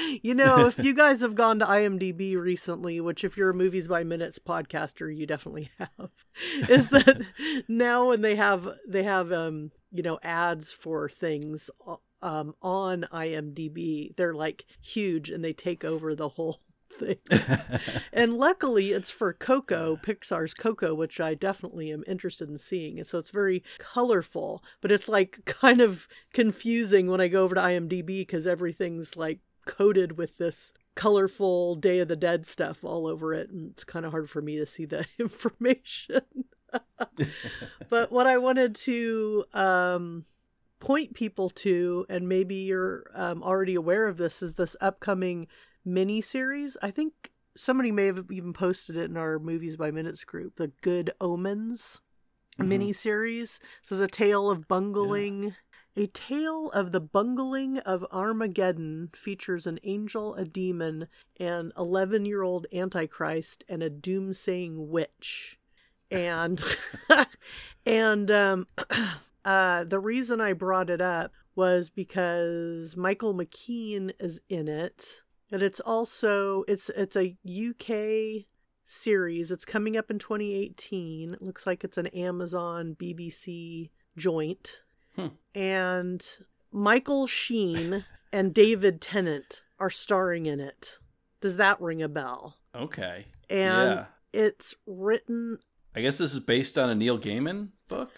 you 0.22 0.34
know, 0.36 0.66
if 0.66 0.78
you 0.78 0.94
guys 0.94 1.20
have 1.20 1.34
gone 1.34 1.58
to 1.58 1.64
IMDb 1.64 2.36
recently, 2.36 3.00
which 3.00 3.24
if 3.24 3.36
you're 3.36 3.50
a 3.50 3.54
Movies 3.54 3.88
by 3.88 4.04
Minutes 4.04 4.38
podcaster, 4.38 5.14
you 5.14 5.26
definitely 5.26 5.70
have, 5.78 6.10
is 6.68 6.88
that 6.90 7.22
now 7.68 8.08
when 8.08 8.20
they 8.20 8.36
have 8.36 8.68
they 8.86 9.02
have 9.02 9.32
um 9.32 9.70
you 9.90 10.02
know 10.02 10.18
ads 10.22 10.72
for 10.72 11.08
things 11.08 11.70
um 12.20 12.54
on 12.62 13.06
IMDb, 13.12 14.14
they're 14.16 14.34
like 14.34 14.66
huge 14.80 15.30
and 15.30 15.44
they 15.44 15.52
take 15.52 15.84
over 15.84 16.14
the 16.14 16.30
whole 16.30 16.60
and 18.12 18.34
luckily, 18.34 18.92
it's 18.92 19.10
for 19.10 19.32
Coco, 19.32 19.96
Pixar's 19.96 20.54
Coco, 20.54 20.94
which 20.94 21.20
I 21.20 21.34
definitely 21.34 21.92
am 21.92 22.04
interested 22.06 22.48
in 22.48 22.58
seeing. 22.58 22.98
And 22.98 23.06
so 23.06 23.18
it's 23.18 23.30
very 23.30 23.62
colorful, 23.78 24.62
but 24.80 24.92
it's 24.92 25.08
like 25.08 25.40
kind 25.44 25.80
of 25.80 26.08
confusing 26.32 27.08
when 27.08 27.20
I 27.20 27.28
go 27.28 27.44
over 27.44 27.54
to 27.54 27.60
IMDb 27.60 28.06
because 28.06 28.46
everything's 28.46 29.16
like 29.16 29.40
coated 29.66 30.18
with 30.18 30.38
this 30.38 30.72
colorful 30.94 31.74
Day 31.76 32.00
of 32.00 32.08
the 32.08 32.16
Dead 32.16 32.46
stuff 32.46 32.84
all 32.84 33.06
over 33.06 33.32
it. 33.34 33.50
And 33.50 33.70
it's 33.70 33.84
kind 33.84 34.04
of 34.04 34.12
hard 34.12 34.28
for 34.28 34.42
me 34.42 34.56
to 34.58 34.66
see 34.66 34.84
the 34.84 35.06
information. 35.18 36.22
but 37.88 38.10
what 38.10 38.26
I 38.26 38.38
wanted 38.38 38.74
to 38.76 39.44
um, 39.52 40.24
point 40.80 41.14
people 41.14 41.50
to, 41.50 42.06
and 42.08 42.28
maybe 42.28 42.56
you're 42.56 43.04
um, 43.14 43.42
already 43.42 43.74
aware 43.74 44.06
of 44.06 44.16
this, 44.16 44.42
is 44.42 44.54
this 44.54 44.74
upcoming 44.80 45.46
mini 45.84 46.20
series. 46.20 46.76
I 46.82 46.90
think 46.90 47.32
somebody 47.56 47.92
may 47.92 48.06
have 48.06 48.24
even 48.30 48.52
posted 48.52 48.96
it 48.96 49.10
in 49.10 49.16
our 49.16 49.38
Movies 49.38 49.76
by 49.76 49.90
Minutes 49.90 50.24
group, 50.24 50.56
the 50.56 50.68
Good 50.80 51.10
Omens 51.20 52.00
Mhm. 52.58 52.66
mini 52.68 52.92
series. 52.92 53.60
This 53.82 53.92
is 53.92 54.00
a 54.00 54.06
tale 54.06 54.50
of 54.50 54.68
bungling. 54.68 55.54
A 55.94 56.06
tale 56.06 56.70
of 56.70 56.92
the 56.92 57.00
bungling 57.00 57.78
of 57.80 58.06
Armageddon 58.10 59.10
features 59.14 59.66
an 59.66 59.78
angel, 59.82 60.34
a 60.34 60.44
demon, 60.44 61.06
an 61.38 61.72
11 61.76 62.24
year 62.24 62.42
old 62.42 62.66
antichrist, 62.72 63.62
and 63.68 63.82
a 63.82 63.90
doomsaying 63.90 64.88
witch. 64.88 65.58
And, 66.10 66.62
and, 67.86 68.30
um, 68.30 68.66
uh, 69.44 69.84
the 69.84 69.98
reason 70.00 70.40
I 70.40 70.54
brought 70.54 70.88
it 70.88 71.00
up 71.02 71.32
was 71.54 71.90
because 71.90 72.96
Michael 72.96 73.34
McKean 73.34 74.12
is 74.18 74.40
in 74.48 74.68
it. 74.68 75.22
And 75.52 75.62
it's 75.62 75.80
also 75.80 76.64
it's 76.66 76.88
it's 76.90 77.16
a 77.16 77.36
UK 77.46 78.46
series. 78.84 79.52
It's 79.52 79.64
coming 79.64 79.96
up 79.96 80.10
in 80.10 80.18
2018. 80.18 81.34
It 81.34 81.42
looks 81.42 81.66
like 81.66 81.84
it's 81.84 81.98
an 81.98 82.08
Amazon 82.08 82.96
BBC 82.98 83.90
joint. 84.16 84.82
Hmm. 85.14 85.28
And 85.54 86.26
Michael 86.72 87.26
Sheen 87.26 88.04
and 88.32 88.54
David 88.54 89.00
Tennant 89.00 89.62
are 89.78 89.90
starring 89.90 90.46
in 90.46 90.58
it. 90.58 90.98
Does 91.40 91.58
that 91.58 91.80
ring 91.80 92.02
a 92.02 92.08
bell? 92.08 92.56
Okay. 92.74 93.26
And 93.50 93.90
yeah. 93.90 94.04
it's 94.32 94.74
written 94.86 95.58
I 95.94 96.00
guess 96.00 96.18
this 96.18 96.32
is 96.32 96.40
based 96.40 96.78
on 96.78 96.88
a 96.88 96.94
Neil 96.94 97.18
Gaiman 97.18 97.68
book. 97.88 98.10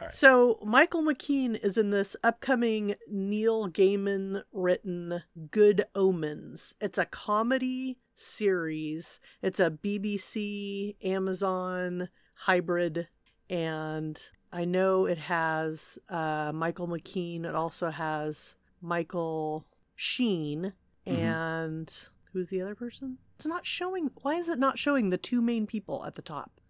Right. 0.00 0.14
So 0.14 0.60
Michael 0.64 1.02
McKean 1.02 1.58
is 1.62 1.76
in 1.76 1.90
this 1.90 2.14
upcoming 2.22 2.94
Neil 3.10 3.68
Gaiman 3.68 4.42
written 4.52 5.22
Good 5.50 5.84
Omens. 5.94 6.74
It's 6.80 6.98
a 6.98 7.04
comedy 7.04 7.98
series. 8.14 9.18
It's 9.42 9.58
a 9.60 9.70
BBC 9.70 10.96
Amazon 11.04 12.08
hybrid 12.34 13.08
and 13.50 14.20
I 14.52 14.64
know 14.64 15.06
it 15.06 15.18
has 15.18 15.98
uh, 16.08 16.52
Michael 16.54 16.86
McKean. 16.88 17.44
It 17.44 17.54
also 17.54 17.90
has 17.90 18.54
Michael 18.80 19.66
Sheen 19.96 20.74
Mhm. 21.06 21.12
and 21.16 22.08
who's 22.32 22.48
the 22.48 22.60
other 22.62 22.74
person? 22.74 23.18
It's 23.36 23.46
not 23.46 23.64
showing. 23.66 24.10
Why 24.22 24.34
is 24.34 24.48
it 24.48 24.58
not 24.58 24.78
showing 24.78 25.10
the 25.10 25.18
two 25.18 25.40
main 25.40 25.66
people 25.66 26.04
at 26.04 26.14
the 26.14 26.22
top? 26.22 26.60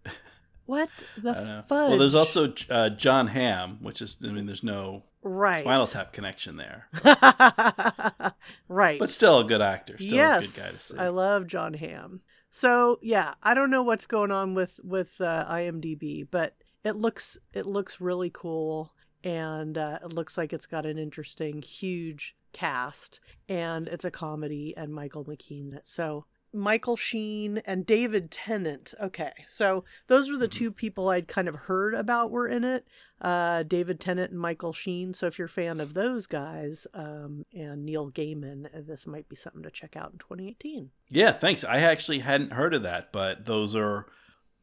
What 0.68 0.90
the 1.16 1.64
fudge? 1.66 1.88
Well, 1.88 1.96
there's 1.96 2.14
also 2.14 2.52
uh, 2.68 2.90
John 2.90 3.28
Hamm, 3.28 3.78
which 3.80 4.02
is 4.02 4.18
I 4.22 4.26
mean, 4.26 4.44
there's 4.44 4.62
no 4.62 5.04
right. 5.22 5.62
Spinal 5.62 5.86
Tap 5.86 6.12
connection 6.12 6.58
there, 6.58 6.88
right. 8.68 8.98
but 8.98 9.10
still 9.10 9.38
a 9.38 9.44
good 9.44 9.62
actor. 9.62 9.96
Still 9.96 10.08
a 10.08 10.10
good 10.10 10.18
guy 10.18 10.40
to 10.40 10.42
yes, 10.42 10.82
see. 10.90 10.98
I 10.98 11.08
love 11.08 11.46
John 11.46 11.72
Hamm. 11.72 12.20
So 12.50 12.98
yeah, 13.00 13.32
I 13.42 13.54
don't 13.54 13.70
know 13.70 13.82
what's 13.82 14.04
going 14.04 14.30
on 14.30 14.52
with 14.52 14.78
with 14.84 15.18
uh, 15.22 15.46
IMDb, 15.48 16.28
but 16.30 16.54
it 16.84 16.96
looks 16.96 17.38
it 17.54 17.64
looks 17.64 17.98
really 17.98 18.28
cool. 18.28 18.92
and 19.24 19.78
uh, 19.78 20.00
it 20.04 20.12
looks 20.12 20.36
like 20.36 20.52
it's 20.52 20.66
got 20.66 20.84
an 20.84 20.98
interesting, 20.98 21.62
huge 21.62 22.36
cast, 22.52 23.20
and 23.48 23.88
it's 23.88 24.04
a 24.04 24.10
comedy, 24.10 24.74
and 24.76 24.94
Michael 24.94 25.24
McKean. 25.24 25.80
So 25.82 26.26
Michael 26.52 26.96
Sheen 26.96 27.58
and 27.64 27.84
David 27.84 28.30
Tennant. 28.30 28.94
Okay, 29.00 29.32
so 29.46 29.84
those 30.06 30.30
were 30.30 30.36
the 30.36 30.48
two 30.48 30.70
people 30.70 31.08
I'd 31.08 31.28
kind 31.28 31.48
of 31.48 31.54
heard 31.54 31.94
about 31.94 32.30
were 32.30 32.48
in 32.48 32.64
it. 32.64 32.86
Uh, 33.20 33.64
David 33.64 34.00
Tennant 34.00 34.30
and 34.30 34.40
Michael 34.40 34.72
Sheen. 34.72 35.12
So 35.12 35.26
if 35.26 35.38
you're 35.38 35.46
a 35.46 35.50
fan 35.50 35.80
of 35.80 35.94
those 35.94 36.26
guys 36.26 36.86
um, 36.94 37.44
and 37.54 37.84
Neil 37.84 38.10
Gaiman, 38.10 38.66
uh, 38.66 38.80
this 38.86 39.06
might 39.06 39.28
be 39.28 39.36
something 39.36 39.62
to 39.62 39.70
check 39.70 39.96
out 39.96 40.12
in 40.12 40.18
2018. 40.18 40.90
Yeah, 41.08 41.32
thanks. 41.32 41.64
I 41.64 41.78
actually 41.78 42.20
hadn't 42.20 42.52
heard 42.52 42.74
of 42.74 42.82
that, 42.84 43.12
but 43.12 43.44
those 43.44 43.74
are, 43.74 44.06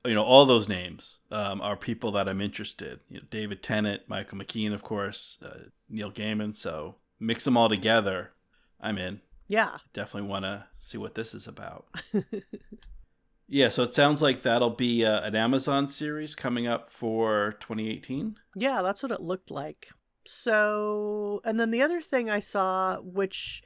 you 0.05 0.13
know, 0.13 0.23
all 0.23 0.45
those 0.45 0.69
names 0.69 1.19
um, 1.31 1.61
are 1.61 1.75
people 1.75 2.11
that 2.13 2.29
I'm 2.29 2.41
interested. 2.41 3.01
You 3.09 3.17
know, 3.17 3.25
David 3.29 3.61
Tennant, 3.61 4.03
Michael 4.07 4.37
McKean, 4.37 4.73
of 4.73 4.83
course, 4.83 5.37
uh, 5.43 5.65
Neil 5.89 6.11
Gaiman. 6.11 6.55
So 6.55 6.95
mix 7.19 7.43
them 7.43 7.57
all 7.57 7.69
together. 7.69 8.31
I'm 8.79 8.97
in. 8.97 9.21
Yeah. 9.47 9.77
Definitely 9.93 10.29
want 10.29 10.45
to 10.45 10.65
see 10.77 10.97
what 10.97 11.15
this 11.15 11.33
is 11.35 11.47
about. 11.47 11.85
yeah, 13.47 13.69
so 13.69 13.83
it 13.83 13.93
sounds 13.93 14.21
like 14.21 14.41
that'll 14.41 14.71
be 14.71 15.05
uh, 15.05 15.21
an 15.21 15.35
Amazon 15.35 15.87
series 15.87 16.33
coming 16.35 16.65
up 16.67 16.89
for 16.89 17.53
2018. 17.59 18.37
Yeah, 18.55 18.81
that's 18.81 19.03
what 19.03 19.11
it 19.11 19.21
looked 19.21 19.51
like. 19.51 19.89
So, 20.25 21.41
and 21.45 21.59
then 21.59 21.69
the 21.71 21.83
other 21.83 22.01
thing 22.01 22.29
I 22.29 22.39
saw, 22.39 22.97
which 23.01 23.61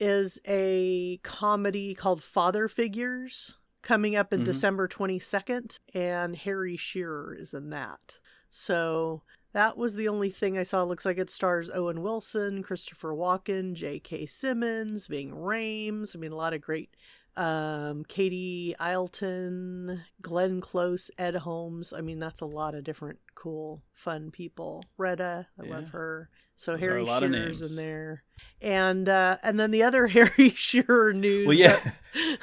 is 0.00 0.38
a 0.46 1.18
comedy 1.22 1.94
called 1.94 2.22
Father 2.22 2.68
Figures 2.68 3.56
coming 3.82 4.16
up 4.16 4.32
in 4.32 4.40
Mhm. 4.40 4.44
December 4.46 4.88
22nd, 4.88 5.78
and 5.92 6.36
Harry 6.38 6.76
Shearer 6.76 7.34
is 7.34 7.52
in 7.52 7.70
that. 7.70 8.18
So 8.48 9.22
that 9.52 9.76
was 9.76 9.94
the 9.94 10.08
only 10.08 10.30
thing 10.30 10.58
I 10.58 10.62
saw. 10.62 10.82
Looks 10.82 11.04
like 11.06 11.18
it 11.18 11.30
stars 11.30 11.70
Owen 11.72 12.02
Wilson, 12.02 12.62
Christopher 12.62 13.12
Walken, 13.14 13.72
J.K. 13.74 14.26
Simmons, 14.26 15.06
Ving 15.06 15.30
Rhames. 15.32 16.14
I 16.14 16.18
mean, 16.18 16.32
a 16.32 16.36
lot 16.36 16.52
of 16.54 16.60
great. 16.60 16.90
Um, 17.36 18.04
Katie 18.08 18.74
Aselton, 18.80 20.00
Glenn 20.20 20.60
Close, 20.60 21.10
Ed 21.18 21.36
Helms. 21.36 21.92
I 21.92 22.00
mean, 22.00 22.18
that's 22.18 22.40
a 22.40 22.46
lot 22.46 22.74
of 22.74 22.82
different 22.84 23.20
cool, 23.34 23.82
fun 23.92 24.30
people. 24.32 24.84
Retta, 24.96 25.46
I 25.60 25.64
Yeah. 25.64 25.74
love 25.76 25.88
her. 25.90 26.30
So 26.56 26.72
Those 26.72 26.80
Harry 26.80 27.06
Shearer's 27.06 27.62
in 27.62 27.76
there, 27.76 28.24
and 28.60 29.08
uh, 29.08 29.38
and 29.44 29.60
then 29.60 29.70
the 29.70 29.84
other 29.84 30.06
Harry 30.08 30.50
Shearer 30.50 31.12
news. 31.12 31.46
Well, 31.46 31.56
yeah. 31.56 31.78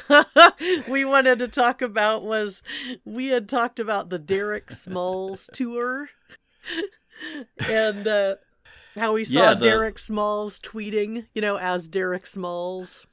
we 0.89 1.03
wanted 1.03 1.39
to 1.39 1.49
talk 1.49 1.81
about 1.81 2.23
was 2.23 2.63
we 3.03 3.27
had 3.27 3.49
talked 3.49 3.77
about 3.77 4.09
the 4.09 4.17
Derek 4.19 4.71
Smalls 4.71 5.49
tour 5.51 6.09
and 7.69 8.07
uh, 8.07 8.35
how 8.95 9.13
we 9.13 9.25
saw 9.25 9.39
Yeah, 9.49 9.53
the- 9.55 9.65
Derek 9.65 9.99
Smalls 9.99 10.59
tweeting, 10.59 11.25
you 11.33 11.41
know, 11.41 11.57
as 11.57 11.87
Derek 11.87 12.25
Smalls. 12.27 13.05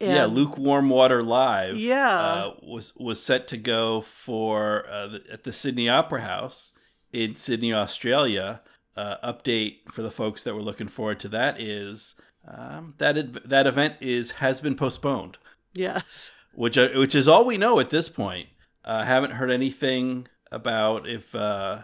yeah, 0.00 0.24
Lukewarm 0.26 0.90
Water 0.90 1.22
Live. 1.22 1.76
Yeah. 1.76 2.18
uh, 2.18 2.54
was 2.62 2.92
was 2.96 3.22
set 3.22 3.46
to 3.48 3.56
go 3.56 4.00
for 4.00 4.86
uh, 4.88 5.06
the, 5.06 5.22
at 5.32 5.44
the 5.44 5.52
Sydney 5.52 5.88
Opera 5.88 6.22
House 6.22 6.72
in 7.12 7.36
Sydney, 7.36 7.72
Australia. 7.72 8.62
Uh, 8.96 9.16
update 9.32 9.78
for 9.90 10.02
the 10.02 10.10
folks 10.10 10.44
that 10.44 10.54
were 10.54 10.62
looking 10.62 10.86
forward 10.86 11.18
to 11.18 11.28
that 11.28 11.60
is 11.60 12.14
um, 12.46 12.94
that 12.98 13.48
that 13.48 13.66
event 13.66 13.94
is 14.00 14.32
has 14.32 14.60
been 14.60 14.76
postponed, 14.76 15.36
Yes. 15.72 16.30
which 16.52 16.78
uh, 16.78 16.90
which 16.94 17.12
is 17.16 17.26
all 17.26 17.44
we 17.44 17.56
know 17.58 17.80
at 17.80 17.90
this 17.90 18.08
point. 18.08 18.50
Uh, 18.84 19.02
haven't 19.04 19.32
heard 19.32 19.50
anything 19.50 20.28
about 20.52 21.08
if 21.08 21.34
uh, 21.34 21.82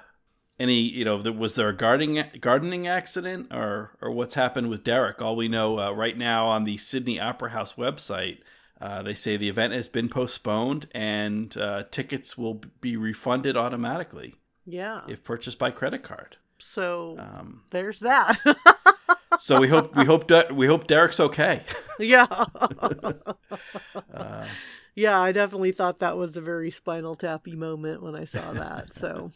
any 0.60 0.80
you 0.80 1.04
know 1.04 1.20
there, 1.22 1.32
was 1.32 1.54
there 1.56 1.68
a 1.70 1.76
gardening 1.76 2.24
gardening 2.40 2.86
accident 2.86 3.48
or 3.52 3.96
or 4.00 4.10
what's 4.12 4.34
happened 4.36 4.70
with 4.70 4.84
Derek. 4.84 5.20
All 5.20 5.34
we 5.34 5.48
know 5.48 5.78
uh, 5.80 5.90
right 5.90 6.16
now 6.16 6.46
on 6.46 6.64
the 6.64 6.76
Sydney 6.76 7.18
Opera 7.18 7.50
House 7.50 7.72
website, 7.74 8.38
uh, 8.80 9.02
they 9.02 9.14
say 9.14 9.36
the 9.36 9.48
event 9.48 9.72
has 9.72 9.88
been 9.88 10.08
postponed 10.08 10.86
and 10.92 11.56
uh, 11.56 11.84
tickets 11.90 12.38
will 12.38 12.60
be 12.80 12.96
refunded 12.96 13.56
automatically 13.56 14.36
Yeah. 14.66 15.00
if 15.08 15.24
purchased 15.24 15.58
by 15.58 15.70
credit 15.70 16.02
card. 16.02 16.36
So 16.58 17.16
Um, 17.18 17.62
there's 17.70 18.00
that. 18.00 18.38
so 19.38 19.58
we 19.58 19.68
hope 19.68 19.96
we 19.96 20.04
hope 20.04 20.26
De- 20.26 20.52
we 20.52 20.66
hope 20.66 20.86
Derek's 20.86 21.18
okay. 21.20 21.62
yeah. 21.98 22.26
Uh, 24.12 24.46
yeah, 24.94 25.18
I 25.20 25.32
definitely 25.32 25.72
thought 25.72 26.00
that 26.00 26.16
was 26.16 26.36
a 26.36 26.40
very 26.40 26.70
spinal 26.70 27.14
tappy 27.14 27.54
moment 27.56 28.02
when 28.02 28.14
I 28.14 28.24
saw 28.24 28.52
that. 28.52 28.94
So 28.94 29.32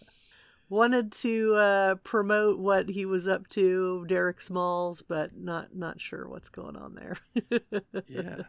wanted 0.68 1.12
to 1.12 1.54
uh, 1.54 1.94
promote 1.96 2.58
what 2.58 2.88
he 2.88 3.06
was 3.06 3.28
up 3.28 3.48
to, 3.50 4.04
Derek 4.08 4.40
Smalls, 4.40 5.02
but 5.02 5.36
not 5.36 5.74
not 5.76 6.00
sure 6.00 6.28
what's 6.28 6.48
going 6.48 6.76
on 6.76 6.94
there. 6.94 7.16
yeah, 8.08 8.42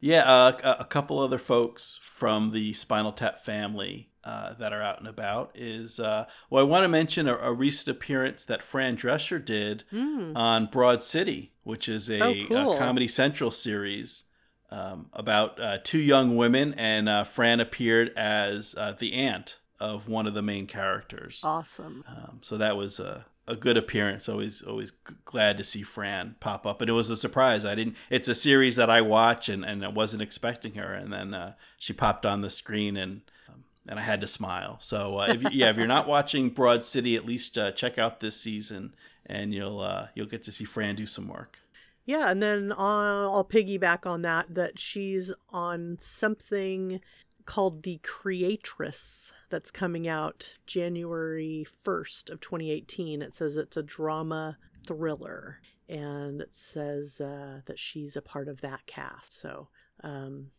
yeah. 0.00 0.22
Uh, 0.22 0.58
a- 0.62 0.82
a 0.82 0.84
couple 0.84 1.18
other 1.18 1.38
folks 1.38 1.98
from 2.02 2.50
the 2.50 2.72
Spinal 2.74 3.12
Tap 3.12 3.38
family 3.38 4.10
uh, 4.24 4.54
that 4.54 4.72
are 4.72 4.82
out 4.82 4.98
and 4.98 5.08
about 5.08 5.50
is 5.54 5.98
uh, 5.98 6.26
well. 6.50 6.64
I 6.64 6.68
want 6.68 6.84
to 6.84 6.88
mention 6.88 7.28
a, 7.28 7.36
a 7.36 7.52
recent 7.52 7.88
appearance 7.96 8.44
that 8.44 8.62
Fran 8.62 8.96
Drescher 8.96 9.44
did 9.44 9.84
Mm. 9.92 10.36
on 10.36 10.66
Broad 10.66 11.02
City, 11.02 11.52
which 11.62 11.88
is 11.88 12.08
a, 12.10 12.20
Oh, 12.22 12.34
cool. 12.48 12.74
a 12.74 12.78
Comedy 12.78 13.08
Central 13.08 13.50
series 13.50 14.24
um, 14.70 15.06
about 15.12 15.60
uh, 15.60 15.78
two 15.82 15.98
young 15.98 16.36
women, 16.36 16.74
and 16.78 17.08
uh, 17.08 17.24
Fran 17.24 17.60
appeared 17.60 18.10
as 18.16 18.74
uh, 18.78 18.92
the 18.98 19.12
aunt 19.14 19.58
of 19.82 20.06
one 20.08 20.28
of 20.28 20.34
the 20.34 20.42
main 20.42 20.68
characters. 20.68 21.40
Awesome. 21.42 22.04
Um, 22.06 22.38
so 22.40 22.56
that 22.56 22.76
was 22.76 23.00
a, 23.00 23.26
a 23.48 23.56
good 23.56 23.76
appearance. 23.76 24.28
Always 24.28 24.62
always 24.62 24.92
g- 24.92 25.14
glad 25.24 25.58
to 25.58 25.64
see 25.64 25.82
Fran 25.82 26.36
pop 26.38 26.64
up, 26.64 26.80
and 26.80 26.88
it 26.88 26.92
was 26.92 27.10
a 27.10 27.16
surprise. 27.16 27.64
I 27.64 27.74
didn't. 27.74 27.96
It's 28.08 28.28
a 28.28 28.34
series 28.34 28.76
that 28.76 28.88
I 28.88 29.00
watch, 29.00 29.48
and, 29.48 29.64
and 29.64 29.84
I 29.84 29.88
wasn't 29.88 30.22
expecting 30.22 30.74
her, 30.74 30.94
and 30.94 31.12
then 31.12 31.34
uh, 31.34 31.54
she 31.78 31.92
popped 31.92 32.24
on 32.24 32.42
the 32.42 32.48
screen, 32.50 32.96
and 32.96 33.22
um, 33.48 33.64
and 33.88 33.98
I 33.98 34.02
had 34.02 34.20
to 34.20 34.28
smile. 34.28 34.76
So 34.78 35.18
uh, 35.18 35.26
if 35.30 35.42
you, 35.42 35.50
yeah, 35.52 35.70
if 35.70 35.76
you're 35.76 35.88
not 35.88 36.06
watching 36.16 36.50
Broad 36.50 36.84
City, 36.84 37.16
at 37.16 37.26
least 37.26 37.58
uh, 37.58 37.72
check 37.72 37.98
out 37.98 38.20
this 38.20 38.40
season, 38.40 38.94
and 39.26 39.52
you'll 39.52 39.80
uh, 39.80 40.08
you'll 40.14 40.26
get 40.26 40.44
to 40.44 40.52
see 40.52 40.64
Fran 40.64 40.94
do 40.94 41.06
some 41.06 41.26
work. 41.26 41.58
Yeah, 42.04 42.30
and 42.30 42.40
then 42.40 42.72
I'll, 42.72 43.34
I'll 43.34 43.44
piggyback 43.44 44.06
on 44.06 44.22
that 44.22 44.54
that 44.54 44.78
she's 44.78 45.32
on 45.50 45.96
something 46.00 47.00
called 47.46 47.82
The 47.82 47.98
Creatress 48.02 49.32
that's 49.50 49.70
coming 49.70 50.08
out 50.08 50.58
January 50.66 51.66
1st 51.84 52.30
of 52.30 52.40
2018. 52.40 53.22
It 53.22 53.34
says 53.34 53.56
it's 53.56 53.76
a 53.76 53.82
drama 53.82 54.58
thriller 54.86 55.60
and 55.88 56.40
it 56.40 56.54
says 56.54 57.20
uh, 57.20 57.60
that 57.66 57.78
she's 57.78 58.16
a 58.16 58.22
part 58.22 58.48
of 58.48 58.60
that 58.62 58.86
cast. 58.86 59.38
So, 59.38 59.68
um, 60.02 60.50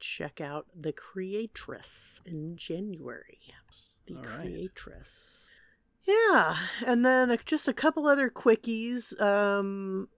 check 0.00 0.40
out 0.40 0.66
The 0.78 0.92
Creatress 0.92 2.20
in 2.26 2.56
January. 2.56 3.38
The 4.06 4.16
All 4.16 4.22
right. 4.22 4.40
Creatress. 4.40 5.48
Yeah, 6.04 6.56
and 6.84 7.06
then 7.06 7.36
just 7.44 7.68
a 7.68 7.72
couple 7.72 8.06
other 8.06 8.28
quickies. 8.28 9.18
Um, 9.20 10.08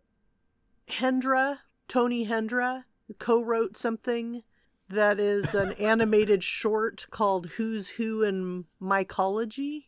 Hendra, 0.89 1.59
Tony 1.89 2.27
Hendra, 2.27 2.85
co-wrote 3.19 3.77
something 3.77 4.43
that 4.89 5.19
is 5.19 5.55
an 5.55 5.73
animated 5.73 6.43
short 6.43 7.07
called 7.11 7.47
Who's 7.53 7.91
Who 7.91 8.23
in 8.23 8.67
Mycology. 8.81 9.87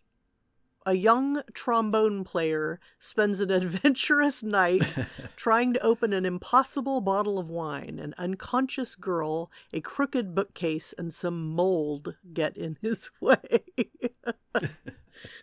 A 0.88 0.94
young 0.94 1.42
trombone 1.52 2.22
player 2.22 2.78
spends 3.00 3.40
an 3.40 3.50
adventurous 3.52 4.42
night 4.42 4.96
trying 5.36 5.72
to 5.72 5.82
open 5.82 6.12
an 6.12 6.24
impossible 6.24 7.00
bottle 7.00 7.38
of 7.38 7.50
wine. 7.50 7.98
An 7.98 8.14
unconscious 8.16 8.94
girl, 8.94 9.50
a 9.72 9.80
crooked 9.80 10.34
bookcase, 10.34 10.94
and 10.96 11.12
some 11.12 11.50
mold 11.50 12.16
get 12.32 12.56
in 12.56 12.78
his 12.80 13.10
way. 13.20 13.64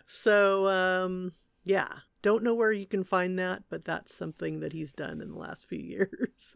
so, 0.05 0.67
um, 0.69 1.33
yeah. 1.65 1.89
Don't 2.21 2.43
know 2.43 2.55
where 2.55 2.71
you 2.71 2.85
can 2.85 3.03
find 3.03 3.37
that, 3.37 3.63
but 3.69 3.83
that's 3.83 4.15
something 4.15 4.61
that 4.61 4.71
he's 4.71 4.93
done 4.93 5.19
in 5.19 5.31
the 5.31 5.37
last 5.37 5.65
few 5.65 5.79
years. 5.79 6.55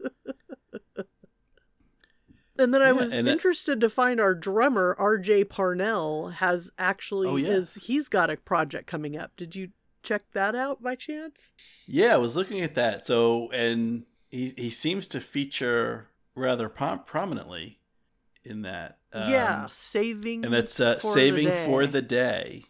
And 2.58 2.72
then 2.74 2.82
I 2.82 2.86
Yeah, 2.86 2.92
was 2.92 3.10
that- 3.12 3.26
interested 3.26 3.80
to 3.80 3.88
find 3.88 4.20
our 4.20 4.34
drummer, 4.34 4.96
RJ 4.98 5.44
Parnell, 5.48 6.28
has 6.28 6.70
actually 6.78 7.28
Oh, 7.28 7.36
yeah. 7.36 7.48
is 7.50 7.74
he's 7.82 8.08
got 8.08 8.30
a 8.30 8.36
project 8.36 8.86
coming 8.86 9.16
up. 9.16 9.36
Did 9.36 9.54
you 9.56 9.70
check 10.02 10.22
that 10.32 10.54
out 10.54 10.82
by 10.82 10.94
chance? 10.94 11.52
Yeah, 11.86 12.14
I 12.14 12.18
was 12.18 12.36
looking 12.36 12.60
at 12.60 12.74
that. 12.74 13.06
So, 13.06 13.50
and 13.52 14.04
he 14.30 14.52
he 14.56 14.70
seems 14.70 15.06
to 15.08 15.20
feature 15.20 16.08
rather 16.34 16.68
prom- 16.68 17.04
prominently 17.04 17.80
in 18.44 18.62
that. 18.62 18.98
yeah, 19.14 19.64
Um, 19.64 19.70
saving 19.72 20.44
and 20.44 20.52
that's 20.52 20.78
uh, 20.80 20.96
for 20.96 21.06
the 21.08 21.12
Saving 21.12 21.48
Day. 21.48 21.64
for 21.66 21.86
the 21.86 22.02
Day, 22.02 22.64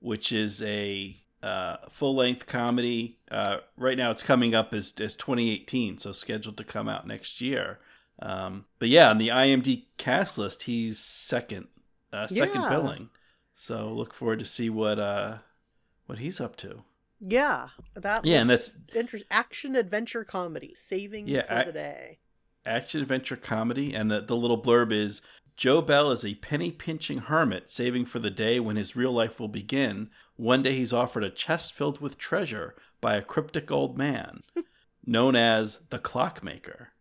which 0.00 0.32
is 0.32 0.60
a 0.62 1.18
uh, 1.42 1.76
full 1.90 2.14
length 2.14 2.46
comedy. 2.46 3.18
Uh, 3.30 3.58
right 3.76 3.98
now, 3.98 4.10
it's 4.10 4.22
coming 4.22 4.54
up 4.54 4.72
as 4.72 4.92
as 5.00 5.14
2018, 5.16 5.98
so 5.98 6.12
scheduled 6.12 6.56
to 6.56 6.64
come 6.64 6.88
out 6.88 7.06
next 7.06 7.40
year. 7.40 7.78
Um, 8.22 8.66
but 8.78 8.88
yeah, 8.88 9.10
on 9.10 9.18
the 9.18 9.28
IMD 9.28 9.86
cast 9.98 10.38
list, 10.38 10.62
he's 10.62 10.98
second, 11.00 11.66
uh, 12.12 12.28
second 12.28 12.62
Yeah. 12.62 12.68
billing. 12.70 13.10
So 13.54 13.92
look 13.92 14.14
forward 14.14 14.38
to 14.38 14.44
see 14.44 14.70
what 14.70 14.98
uh, 15.00 15.38
what 16.06 16.18
he's 16.18 16.40
up 16.40 16.56
to. 16.58 16.84
Yeah, 17.20 17.68
that 17.94 18.24
Yeah, 18.24 18.40
and 18.40 18.50
that's 18.50 18.76
inter- 18.94 19.20
action 19.30 19.74
adventure 19.76 20.24
comedy, 20.24 20.72
saving 20.74 21.26
Yeah, 21.28 21.42
for 21.64 21.66
the 21.66 21.72
day. 21.72 22.18
action 22.64 23.00
adventure 23.00 23.36
comedy, 23.36 23.92
and 23.94 24.10
the, 24.10 24.20
the 24.20 24.36
little 24.36 24.60
blurb 24.60 24.92
is 24.92 25.20
Joe 25.56 25.82
Bell 25.82 26.10
is 26.10 26.24
a 26.24 26.34
penny 26.36 26.70
pinching 26.72 27.18
hermit 27.18 27.70
saving 27.70 28.06
for 28.06 28.18
the 28.20 28.30
day 28.30 28.58
when 28.58 28.76
his 28.76 28.96
real 28.96 29.12
life 29.12 29.38
will 29.38 29.48
begin. 29.48 30.10
One 30.36 30.62
day 30.62 30.72
he's 30.74 30.92
offered 30.92 31.24
a 31.24 31.30
chest 31.30 31.72
filled 31.74 32.00
with 32.00 32.18
treasure 32.18 32.74
by 33.00 33.14
a 33.16 33.22
cryptic 33.22 33.70
old 33.70 33.98
man 33.98 34.42
known 35.06 35.36
as 35.36 35.80
the 35.90 35.98
Clockmaker. 35.98 36.91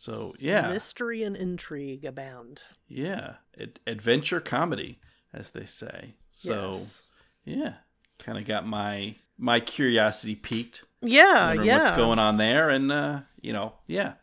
So, 0.00 0.32
yeah, 0.38 0.70
mystery 0.70 1.22
and 1.24 1.36
intrigue 1.36 2.06
abound. 2.06 2.62
yeah, 2.88 3.34
ad- 3.60 3.80
adventure 3.86 4.40
comedy, 4.40 4.98
as 5.30 5.50
they 5.50 5.66
say. 5.66 6.14
So, 6.32 6.70
yes. 6.70 7.02
yeah, 7.44 7.74
kind 8.18 8.38
of 8.38 8.46
got 8.46 8.66
my 8.66 9.16
my 9.36 9.60
curiosity 9.60 10.36
piqued. 10.36 10.84
yeah, 11.02 11.52
yeah, 11.52 11.82
what's 11.82 11.96
going 11.98 12.18
on 12.18 12.38
there, 12.38 12.70
and 12.70 12.90
uh, 12.90 13.20
you 13.42 13.52
know, 13.52 13.74
yeah, 13.86 14.14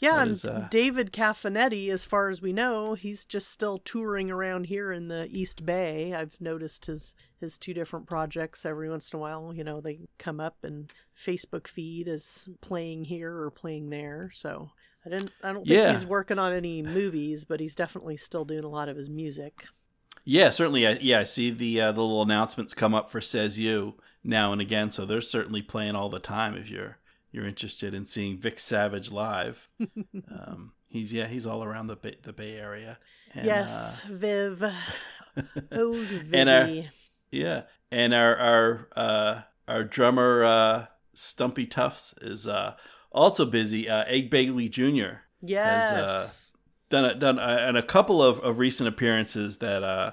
yeah. 0.00 0.14
what 0.14 0.22
And 0.22 0.30
is, 0.32 0.44
uh, 0.44 0.66
David 0.72 1.12
Caffinetti, 1.12 1.88
as 1.90 2.04
far 2.04 2.28
as 2.28 2.42
we 2.42 2.52
know, 2.52 2.94
he's 2.94 3.24
just 3.24 3.48
still 3.48 3.78
touring 3.78 4.28
around 4.28 4.66
here 4.66 4.90
in 4.90 5.06
the 5.06 5.28
East 5.30 5.64
Bay. 5.64 6.14
I've 6.14 6.40
noticed 6.40 6.86
his 6.86 7.14
his 7.38 7.58
two 7.58 7.74
different 7.74 8.08
projects 8.08 8.66
every 8.66 8.90
once 8.90 9.12
in 9.12 9.18
a 9.18 9.20
while. 9.20 9.54
You 9.54 9.62
know, 9.62 9.80
they 9.80 10.08
come 10.18 10.40
up 10.40 10.64
and 10.64 10.90
Facebook 11.16 11.68
feed 11.68 12.08
is 12.08 12.48
playing 12.60 13.04
here 13.04 13.32
or 13.36 13.52
playing 13.52 13.90
there. 13.90 14.32
So 14.34 14.72
I 15.06 15.10
didn't. 15.10 15.30
I 15.42 15.52
don't 15.52 15.66
think 15.66 15.68
Yeah. 15.78 15.92
he's 15.92 16.04
working 16.04 16.38
on 16.38 16.52
any 16.52 16.82
movies, 16.82 17.44
but 17.44 17.60
he's 17.60 17.74
definitely 17.76 18.16
still 18.16 18.44
doing 18.44 18.64
a 18.64 18.68
lot 18.68 18.88
of 18.88 18.96
his 18.96 19.08
music. 19.08 19.66
Yeah, 20.24 20.50
certainly. 20.50 20.86
I, 20.86 20.98
yeah, 21.00 21.20
I 21.20 21.22
see 21.22 21.50
the 21.50 21.80
uh, 21.80 21.92
the 21.92 22.00
little 22.00 22.22
announcements 22.22 22.74
come 22.74 22.94
up 22.94 23.10
for 23.10 23.20
Says 23.20 23.58
You 23.60 23.94
now 24.24 24.52
and 24.52 24.60
again, 24.60 24.90
so 24.90 25.06
they're 25.06 25.20
certainly 25.20 25.62
playing 25.62 25.94
all 25.94 26.08
the 26.08 26.18
time. 26.18 26.56
If 26.56 26.68
you're 26.68 26.98
you're 27.30 27.46
interested 27.46 27.94
in 27.94 28.06
seeing 28.06 28.36
Viv 28.38 28.58
Savage 28.58 29.12
live, 29.12 29.68
um, 30.28 30.72
he's 30.88 31.12
yeah 31.12 31.28
he's 31.28 31.46
all 31.46 31.62
around 31.62 31.86
the 31.86 31.96
Bay, 31.96 32.16
the 32.22 32.32
Bay 32.32 32.56
Area. 32.56 32.98
And, 33.32 33.46
yes, 33.46 34.02
Viv. 34.02 34.64
Old 35.72 35.96
Vivi. 35.96 36.36
And, 36.36 36.48
uh, 36.48 36.88
yeah, 37.30 37.62
and 37.92 38.12
our 38.12 38.36
our 38.36 38.88
uh, 38.96 39.40
our 39.68 39.84
drummer 39.84 40.42
uh, 40.42 40.86
Stumpy 41.14 41.66
Tufts 41.66 42.14
is 42.20 42.48
uh, 42.48 42.74
also 43.12 43.46
busy. 43.46 43.88
Uh, 43.88 44.04
Ed 44.06 44.30
Begley 44.30 44.70
Jr. 44.70 45.18
yes. 45.42 45.92
uh, 45.92 46.28
done 46.88 47.04
a, 47.04 47.14
done 47.14 47.38
a, 47.38 47.42
and 47.42 47.76
a 47.76 47.82
couple 47.82 48.22
of, 48.22 48.38
of 48.40 48.58
recent 48.58 48.88
appearances 48.88 49.58
that 49.58 49.82
uh, 49.82 50.12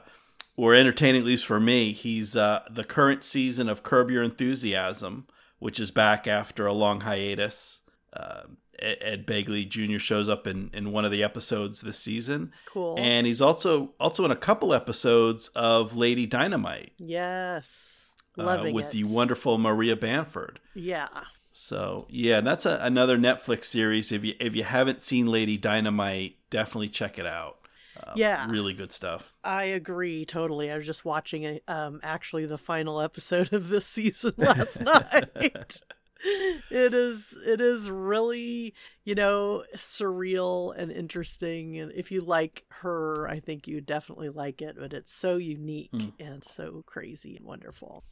were 0.56 0.73
entertaining, 0.73 1.21
at 1.21 1.27
least 1.27 1.45
for 1.45 1.60
me. 1.60 1.91
He's 1.93 2.36
uh, 2.36 2.62
the 2.69 2.84
current 2.84 3.23
season 3.23 3.69
of 3.69 3.84
Curb 3.84 4.10
Your 4.10 4.23
Enthusiasm, 4.23 5.27
which 5.60 5.79
is 5.79 5.91
back 5.91 6.27
after 6.27 6.65
a 6.65 6.73
long 6.73 7.01
hiatus. 7.01 7.82
Uh, 8.12 8.43
Ed, 8.79 9.25
Begley 9.25 9.67
Jr. 9.67 9.97
shows 9.97 10.27
up 10.27 10.45
in, 10.45 10.69
in 10.73 10.91
one 10.91 11.06
of 11.06 11.12
the 11.12 11.23
episodes 11.23 11.82
this 11.82 11.99
season, 11.99 12.51
cool. 12.65 12.95
and 12.97 13.25
he's 13.25 13.39
also 13.39 13.93
also 13.99 14.25
in 14.25 14.32
a 14.32 14.36
couple 14.36 14.73
episodes 14.73 15.47
of 15.49 15.95
Lady 15.95 16.25
Dynamite 16.25 16.91
yes. 16.97 18.13
uh, 18.38 18.43
Loving 18.43 18.73
with 18.73 18.86
it. 18.86 18.91
the 18.91 19.03
wonderful 19.06 19.58
Maria 19.58 19.95
Bamford. 19.95 20.60
Yeah. 20.75 21.08
So 21.55 22.07
yeah, 22.09 22.41
that's 22.41 22.65
a, 22.65 22.79
another 22.81 23.17
Netflix 23.17 23.65
series. 23.65 24.11
If 24.11 24.25
you 24.25 24.33
if 24.39 24.55
you 24.55 24.63
haven't 24.63 25.01
seen 25.03 25.27
Lady 25.27 25.57
Dynamite, 25.57 26.37
definitely 26.49 26.89
check 26.89 27.19
it 27.19 27.27
out. 27.27 27.59
Uh, 27.95 28.13
Yeah. 28.15 28.49
really 28.49 28.73
good 28.73 28.91
stuff. 28.91 29.35
I 29.43 29.65
agree 29.65 30.25
totally. 30.25 30.71
I 30.71 30.77
was 30.77 30.85
just 30.87 31.05
watching 31.05 31.45
a, 31.45 31.61
um 31.67 31.99
actually 32.01 32.47
the 32.47 32.57
final 32.57 32.99
episode 32.99 33.53
of 33.53 33.67
this 33.69 33.85
season 33.85 34.33
last 34.37 34.81
night. 34.81 35.77
It 36.25 36.93
is 36.93 37.37
it 37.45 37.59
is 37.59 37.91
really, 37.91 38.73
you 39.03 39.13
know, 39.13 39.65
surreal 39.75 40.73
and 40.75 40.89
interesting 40.89 41.77
and 41.77 41.91
if 41.91 42.11
you 42.13 42.21
like 42.21 42.63
her, 42.69 43.27
I 43.27 43.41
think 43.41 43.67
you 43.67 43.81
definitely 43.81 44.29
like 44.29 44.61
it, 44.61 44.77
but 44.79 44.93
it's 44.93 45.13
so 45.13 45.35
unique 45.35 45.91
Mm. 45.91 46.13
and 46.19 46.41
so 46.43 46.81
crazy 46.85 47.35
and 47.35 47.45
wonderful. 47.45 48.05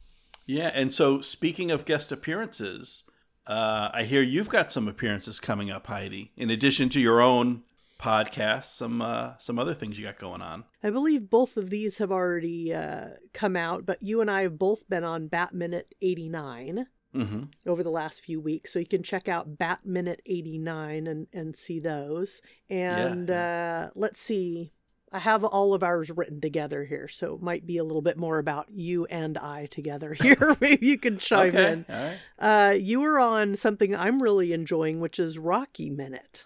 Yeah, 0.46 0.70
and 0.74 0.92
so 0.92 1.22
speaking 1.22 1.70
of 1.70 1.86
guest 1.86 2.12
appearances, 2.12 3.04
uh, 3.46 3.90
I 3.92 4.04
hear 4.04 4.22
you've 4.22 4.48
got 4.48 4.70
some 4.70 4.88
appearances 4.88 5.40
coming 5.40 5.70
up, 5.70 5.86
Heidi. 5.86 6.32
In 6.36 6.50
addition 6.50 6.88
to 6.90 7.00
your 7.00 7.20
own 7.20 7.62
podcast, 7.98 8.64
some 8.64 9.00
uh, 9.00 9.32
some 9.38 9.58
other 9.58 9.74
things 9.74 9.98
you 9.98 10.04
got 10.04 10.18
going 10.18 10.42
on. 10.42 10.64
I 10.82 10.90
believe 10.90 11.30
both 11.30 11.56
of 11.56 11.70
these 11.70 11.98
have 11.98 12.10
already 12.10 12.74
uh, 12.74 13.10
come 13.32 13.56
out, 13.56 13.86
but 13.86 14.02
you 14.02 14.20
and 14.20 14.30
I 14.30 14.42
have 14.42 14.58
both 14.58 14.88
been 14.88 15.04
on 15.04 15.28
Bat 15.28 15.54
Minute 15.54 15.94
89 16.02 16.86
hmm 17.14 17.42
over 17.66 17.82
the 17.82 17.90
last 17.90 18.22
few 18.22 18.40
weeks. 18.40 18.72
So 18.72 18.78
you 18.78 18.86
can 18.86 19.02
check 19.02 19.28
out 19.28 19.58
Bat 19.58 19.80
Minute 19.84 20.22
89 20.24 21.06
and, 21.06 21.26
and 21.32 21.54
see 21.54 21.78
those. 21.78 22.40
And 22.70 23.30
Uh, 23.30 23.90
let's 23.94 24.20
see. 24.20 24.72
I 25.12 25.18
have 25.18 25.44
all 25.44 25.74
of 25.74 25.82
ours 25.82 26.10
written 26.10 26.40
together 26.40 26.84
here, 26.84 27.06
so 27.06 27.34
it 27.34 27.42
might 27.42 27.66
be 27.66 27.76
a 27.76 27.84
little 27.84 28.00
bit 28.02 28.16
more 28.16 28.38
about 28.38 28.68
you 28.70 29.04
and 29.06 29.36
I 29.36 29.66
together 29.66 30.14
here. 30.20 30.56
Maybe 30.60 30.86
you 30.86 30.98
can 30.98 31.18
chime 31.18 31.48
Okay, 31.50 31.72
in. 31.72 31.86
all 31.88 32.04
right. 32.04 32.18
Uh, 32.38 32.70
you 32.72 33.00
were 33.00 33.18
on 33.20 33.56
something 33.56 33.94
I'm 33.94 34.22
really 34.22 34.52
enjoying, 34.52 35.00
which 35.00 35.18
is 35.18 35.38
Rocky 35.38 35.90
Minute. 35.90 36.44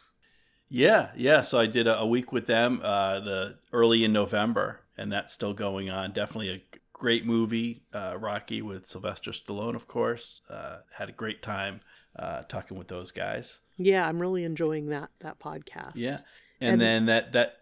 Yeah, 0.69 1.11
yeah. 1.17 1.43
So 1.43 1.59
I 1.59 1.67
did 1.67 1.87
a, 1.87 1.99
a 2.01 2.07
week 2.07 2.33
with 2.33 2.47
them, 2.47 2.81
uh, 2.83 3.21
the 3.21 3.59
early 3.73 4.03
in 4.05 4.13
November, 4.13 4.81
and 4.97 5.13
that's 5.13 5.33
still 5.33 5.55
going 5.55 5.89
on. 5.89 6.13
Definitely 6.13 6.51
a 6.51 6.63
great 6.93 7.25
movie, 7.25 7.83
uh, 7.93 8.17
Rocky 8.19 8.63
with 8.63 8.87
Sylvester 8.87 9.31
Stallone, 9.31 9.77
of 9.77 9.87
course. 9.87 10.41
Uh, 10.51 10.79
had 10.95 11.09
a 11.09 11.13
great 11.13 11.41
time 11.41 11.83
uh, 12.19 12.43
talking 12.49 12.77
with 12.77 12.89
those 12.89 13.13
guys. 13.13 13.61
Yeah, 13.77 14.09
I'm 14.09 14.19
really 14.21 14.43
enjoying 14.43 14.89
that 14.89 15.11
that 15.21 15.39
podcast. 15.39 15.93
Yeah, 15.95 16.19
and, 16.61 16.73
And- 16.73 16.81
then 16.81 17.07
that 17.07 17.33
that 17.33 17.59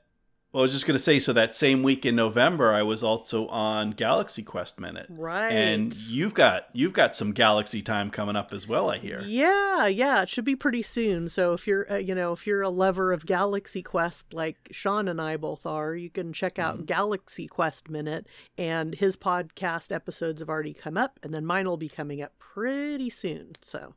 well, 0.55 0.62
I 0.62 0.67
was 0.67 0.73
just 0.73 0.87
gonna 0.87 0.99
say. 0.99 1.19
So 1.19 1.33
that 1.35 1.55
same 1.55 1.83
week 1.83 2.07
in 2.07 2.14
November, 2.17 2.73
I 2.73 2.83
was 2.83 3.03
also 3.03 3.49
on 3.49 3.90
Galaxy 3.90 4.43
Quest 4.43 4.79
Minute, 4.81 5.07
Right. 5.11 5.51
and 5.53 5.93
you've 6.09 6.33
got 6.33 6.69
you've 6.73 6.93
got 6.93 7.17
some 7.17 7.33
Galaxy 7.33 7.83
time 7.83 8.11
coming 8.11 8.37
up 8.37 8.53
as 8.53 8.67
well. 8.69 8.88
I 8.88 8.99
hear. 8.99 9.21
Yeah, 9.27 9.87
yeah, 9.87 10.23
it 10.23 10.29
should 10.29 10.45
be 10.45 10.55
pretty 10.57 10.83
soon. 10.83 11.29
So 11.29 11.53
if 11.53 11.67
you're, 11.67 11.93
uh, 11.93 11.97
you 11.97 12.14
know, 12.14 12.33
if 12.33 12.47
you're 12.47 12.62
a 12.62 12.69
lover 12.71 13.12
of 13.12 13.27
Galaxy 13.27 13.83
Quest 13.83 14.33
like 14.33 14.69
Sean 14.71 15.09
and 15.09 15.21
I 15.21 15.37
both 15.37 15.67
are, 15.67 15.95
you 15.95 16.09
can 16.09 16.33
check 16.33 16.59
out 16.59 16.77
Mm-hmm. 16.77 16.85
Galaxy 16.85 17.47
Quest 17.49 17.90
Minute, 17.90 18.27
and 18.57 18.95
his 18.95 19.17
podcast 19.17 19.90
episodes 19.93 20.40
have 20.40 20.49
already 20.49 20.73
come 20.73 20.97
up, 20.97 21.19
and 21.23 21.35
then 21.35 21.45
mine 21.45 21.67
will 21.67 21.77
be 21.77 21.88
coming 21.88 22.23
up 22.23 22.38
pretty 22.38 23.11
soon. 23.11 23.53
So, 23.62 23.95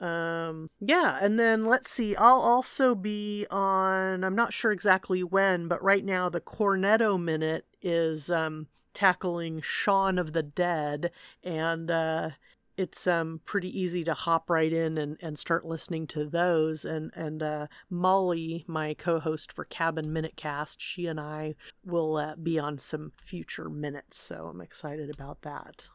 um, 0.00 0.68
yeah, 0.80 1.18
and 1.20 1.38
then 1.38 1.64
let's 1.64 1.90
see, 1.90 2.14
I'll 2.16 2.40
also 2.40 2.94
be 2.94 3.46
on. 3.50 4.24
I'm 4.24 4.34
not 4.36 4.52
sure 4.52 4.72
exactly 4.72 5.22
when, 5.22 5.68
but 5.68 5.82
right 5.82 6.04
now 6.04 6.28
the 6.28 6.40
Cornetto 6.40 7.20
Minute 7.20 7.66
is 7.82 8.30
um 8.30 8.66
tackling 8.92 9.60
Shaun 9.60 10.18
of 10.18 10.32
the 10.32 10.42
Dead, 10.42 11.10
and 11.42 11.90
uh 11.90 12.30
it's 12.76 13.06
um 13.06 13.40
pretty 13.46 13.78
easy 13.78 14.04
to 14.04 14.12
hop 14.12 14.50
right 14.50 14.72
in 14.72 14.98
and, 14.98 15.16
and 15.22 15.38
start 15.38 15.64
listening 15.64 16.06
to 16.08 16.26
those 16.26 16.84
and 16.84 17.10
and 17.14 17.42
uh, 17.42 17.66
Molly, 17.88 18.64
my 18.68 18.92
co-host 18.94 19.50
for 19.52 19.64
Cabin 19.64 20.12
Minute 20.12 20.36
Cast, 20.36 20.80
she 20.80 21.06
and 21.06 21.18
I 21.18 21.54
will 21.84 22.18
uh, 22.18 22.36
be 22.36 22.58
on 22.58 22.78
some 22.78 23.12
future 23.16 23.70
minutes, 23.70 24.20
so 24.20 24.48
I'm 24.52 24.60
excited 24.60 25.08
about 25.14 25.42
that. 25.42 25.88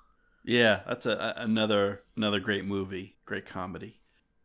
Yeah, 0.43 0.81
that's 0.87 1.05
a, 1.05 1.11
a- 1.37 1.43
another 1.43 2.01
another 2.15 2.39
great 2.39 2.65
movie, 2.65 3.15
great 3.25 3.45
comedy. 3.45 3.99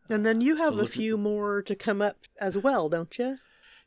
And 0.09 0.25
then 0.25 0.41
you 0.41 0.57
have 0.57 0.75
So 0.75 0.81
a 0.81 0.87
few 0.87 1.17
more 1.17 1.63
to 1.63 1.75
come 1.75 2.01
up 2.01 2.17
as 2.41 2.57
well, 2.57 2.89
don't 2.89 3.19
you? 3.19 3.39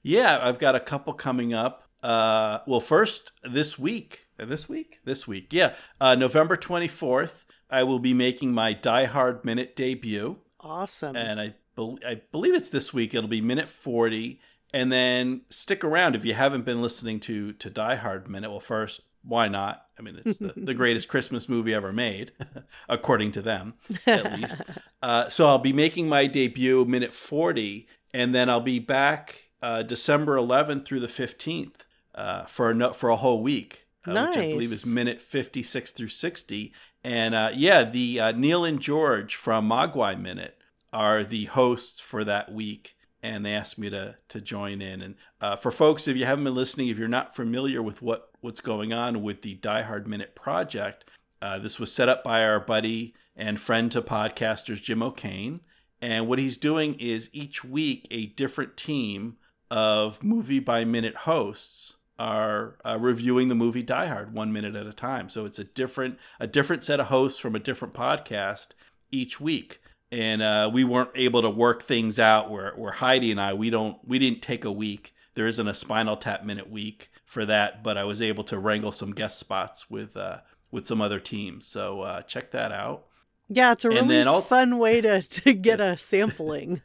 Yeah, 0.04 0.40
I've 0.42 0.60
got 0.60 0.76
a 0.76 0.80
couple 0.80 1.14
coming 1.14 1.54
up. 1.54 1.84
Uh, 2.04 2.60
well, 2.66 2.80
first 2.80 3.32
this 3.44 3.78
week, 3.78 4.28
uh, 4.40 4.46
this 4.46 4.68
week, 4.70 5.00
this 5.06 5.28
week, 5.28 5.52
yeah, 5.52 5.76
uh, 6.02 6.16
November 6.16 6.56
twenty 6.58 6.88
fourth, 6.88 7.46
I 7.70 7.84
will 7.84 8.00
be 8.00 8.14
making 8.14 8.54
my 8.54 8.74
Die 8.74 9.06
Hard 9.06 9.44
Minute 9.46 9.76
debut, 9.76 10.38
Awesome. 10.62 11.16
and 11.16 11.40
I 11.40 11.56
bel 11.76 12.00
I 12.06 12.22
believe 12.32 12.54
it's 12.54 12.70
this 12.70 12.94
week. 12.94 13.14
It'll 13.14 13.30
be 13.30 13.42
minute 13.42 13.70
forty, 13.70 14.40
and 14.74 14.92
then 14.92 15.42
stick 15.50 15.84
around 15.84 16.16
if 16.16 16.24
you 16.26 16.34
haven't 16.34 16.64
been 16.66 16.82
listening 16.82 17.20
to 17.22 17.52
to 17.54 17.70
Die 17.70 17.96
Hard 17.96 18.30
Minute. 18.30 18.50
Well, 18.50 18.60
first, 18.62 19.02
why 19.24 19.48
not? 19.48 19.86
I 19.98 20.02
mean, 20.02 20.20
it's 20.24 20.38
the, 20.38 20.54
the 20.56 20.74
greatest 20.74 21.08
Christmas 21.14 21.50
movie 21.50 21.74
ever 21.74 21.92
made, 21.92 22.32
according 22.90 23.32
to 23.34 23.42
them, 23.42 23.74
at 24.06 24.34
least. 24.40 24.62
Uh, 25.02 25.30
so 25.30 25.48
I'll 25.48 25.60
be 25.60 25.72
making 25.72 26.10
my 26.10 26.28
debut 26.28 26.84
minute 26.84 27.14
40, 27.14 27.88
and 28.14 28.36
then 28.36 28.50
I'll 28.50 28.60
be 28.60 28.80
back 28.80 29.50
uh, 29.62 29.82
December 29.82 30.36
11th 30.36 30.84
through 30.84 31.00
the 31.00 31.08
15th 31.08 31.78
uh, 32.16 32.44
for 32.44 32.72
a 32.72 32.74
no- 32.74 32.92
for 32.92 33.08
a 33.10 33.16
whole 33.16 33.42
week, 33.42 33.86
uh, 34.06 34.12
which 34.28 34.38
I 34.38 34.48
believe 34.52 34.72
Nice. 34.72 34.80
is 34.80 34.86
minute 34.86 35.22
56 35.22 35.94
through 35.94 36.10
60. 36.10 36.74
And 37.02 37.34
uh, 37.34 37.52
yeah, 37.54 37.86
the 37.86 38.20
uh, 38.20 38.32
Neil 38.34 38.66
and 38.66 38.82
George 38.82 39.36
from 39.36 39.70
Mogwai 39.70 40.20
Minute 40.20 40.58
are 40.92 41.24
the 41.24 41.46
hosts 41.46 42.02
for 42.02 42.26
that 42.26 42.52
week. 42.52 42.98
And 43.22 43.46
they 43.46 43.54
asked 43.54 43.78
me 43.78 43.90
to 43.90 44.18
to 44.30 44.42
join 44.42 44.82
in. 44.82 45.02
And 45.02 45.16
uh, 45.42 45.56
for 45.56 45.72
folks, 45.72 46.08
if 46.08 46.16
you 46.16 46.26
haven't 46.26 46.46
been 46.46 46.56
listening, 46.56 46.88
if 46.88 46.98
you're 46.98 47.08
not 47.08 47.36
familiar 47.36 47.82
with 47.84 48.02
what 48.02 48.30
what's 48.42 48.62
going 48.62 48.94
on 48.94 49.22
with 49.22 49.42
the 49.42 49.56
Die 49.56 49.82
Hard 49.82 50.08
Minute 50.08 50.36
project, 50.36 51.06
Uh, 51.42 51.58
this 51.58 51.80
was 51.80 51.92
set 51.92 52.10
up 52.10 52.22
by 52.24 52.44
our 52.44 52.60
buddy 52.60 53.14
and 53.36 53.60
friend 53.60 53.92
to 53.92 54.02
podcasters, 54.02 54.82
Jim 54.82 55.02
O'Kane. 55.02 55.62
And 56.02 56.28
what 56.28 56.40
he's 56.40 56.58
doing 56.58 56.96
is 57.00 57.30
each 57.34 57.64
week 57.64 58.08
a 58.12 58.28
different 58.28 58.76
team 58.76 59.38
of 59.70 60.22
movie 60.22 60.60
by 60.60 60.84
minute 60.86 61.16
hosts 61.24 61.98
are 62.18 62.78
uh, 62.84 62.98
reviewing 63.00 63.48
the 63.48 63.56
movie 63.56 63.84
Die 63.84 64.08
Hard 64.08 64.34
one 64.34 64.52
minute 64.52 64.76
at 64.76 64.88
a 64.88 64.94
time. 64.94 65.30
So 65.30 65.46
it's 65.46 65.60
a 65.60 65.64
different 65.64 66.18
a 66.40 66.48
different 66.48 66.84
set 66.84 67.00
of 67.00 67.08
hosts 67.08 67.40
from 67.40 67.56
a 67.56 67.60
different 67.60 67.94
podcast 67.94 68.70
each 69.12 69.40
week. 69.40 69.80
And 70.12 70.42
uh, 70.42 70.72
we 70.74 70.84
weren't 70.84 71.12
able 71.16 71.42
to 71.44 71.50
work 71.50 71.84
things 71.84 72.18
out 72.18 72.50
where, 72.50 72.74
where 72.76 72.94
Heidi 72.94 73.32
and 73.32 73.40
I 73.40 73.54
we 73.54 73.70
don't 73.70 73.98
we 74.08 74.18
didn't 74.18 74.42
take 74.42 74.66
a 74.66 74.72
week. 74.72 75.14
There 75.36 75.46
isn't 75.46 75.68
a 75.68 75.74
Spinal 75.74 76.18
Tap 76.18 76.44
minute 76.44 76.70
week 76.70 77.12
for 77.26 77.46
that, 77.46 77.84
but 77.84 77.98
I 77.98 78.04
was 78.04 78.22
able 78.22 78.44
to 78.46 78.58
wrangle 78.58 78.92
some 78.92 79.12
guest 79.12 79.38
spots 79.40 79.90
with 79.90 80.18
uh, 80.18 80.40
with 80.72 80.88
some 80.88 81.02
other 81.02 81.20
teams. 81.20 81.68
So 81.68 82.02
uh, 82.02 82.22
check 82.24 82.52
that 82.52 82.72
out. 82.72 83.06
Yeah, 83.50 83.72
it's 83.72 83.84
a 83.84 83.90
really 83.90 84.22
I'll... 84.22 84.42
fun 84.42 84.78
way 84.78 85.02
to, 85.02 85.22
to 85.44 85.54
get 85.54 85.80
a 85.80 85.98
sampling 85.98 86.82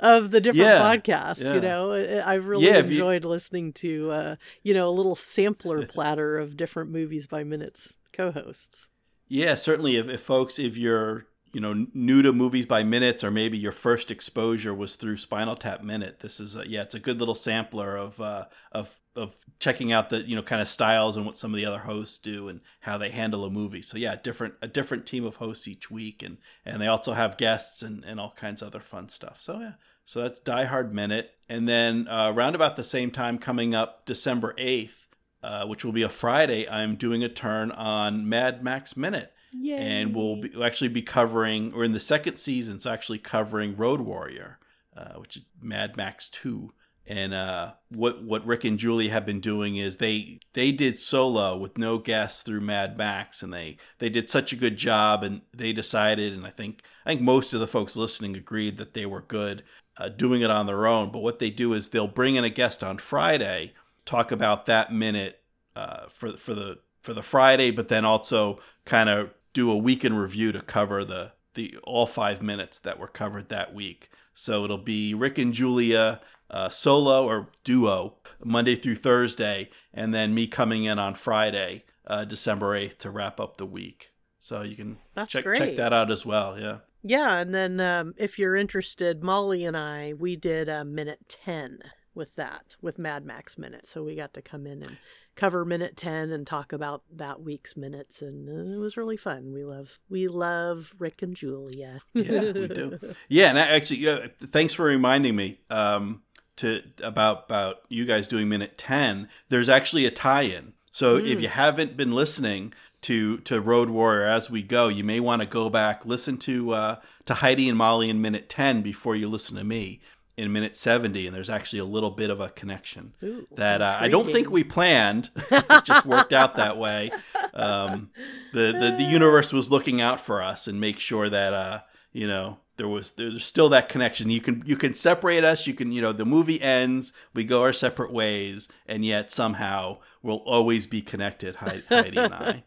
of 0.00 0.30
the 0.30 0.40
different 0.40 0.66
yeah, 0.66 0.96
podcasts. 0.96 1.42
Yeah. 1.42 1.54
You 1.54 1.60
know, 1.60 2.22
I've 2.24 2.46
really 2.46 2.66
yeah, 2.66 2.78
enjoyed 2.78 3.24
you... 3.24 3.30
listening 3.30 3.72
to, 3.74 4.10
uh, 4.10 4.36
you 4.62 4.72
know, 4.74 4.88
a 4.88 4.90
little 4.90 5.16
sampler 5.16 5.86
platter 5.86 6.38
of 6.38 6.56
different 6.56 6.90
movies 6.90 7.26
by 7.26 7.44
minutes 7.44 7.98
co-hosts. 8.12 8.88
Yeah, 9.28 9.54
certainly. 9.56 9.96
If, 9.96 10.08
if 10.08 10.20
folks, 10.22 10.58
if 10.58 10.78
you're 10.78 11.26
you 11.56 11.62
know 11.62 11.86
new 11.94 12.20
to 12.20 12.34
movies 12.34 12.66
by 12.66 12.84
minutes 12.84 13.24
or 13.24 13.30
maybe 13.30 13.56
your 13.56 13.72
first 13.72 14.10
exposure 14.10 14.74
was 14.74 14.94
through 14.94 15.16
spinal 15.16 15.56
tap 15.56 15.82
minute. 15.82 16.18
This 16.18 16.38
is 16.38 16.54
a, 16.54 16.68
yeah 16.68 16.82
it's 16.82 16.94
a 16.94 17.00
good 17.00 17.18
little 17.18 17.34
sampler 17.34 17.96
of 17.96 18.20
uh, 18.20 18.44
of 18.72 19.00
of 19.14 19.34
checking 19.58 19.90
out 19.90 20.10
the 20.10 20.20
you 20.20 20.36
know 20.36 20.42
kind 20.42 20.60
of 20.60 20.68
styles 20.68 21.16
and 21.16 21.24
what 21.24 21.38
some 21.38 21.54
of 21.54 21.56
the 21.56 21.64
other 21.64 21.78
hosts 21.78 22.18
do 22.18 22.48
and 22.48 22.60
how 22.80 22.98
they 22.98 23.08
handle 23.08 23.42
a 23.46 23.50
movie. 23.50 23.80
So 23.80 23.96
yeah 23.96 24.16
different 24.16 24.52
a 24.60 24.68
different 24.68 25.06
team 25.06 25.24
of 25.24 25.36
hosts 25.36 25.66
each 25.66 25.90
week 25.90 26.22
and 26.22 26.36
and 26.66 26.78
they 26.78 26.88
also 26.88 27.14
have 27.14 27.38
guests 27.38 27.80
and 27.80 28.04
and 28.04 28.20
all 28.20 28.34
kinds 28.36 28.60
of 28.60 28.68
other 28.68 28.80
fun 28.80 29.08
stuff. 29.08 29.40
So 29.40 29.58
yeah 29.58 29.72
so 30.04 30.20
that's 30.20 30.40
die 30.40 30.66
hard 30.66 30.92
minute. 30.92 31.30
And 31.48 31.66
then 31.66 32.06
uh, 32.06 32.34
around 32.36 32.54
about 32.54 32.76
the 32.76 32.84
same 32.84 33.10
time 33.10 33.38
coming 33.38 33.74
up 33.74 34.04
december 34.04 34.54
8th 34.58 35.06
uh, 35.42 35.64
which 35.64 35.86
will 35.86 35.92
be 35.92 36.02
a 36.02 36.08
friday 36.08 36.68
i'm 36.68 36.96
doing 36.96 37.22
a 37.22 37.28
turn 37.28 37.70
on 37.70 38.28
mad 38.28 38.64
max 38.64 38.96
minute 38.96 39.32
Yay. 39.60 39.76
And 39.76 40.14
we'll, 40.14 40.36
be, 40.36 40.50
we'll 40.54 40.64
actually 40.64 40.88
be 40.88 41.02
covering, 41.02 41.72
or 41.72 41.84
in 41.84 41.92
the 41.92 42.00
second 42.00 42.36
season, 42.36 42.76
it's 42.76 42.86
actually 42.86 43.18
covering 43.18 43.76
Road 43.76 44.00
Warrior, 44.00 44.58
uh, 44.96 45.14
which 45.14 45.36
is 45.36 45.42
Mad 45.60 45.96
Max 45.96 46.28
2. 46.30 46.72
And 47.08 47.32
uh, 47.32 47.74
what 47.88 48.24
what 48.24 48.44
Rick 48.44 48.64
and 48.64 48.80
Julie 48.80 49.10
have 49.10 49.24
been 49.24 49.38
doing 49.38 49.76
is 49.76 49.98
they 49.98 50.40
they 50.54 50.72
did 50.72 50.98
solo 50.98 51.56
with 51.56 51.78
no 51.78 51.98
guests 51.98 52.42
through 52.42 52.62
Mad 52.62 52.98
Max, 52.98 53.44
and 53.44 53.54
they 53.54 53.76
they 53.98 54.08
did 54.08 54.28
such 54.28 54.52
a 54.52 54.56
good 54.56 54.76
job, 54.76 55.22
and 55.22 55.42
they 55.54 55.72
decided, 55.72 56.32
and 56.32 56.44
I 56.44 56.50
think 56.50 56.82
I 57.04 57.10
think 57.10 57.20
most 57.20 57.54
of 57.54 57.60
the 57.60 57.68
folks 57.68 57.94
listening 57.94 58.36
agreed 58.36 58.76
that 58.78 58.94
they 58.94 59.06
were 59.06 59.20
good 59.20 59.62
uh, 59.98 60.08
doing 60.08 60.42
it 60.42 60.50
on 60.50 60.66
their 60.66 60.88
own. 60.88 61.12
But 61.12 61.22
what 61.22 61.38
they 61.38 61.50
do 61.50 61.72
is 61.74 61.88
they'll 61.88 62.08
bring 62.08 62.34
in 62.34 62.42
a 62.42 62.50
guest 62.50 62.82
on 62.82 62.98
Friday, 62.98 63.74
talk 64.04 64.32
about 64.32 64.66
that 64.66 64.92
minute 64.92 65.42
uh, 65.76 66.06
for 66.08 66.32
for 66.32 66.54
the 66.54 66.78
for 67.02 67.14
the 67.14 67.22
Friday, 67.22 67.70
but 67.70 67.86
then 67.86 68.04
also 68.04 68.58
kind 68.84 69.08
of 69.08 69.30
do 69.56 69.70
a 69.70 69.76
week 69.76 70.04
in 70.04 70.14
review 70.14 70.52
to 70.52 70.60
cover 70.60 71.02
the 71.02 71.32
the 71.54 71.74
all 71.84 72.06
five 72.06 72.42
minutes 72.42 72.78
that 72.80 72.98
were 73.00 73.08
covered 73.08 73.48
that 73.48 73.74
week. 73.74 74.10
So 74.34 74.64
it'll 74.64 74.76
be 74.76 75.14
Rick 75.14 75.38
and 75.38 75.54
Julia 75.54 76.20
uh, 76.50 76.68
solo 76.68 77.26
or 77.26 77.48
duo 77.64 78.18
Monday 78.44 78.76
through 78.76 78.96
Thursday, 78.96 79.70
and 79.94 80.12
then 80.12 80.34
me 80.34 80.46
coming 80.46 80.84
in 80.84 80.98
on 80.98 81.14
Friday, 81.14 81.84
uh, 82.06 82.26
December 82.26 82.76
eighth, 82.76 82.98
to 82.98 83.10
wrap 83.10 83.40
up 83.40 83.56
the 83.56 83.64
week. 83.64 84.12
So 84.38 84.60
you 84.60 84.76
can 84.76 84.98
That's 85.14 85.32
check 85.32 85.44
great. 85.44 85.58
check 85.58 85.76
that 85.76 85.94
out 85.94 86.10
as 86.10 86.26
well. 86.26 86.60
Yeah. 86.60 86.78
Yeah, 87.02 87.38
and 87.38 87.54
then 87.54 87.80
um, 87.80 88.14
if 88.18 88.38
you're 88.38 88.56
interested, 88.56 89.22
Molly 89.22 89.64
and 89.64 89.76
I 89.76 90.12
we 90.12 90.36
did 90.36 90.68
a 90.68 90.84
minute 90.84 91.20
ten 91.28 91.78
with 92.14 92.34
that 92.36 92.76
with 92.82 92.98
Mad 92.98 93.24
Max 93.24 93.56
minute, 93.56 93.86
so 93.86 94.04
we 94.04 94.16
got 94.16 94.34
to 94.34 94.42
come 94.42 94.66
in 94.66 94.82
and 94.82 94.98
cover 95.36 95.64
minute 95.64 95.96
10 95.96 96.30
and 96.32 96.46
talk 96.46 96.72
about 96.72 97.02
that 97.14 97.42
week's 97.42 97.76
minutes 97.76 98.22
and 98.22 98.48
uh, 98.48 98.74
it 98.74 98.78
was 98.78 98.96
really 98.96 99.16
fun. 99.16 99.52
We 99.52 99.64
love 99.64 99.98
we 100.08 100.26
love 100.28 100.94
rick 100.98 101.22
and 101.22 101.36
julia. 101.36 102.00
Yeah 102.14 102.52
we 102.52 102.68
do. 102.68 102.98
Yeah 103.28 103.50
and 103.50 103.58
actually 103.58 104.08
uh, 104.08 104.28
thanks 104.38 104.74
for 104.74 104.84
reminding 104.84 105.36
me 105.36 105.60
um, 105.70 106.22
to 106.56 106.82
about 107.02 107.44
about 107.44 107.82
you 107.88 108.06
guys 108.06 108.26
doing 108.26 108.48
minute 108.48 108.78
10 108.78 109.28
there's 109.48 109.68
actually 109.68 110.06
a 110.06 110.10
tie-in. 110.10 110.72
So 110.90 111.20
mm. 111.20 111.26
if 111.26 111.40
you 111.40 111.48
haven't 111.48 111.96
been 111.96 112.12
listening 112.12 112.72
to 113.02 113.38
to 113.38 113.60
road 113.60 113.90
warrior 113.90 114.24
as 114.24 114.50
we 114.50 114.62
go 114.62 114.88
you 114.88 115.04
may 115.04 115.20
want 115.20 115.42
to 115.42 115.46
go 115.46 115.68
back 115.68 116.06
listen 116.06 116.38
to 116.38 116.72
uh, 116.72 116.96
to 117.26 117.34
heidi 117.34 117.68
and 117.68 117.76
molly 117.76 118.08
in 118.08 118.22
minute 118.22 118.48
10 118.48 118.80
before 118.80 119.14
you 119.14 119.28
listen 119.28 119.56
to 119.56 119.64
me 119.64 120.00
in 120.36 120.52
minute 120.52 120.76
70 120.76 121.26
and 121.26 121.34
there's 121.34 121.48
actually 121.48 121.78
a 121.78 121.84
little 121.84 122.10
bit 122.10 122.28
of 122.28 122.40
a 122.40 122.50
connection 122.50 123.14
Ooh, 123.22 123.46
that 123.54 123.80
uh, 123.80 123.96
i 124.00 124.08
don't 124.08 124.30
think 124.32 124.50
we 124.50 124.64
planned. 124.64 125.30
It 125.50 125.84
just 125.84 126.06
worked 126.06 126.32
out 126.32 126.56
that 126.56 126.76
way. 126.76 127.10
Um, 127.54 128.10
the, 128.52 128.72
the, 128.72 128.94
the 128.98 129.04
universe 129.04 129.52
was 129.52 129.70
looking 129.70 130.00
out 130.00 130.20
for 130.20 130.42
us 130.42 130.66
and 130.66 130.80
make 130.80 130.98
sure 130.98 131.28
that 131.28 131.52
uh, 131.52 131.80
you 132.12 132.26
know 132.26 132.58
there 132.76 132.88
was 132.88 133.12
there's 133.12 133.44
still 133.44 133.68
that 133.70 133.88
connection. 133.88 134.30
You 134.30 134.40
can 134.40 134.62
you 134.66 134.76
can 134.76 134.94
separate 134.94 135.44
us. 135.44 135.66
You 135.66 135.74
can 135.74 135.92
you 135.92 136.02
know 136.02 136.12
the 136.12 136.26
movie 136.26 136.60
ends, 136.60 137.12
we 137.34 137.44
go 137.44 137.62
our 137.62 137.72
separate 137.72 138.12
ways, 138.12 138.68
and 138.86 139.04
yet 139.04 139.32
somehow 139.32 139.98
we'll 140.22 140.36
always 140.38 140.86
be 140.86 141.00
connected. 141.00 141.56
Heidi 141.88 142.18
and 142.18 142.34
I. 142.34 142.64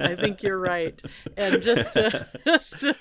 I 0.00 0.16
think 0.16 0.42
you're 0.42 0.58
right. 0.58 1.00
And 1.36 1.62
just 1.62 1.92
to, 1.92 2.26
just 2.44 2.80
to, 2.80 2.96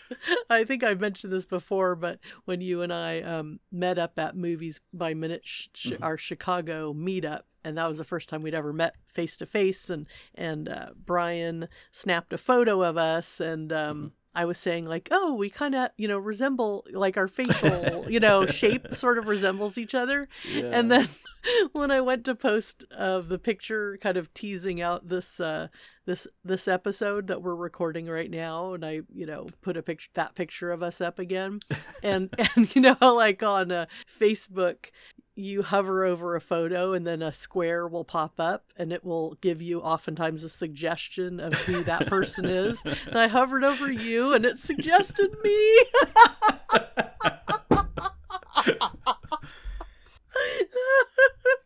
I 0.50 0.64
think 0.66 0.84
I 0.84 0.94
mentioned 0.94 1.34
this 1.34 1.46
before, 1.46 1.96
but 1.96 2.20
when 2.44 2.62
you 2.62 2.82
and 2.82 2.94
I 2.94 3.22
um, 3.22 3.60
met 3.72 3.98
up 3.98 4.20
at 4.20 4.36
Movies 4.36 4.82
by 4.94 5.14
Minute, 5.14 5.42
sh- 5.46 5.70
mm-hmm. 5.76 6.04
our 6.04 6.18
Chicago 6.18 6.94
meetup, 6.94 7.42
and 7.64 7.78
that 7.78 7.88
was 7.88 7.98
the 7.98 8.04
first 8.04 8.30
time 8.30 8.44
we'd 8.44 8.54
ever 8.54 8.74
met 8.74 8.96
face 9.08 9.36
to 9.38 9.46
face 9.46 9.90
and 9.90 10.06
and 10.36 10.70
uh, 10.70 10.90
Brian 10.96 11.68
snapped 11.92 12.32
a 12.32 12.38
photo 12.38 12.84
of 12.84 12.98
us 12.98 13.40
and 13.40 13.74
um, 13.74 13.98
mm-hmm. 13.98 14.08
I 14.36 14.46
was 14.46 14.58
saying 14.58 14.86
like, 14.86 15.08
oh, 15.12 15.34
we 15.34 15.50
kind 15.50 15.74
of, 15.76 15.90
you 15.98 16.08
know, 16.08 16.18
resemble 16.18 16.86
like 16.92 17.18
our 17.18 17.28
facial, 17.28 18.10
you 18.10 18.20
know, 18.20 18.46
shape 18.46 18.96
sort 18.96 19.18
of 19.18 19.28
resembles 19.28 19.78
each 19.78 19.96
other. 19.96 20.28
Yeah. 20.48 20.72
And 20.74 20.92
then 20.92 21.08
when 21.72 21.92
I 21.92 22.02
went 22.02 22.26
to 22.26 22.36
post 22.36 22.86
uh, 22.96 23.20
the 23.20 23.40
picture, 23.40 23.98
kind 24.02 24.18
of 24.18 24.34
teasing 24.34 24.82
out 24.82 25.08
this 25.08 25.40
uh, 25.40 25.68
this 26.06 26.28
this 26.44 26.68
episode 26.68 27.28
that 27.28 27.42
we're 27.42 27.56
recording 27.56 28.08
right 28.08 28.30
now, 28.30 28.74
and 28.74 28.86
I, 28.86 29.02
you 29.14 29.26
know, 29.26 29.46
put 29.62 29.78
a 29.78 29.82
picture 29.82 30.10
that 30.14 30.36
picture 30.36 30.72
of 30.72 30.84
us 30.84 31.02
up 31.02 31.20
again, 31.20 31.60
and 32.04 32.30
and 32.56 32.74
you 32.76 32.82
know, 32.82 32.98
like 33.02 33.44
on 33.44 33.72
uh, 33.72 33.86
Facebook, 34.08 34.92
you 35.36 35.64
hover 35.64 36.06
over 36.06 36.36
a 36.36 36.42
photo 36.42 36.94
and 36.94 37.06
then 37.06 37.22
a 37.22 37.34
square 37.34 37.88
will 37.88 38.06
pop 38.06 38.40
up 38.40 38.72
and 38.78 38.92
it 38.94 39.04
will 39.04 39.36
give 39.42 39.62
you 39.62 39.82
oftentimes 39.82 40.44
a 40.44 40.50
suggestion 40.50 41.40
of 41.40 41.54
who 41.54 41.84
that 41.84 42.08
person 42.08 42.46
is. 42.46 42.82
And 43.08 43.18
I 43.18 43.28
hovered 43.28 43.64
over 43.64 43.92
you 43.92 44.34
and 44.34 44.46
it 44.46 44.58
suggested 44.58 45.36
me. 45.44 45.84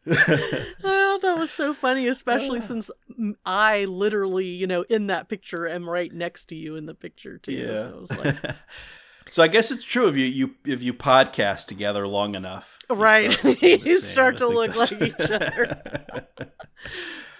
oh, 0.84 1.20
that 1.22 1.36
was 1.38 1.52
so 1.52 1.74
funny, 1.74 2.08
especially 2.08 2.62
since 2.62 2.90
I 3.46 3.86
literally, 3.86 4.48
you 4.48 4.68
know, 4.68 4.84
in 4.90 5.08
that 5.08 5.30
picture 5.30 5.68
am 5.68 5.90
right 5.90 6.12
next 6.12 6.46
to 6.48 6.56
you 6.56 6.76
in 6.76 6.86
the 6.86 6.96
picture 6.96 7.38
too. 7.38 7.54
Yeah. 7.54 7.90
So 7.90 8.08
like, 8.24 8.36
so 9.32 9.44
I 9.44 9.48
guess 9.48 9.72
it's 9.72 9.84
true 9.84 10.08
if 10.08 10.18
you, 10.18 10.26
you 10.26 10.56
if 10.66 10.82
you 10.82 10.94
podcast 10.94 11.66
together 11.66 12.08
long 12.08 12.36
enough, 12.36 12.80
right? 12.90 13.42
You 13.62 14.00
start 14.00 14.38
to 14.40 14.48
look, 14.48 14.74
start 14.74 14.90
to 14.90 14.98
look 14.98 15.20
like 15.20 15.20
each 15.20 15.32
other. 15.32 16.08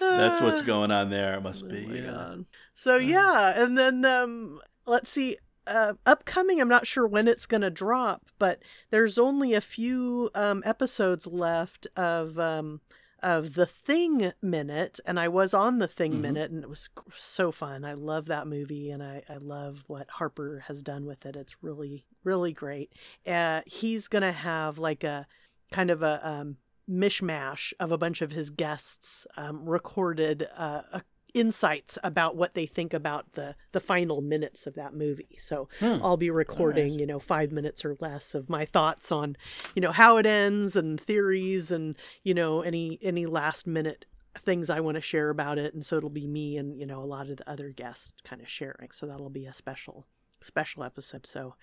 that's 0.00 0.40
what's 0.40 0.62
going 0.62 0.90
on 0.90 1.10
there. 1.10 1.34
It 1.34 1.42
must 1.42 1.64
oh 1.64 1.68
be. 1.68 1.80
Yeah. 1.80 2.06
God. 2.06 2.46
So 2.74 2.96
yeah, 2.96 3.62
and 3.62 3.76
then 3.76 4.04
um, 4.04 4.60
let's 4.86 5.10
see. 5.10 5.36
Uh, 5.66 5.92
upcoming, 6.04 6.60
I'm 6.60 6.68
not 6.68 6.86
sure 6.86 7.06
when 7.06 7.28
it's 7.28 7.46
going 7.46 7.60
to 7.60 7.70
drop, 7.70 8.26
but 8.38 8.60
there's 8.90 9.18
only 9.18 9.54
a 9.54 9.60
few 9.60 10.30
um, 10.34 10.62
episodes 10.66 11.26
left 11.26 11.86
of 11.96 12.38
um, 12.38 12.80
of 13.22 13.54
the 13.54 13.66
Thing 13.66 14.32
Minute, 14.42 15.00
and 15.04 15.18
I 15.18 15.28
was 15.28 15.54
on 15.54 15.78
the 15.78 15.88
Thing 15.88 16.12
mm-hmm. 16.12 16.22
Minute, 16.22 16.50
and 16.50 16.62
it 16.62 16.68
was 16.68 16.88
so 17.14 17.50
fun. 17.50 17.84
I 17.84 17.94
love 17.94 18.26
that 18.26 18.46
movie, 18.46 18.90
and 18.90 19.02
I, 19.02 19.22
I 19.28 19.36
love 19.36 19.84
what 19.86 20.10
Harper 20.10 20.64
has 20.66 20.82
done 20.82 21.06
with 21.06 21.26
it. 21.26 21.36
It's 21.36 21.62
really, 21.62 22.04
really 22.24 22.52
great. 22.52 22.92
Uh, 23.26 23.62
he's 23.66 24.08
gonna 24.08 24.32
have 24.32 24.78
like 24.78 25.04
a 25.04 25.26
kind 25.70 25.90
of 25.90 26.02
a 26.02 26.26
um, 26.26 26.56
mishmash 26.90 27.72
of 27.78 27.92
a 27.92 27.98
bunch 27.98 28.20
of 28.22 28.32
his 28.32 28.50
guests 28.50 29.26
um, 29.36 29.68
recorded 29.68 30.46
uh, 30.56 30.82
a 30.92 31.02
insights 31.34 31.98
about 32.02 32.36
what 32.36 32.54
they 32.54 32.66
think 32.66 32.92
about 32.92 33.32
the 33.32 33.56
the 33.72 33.80
final 33.80 34.20
minutes 34.20 34.66
of 34.66 34.74
that 34.74 34.94
movie. 34.94 35.36
So 35.38 35.68
hmm. 35.78 35.98
I'll 36.02 36.16
be 36.16 36.30
recording, 36.30 36.92
right. 36.92 37.00
you 37.00 37.06
know, 37.06 37.18
5 37.18 37.52
minutes 37.52 37.84
or 37.84 37.96
less 38.00 38.34
of 38.34 38.48
my 38.48 38.64
thoughts 38.64 39.10
on, 39.12 39.36
you 39.74 39.82
know, 39.82 39.92
how 39.92 40.16
it 40.16 40.26
ends 40.26 40.76
and 40.76 41.00
theories 41.00 41.70
and, 41.70 41.96
you 42.22 42.34
know, 42.34 42.62
any 42.62 42.98
any 43.02 43.26
last 43.26 43.66
minute 43.66 44.04
things 44.38 44.70
I 44.70 44.80
want 44.80 44.96
to 44.96 45.00
share 45.00 45.30
about 45.30 45.58
it, 45.58 45.74
and 45.74 45.84
so 45.84 45.96
it'll 45.96 46.10
be 46.10 46.26
me 46.26 46.56
and 46.56 46.78
you 46.78 46.86
know 46.86 47.02
a 47.02 47.04
lot 47.04 47.28
of 47.28 47.36
the 47.38 47.50
other 47.50 47.70
guests 47.70 48.12
kind 48.24 48.40
of 48.40 48.48
sharing. 48.48 48.90
So 48.92 49.06
that'll 49.06 49.30
be 49.30 49.46
a 49.46 49.52
special 49.52 50.06
special 50.40 50.84
episode. 50.84 51.26
So 51.26 51.54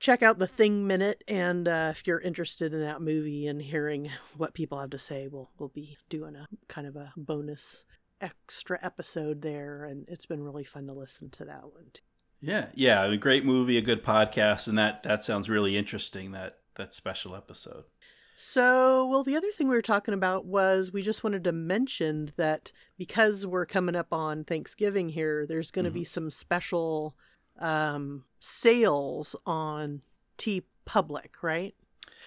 check 0.00 0.22
out 0.22 0.38
the 0.38 0.46
Thing 0.46 0.86
Minute, 0.86 1.22
and 1.28 1.68
uh, 1.68 1.88
if 1.92 2.06
you're 2.06 2.20
interested 2.20 2.74
in 2.74 2.80
that 2.80 3.00
movie 3.00 3.46
and 3.46 3.62
hearing 3.62 4.10
what 4.36 4.54
people 4.54 4.78
have 4.80 4.90
to 4.90 4.98
say, 4.98 5.28
we'll 5.28 5.50
we'll 5.58 5.70
be 5.70 5.96
doing 6.08 6.36
a 6.36 6.48
kind 6.68 6.86
of 6.86 6.96
a 6.96 7.12
bonus 7.16 7.84
extra 8.20 8.78
episode 8.82 9.42
there, 9.42 9.84
and 9.84 10.08
it's 10.08 10.26
been 10.26 10.42
really 10.42 10.64
fun 10.64 10.86
to 10.86 10.92
listen 10.92 11.30
to 11.30 11.44
that 11.44 11.64
one. 11.64 11.86
Too. 11.92 12.02
Yeah, 12.40 12.68
yeah, 12.74 13.04
a 13.04 13.16
great 13.16 13.44
movie, 13.44 13.78
a 13.78 13.82
good 13.82 14.04
podcast, 14.04 14.68
and 14.68 14.76
that 14.78 15.02
that 15.02 15.24
sounds 15.24 15.48
really 15.48 15.76
interesting. 15.76 16.32
That 16.32 16.58
that 16.76 16.94
special 16.94 17.34
episode. 17.34 17.84
So, 18.36 19.06
well, 19.06 19.22
the 19.22 19.36
other 19.36 19.52
thing 19.52 19.68
we 19.68 19.76
were 19.76 19.82
talking 19.82 20.12
about 20.12 20.44
was 20.44 20.92
we 20.92 21.02
just 21.02 21.22
wanted 21.22 21.44
to 21.44 21.52
mention 21.52 22.32
that 22.36 22.72
because 22.98 23.46
we're 23.46 23.64
coming 23.64 23.94
up 23.94 24.12
on 24.12 24.42
Thanksgiving 24.42 25.08
here, 25.08 25.46
there's 25.46 25.70
going 25.70 25.84
to 25.84 25.90
mm-hmm. 25.90 26.00
be 26.00 26.04
some 26.04 26.30
special 26.30 27.14
um, 27.60 28.24
sales 28.40 29.36
on 29.46 30.02
T 30.36 30.64
Public, 30.84 31.42
right? 31.42 31.74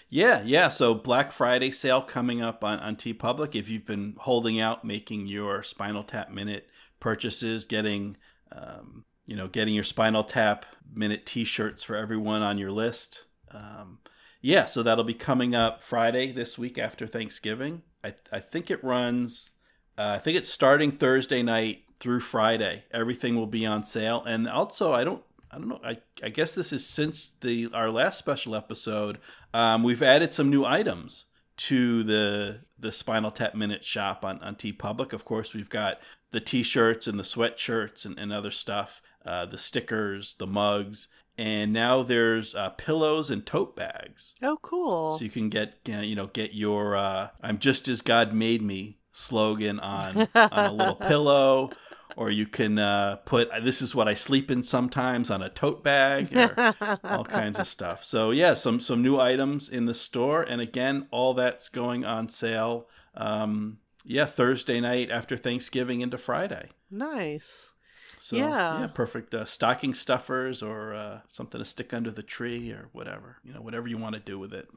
Yeah, 0.10 0.42
yeah. 0.44 0.70
So 0.70 0.94
Black 0.94 1.32
Friday 1.32 1.72
sale 1.72 2.02
coming 2.02 2.42
up 2.42 2.64
on, 2.64 2.80
on 2.80 2.96
TeePublic. 2.96 3.56
If 3.56 3.70
you've 3.70 3.86
been 3.86 4.16
holding 4.20 4.60
out, 4.60 4.86
making 4.86 5.28
your 5.28 5.64
Spinal 5.64 6.04
Tap 6.04 6.32
Minute 6.32 6.70
purchases, 7.00 7.66
getting 7.66 8.18
um, 8.52 9.06
you 9.26 9.36
know, 9.36 9.48
getting 9.48 9.74
your 9.74 9.84
Spinal 9.84 10.24
Tap 10.24 10.66
Minute 10.92 11.26
T-shirts 11.26 11.84
for 11.84 11.96
everyone 11.96 12.42
on 12.42 12.58
your 12.58 12.72
list. 12.72 13.26
Um, 13.52 14.00
yeah, 14.42 14.66
so 14.66 14.82
that'll 14.82 15.04
be 15.04 15.14
coming 15.14 15.54
up 15.54 15.84
Friday 15.84 16.32
this 16.32 16.58
week 16.58 16.78
after 16.78 17.06
Thanksgiving. 17.06 17.84
I 18.04 18.14
I 18.32 18.40
think 18.40 18.72
it 18.72 18.84
runs. 18.84 19.52
Uh, 19.98 20.14
I 20.16 20.20
think 20.20 20.38
it's 20.38 20.50
starting 20.50 20.92
Thursday 20.92 21.44
night 21.44 21.84
through 22.00 22.22
Friday. 22.22 22.84
Everything 22.92 23.36
will 23.36 23.48
be 23.48 23.66
on 23.66 23.84
sale, 23.84 24.24
and 24.26 24.48
also 24.48 24.94
I 24.94 25.04
don't 25.04 25.24
I 25.52 25.58
don't 25.58 25.70
know. 25.70 25.80
I, 25.84 25.98
I 26.24 26.30
guess 26.30 26.54
this 26.54 26.74
is 26.74 26.86
since 26.86 27.32
the 27.42 27.70
our 27.74 27.90
last 27.90 28.18
special 28.18 28.56
episode. 28.56 29.20
Um, 29.54 29.84
we've 29.84 30.04
added 30.04 30.34
some 30.34 30.50
new 30.50 30.66
items 30.66 31.26
to 31.58 32.04
the 32.04 32.62
the 32.78 32.92
Spinal 32.92 33.32
Tap 33.32 33.56
Minute 33.56 33.84
shop 33.84 34.26
on 34.26 34.40
on 34.40 34.56
TeePublic. 34.56 35.14
Of 35.14 35.26
course, 35.26 35.54
we've 35.54 35.70
got 35.70 36.00
the 36.32 36.40
T-shirts 36.40 37.08
and 37.08 37.18
the 37.18 37.24
sweatshirts 37.24 38.06
and, 38.06 38.20
and 38.20 38.34
other 38.34 38.52
stuff, 38.52 39.02
uh, 39.26 39.46
the 39.46 39.58
stickers, 39.58 40.36
the 40.36 40.48
mugs, 40.48 41.08
and 41.38 41.72
now 41.72 42.04
there's 42.04 42.54
uh, 42.54 42.72
pillows 42.72 43.30
and 43.30 43.46
tote 43.46 43.76
bags. 43.76 44.36
Oh, 44.42 44.58
cool! 44.62 45.18
So 45.18 45.24
you 45.24 45.32
can 45.32 45.50
get 45.50 45.80
you 45.86 46.16
know 46.16 46.28
get 46.28 46.54
your 46.54 46.96
uh, 46.96 47.30
"I'm 47.42 47.60
just 47.60 47.88
as 47.88 48.02
God 48.02 48.34
made 48.34 48.62
me" 48.62 48.98
slogan 49.18 49.80
on 49.80 50.28
on 50.36 50.50
a 50.52 50.72
little 50.72 50.96
pillow 50.96 51.72
or 52.18 52.32
you 52.32 52.48
can 52.48 52.80
uh, 52.80 53.18
put 53.26 53.50
this 53.62 53.82
is 53.82 53.94
what 53.94 54.08
I 54.08 54.16
sleep 54.16 54.50
in 54.50 54.64
sometimes 54.64 55.30
on 55.30 55.44
a 55.44 55.50
tote 55.50 55.84
bag, 55.84 56.36
or 56.36 56.74
all 57.04 57.24
kinds 57.24 57.60
of 57.60 57.68
stuff. 57.68 58.04
So 58.04 58.32
yeah, 58.32 58.56
some 58.56 58.80
some 58.80 59.04
new 59.04 59.20
items 59.20 59.70
in 59.70 59.86
the 59.86 59.94
store, 59.94 60.42
and 60.42 60.60
again, 60.60 61.08
all 61.12 61.36
that's 61.36 61.70
going 61.70 62.04
on 62.04 62.28
sale. 62.28 62.88
Um, 63.16 63.78
yeah, 64.04 64.26
Thursday 64.26 64.82
night 64.82 65.12
after 65.12 65.38
Thanksgiving 65.38 66.02
into 66.02 66.18
Friday. 66.18 66.70
Nice. 66.90 67.74
So 68.20 68.36
yeah, 68.36 68.82
yeah 68.82 68.88
perfect 68.88 69.36
uh, 69.36 69.46
stocking 69.46 69.94
stuffers 69.94 70.64
or 70.64 70.94
uh, 70.94 71.20
something 71.28 71.60
to 71.60 71.66
stick 71.66 71.94
under 71.94 72.12
the 72.12 72.24
tree 72.24 72.72
or 72.72 72.90
whatever. 72.92 73.38
You 73.44 73.54
know, 73.54 73.62
whatever 73.62 73.88
you 73.88 73.98
want 73.98 74.16
to 74.16 74.22
do 74.22 74.40
with 74.40 74.54
it. 74.54 74.68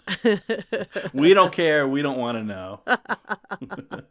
we 1.14 1.34
don't 1.34 1.52
care. 1.52 1.88
We 1.88 2.02
don't 2.02 2.18
want 2.18 2.38
to 2.38 2.44
know. 2.44 2.80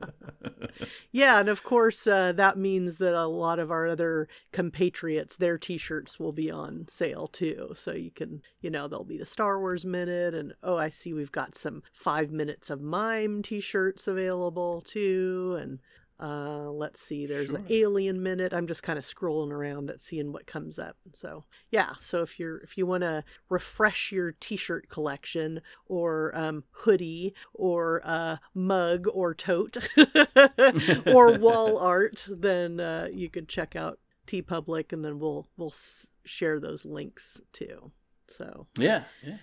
yeah, 1.12 1.40
and 1.40 1.50
of 1.50 1.64
course 1.64 2.08
uh, 2.08 2.32
that 2.34 2.58
means 2.58 2.98
that 2.98 3.14
a 3.14 3.28
lot 3.28 3.60
of 3.60 3.72
our 3.72 3.88
other 3.88 4.28
compatriots, 4.52 5.36
their 5.36 5.58
T-shirts 5.58 6.20
will 6.20 6.34
be 6.34 6.50
on 6.50 6.86
sale 6.88 7.28
too. 7.28 7.74
So 7.76 7.94
you 7.94 8.12
can, 8.12 8.42
you 8.62 8.70
know, 8.70 8.88
there'll 8.88 9.06
be 9.06 9.18
the 9.18 9.26
Star 9.26 9.60
Wars 9.60 9.86
minute, 9.86 10.34
and 10.34 10.54
oh, 10.64 10.78
I 10.78 10.90
see 10.90 11.14
we've 11.14 11.32
got 11.32 11.56
some 11.56 11.84
five 11.92 12.32
minutes 12.32 12.70
of 12.70 12.82
mime 12.82 13.44
T-shirts 13.44 14.08
available 14.08 14.82
too, 14.82 15.58
and 15.60 15.80
uh, 16.20 16.70
let's 16.70 17.02
see, 17.02 17.26
there's 17.26 17.50
sure. 17.50 17.60
an 17.60 17.66
alien 17.70 18.22
minute. 18.22 18.54
I'm 18.54 18.68
just 18.68 18.84
kind 18.84 19.00
of 19.00 19.06
scrolling 19.06 19.52
around 19.52 19.90
at 19.90 20.02
seeing 20.02 20.34
what 20.34 20.46
comes 20.46 20.78
up. 20.78 20.98
So 21.14 21.46
yeah, 21.72 21.94
so 22.00 22.22
if 22.22 22.40
you're 22.40 22.58
if 22.58 22.78
you 22.78 22.86
want 22.86 23.04
to 23.04 23.24
refresh 23.48 24.12
your 24.12 24.34
T-shirt 24.34 24.90
collection 24.90 25.62
or 25.86 26.36
um, 26.36 26.66
hoodie 26.72 27.34
or 27.54 28.02
uh, 28.04 28.38
mug 28.54 29.08
or 29.14 29.34
tote 29.34 29.78
or 31.08 31.38
wall 31.38 31.78
art, 31.80 32.28
then 32.30 32.80
uh, 32.80 33.08
you 33.12 33.30
could 33.30 33.48
check 33.48 33.76
out 33.76 34.00
TeePublic, 34.28 34.92
and 34.92 35.06
then 35.06 35.20
we'll 35.20 35.48
we'll 35.56 35.70
s- 35.72 36.08
share 36.26 36.60
those 36.60 36.86
links 36.86 37.42
too. 37.54 37.92
So 38.28 38.68
yeah, 38.78 39.06
yeah. 39.26 39.38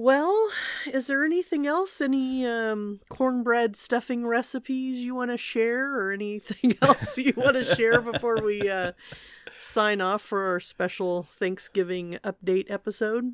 Well, 0.00 0.50
is 0.86 1.08
there 1.08 1.24
anything 1.24 1.66
else? 1.66 2.00
Any 2.00 2.46
um, 2.46 3.00
cornbread 3.08 3.74
stuffing 3.74 4.24
recipes 4.24 4.98
you 4.98 5.16
want 5.16 5.32
to 5.32 5.36
share, 5.36 5.92
or 5.92 6.12
anything 6.12 6.78
else 6.82 7.18
you 7.18 7.34
want 7.36 7.54
to 7.54 7.74
share 7.74 8.00
before 8.00 8.36
we 8.40 8.70
uh, 8.70 8.92
sign 9.50 10.00
off 10.00 10.22
for 10.22 10.46
our 10.46 10.60
special 10.60 11.24
Thanksgiving 11.24 12.16
update 12.22 12.70
episode? 12.70 13.32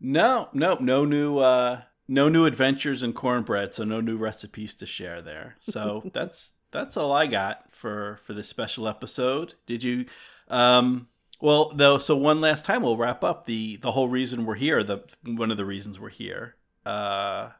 No, 0.00 0.48
no, 0.54 0.78
no 0.80 1.04
new, 1.04 1.36
uh, 1.36 1.82
no 2.08 2.30
new 2.30 2.46
adventures 2.46 3.02
in 3.02 3.12
cornbread, 3.12 3.74
so 3.74 3.84
no 3.84 4.00
new 4.00 4.16
recipes 4.16 4.74
to 4.76 4.86
share 4.86 5.20
there. 5.20 5.56
So 5.60 6.08
that's 6.14 6.52
that's 6.70 6.96
all 6.96 7.12
I 7.12 7.26
got 7.26 7.74
for 7.74 8.20
for 8.24 8.32
this 8.32 8.48
special 8.48 8.88
episode. 8.88 9.52
Did 9.66 9.84
you? 9.84 10.06
Um, 10.48 11.08
well, 11.40 11.72
though, 11.74 11.98
so 11.98 12.16
one 12.16 12.40
last 12.40 12.64
time 12.64 12.82
we'll 12.82 12.96
wrap 12.96 13.24
up 13.24 13.46
the 13.46 13.76
the 13.76 13.92
whole 13.92 14.08
reason 14.08 14.46
we're 14.46 14.54
here. 14.54 14.82
The 14.82 15.04
one 15.24 15.50
of 15.50 15.56
the 15.56 15.64
reasons 15.64 15.98
we're 15.98 16.10
here. 16.10 16.56
Uh, 16.84 17.50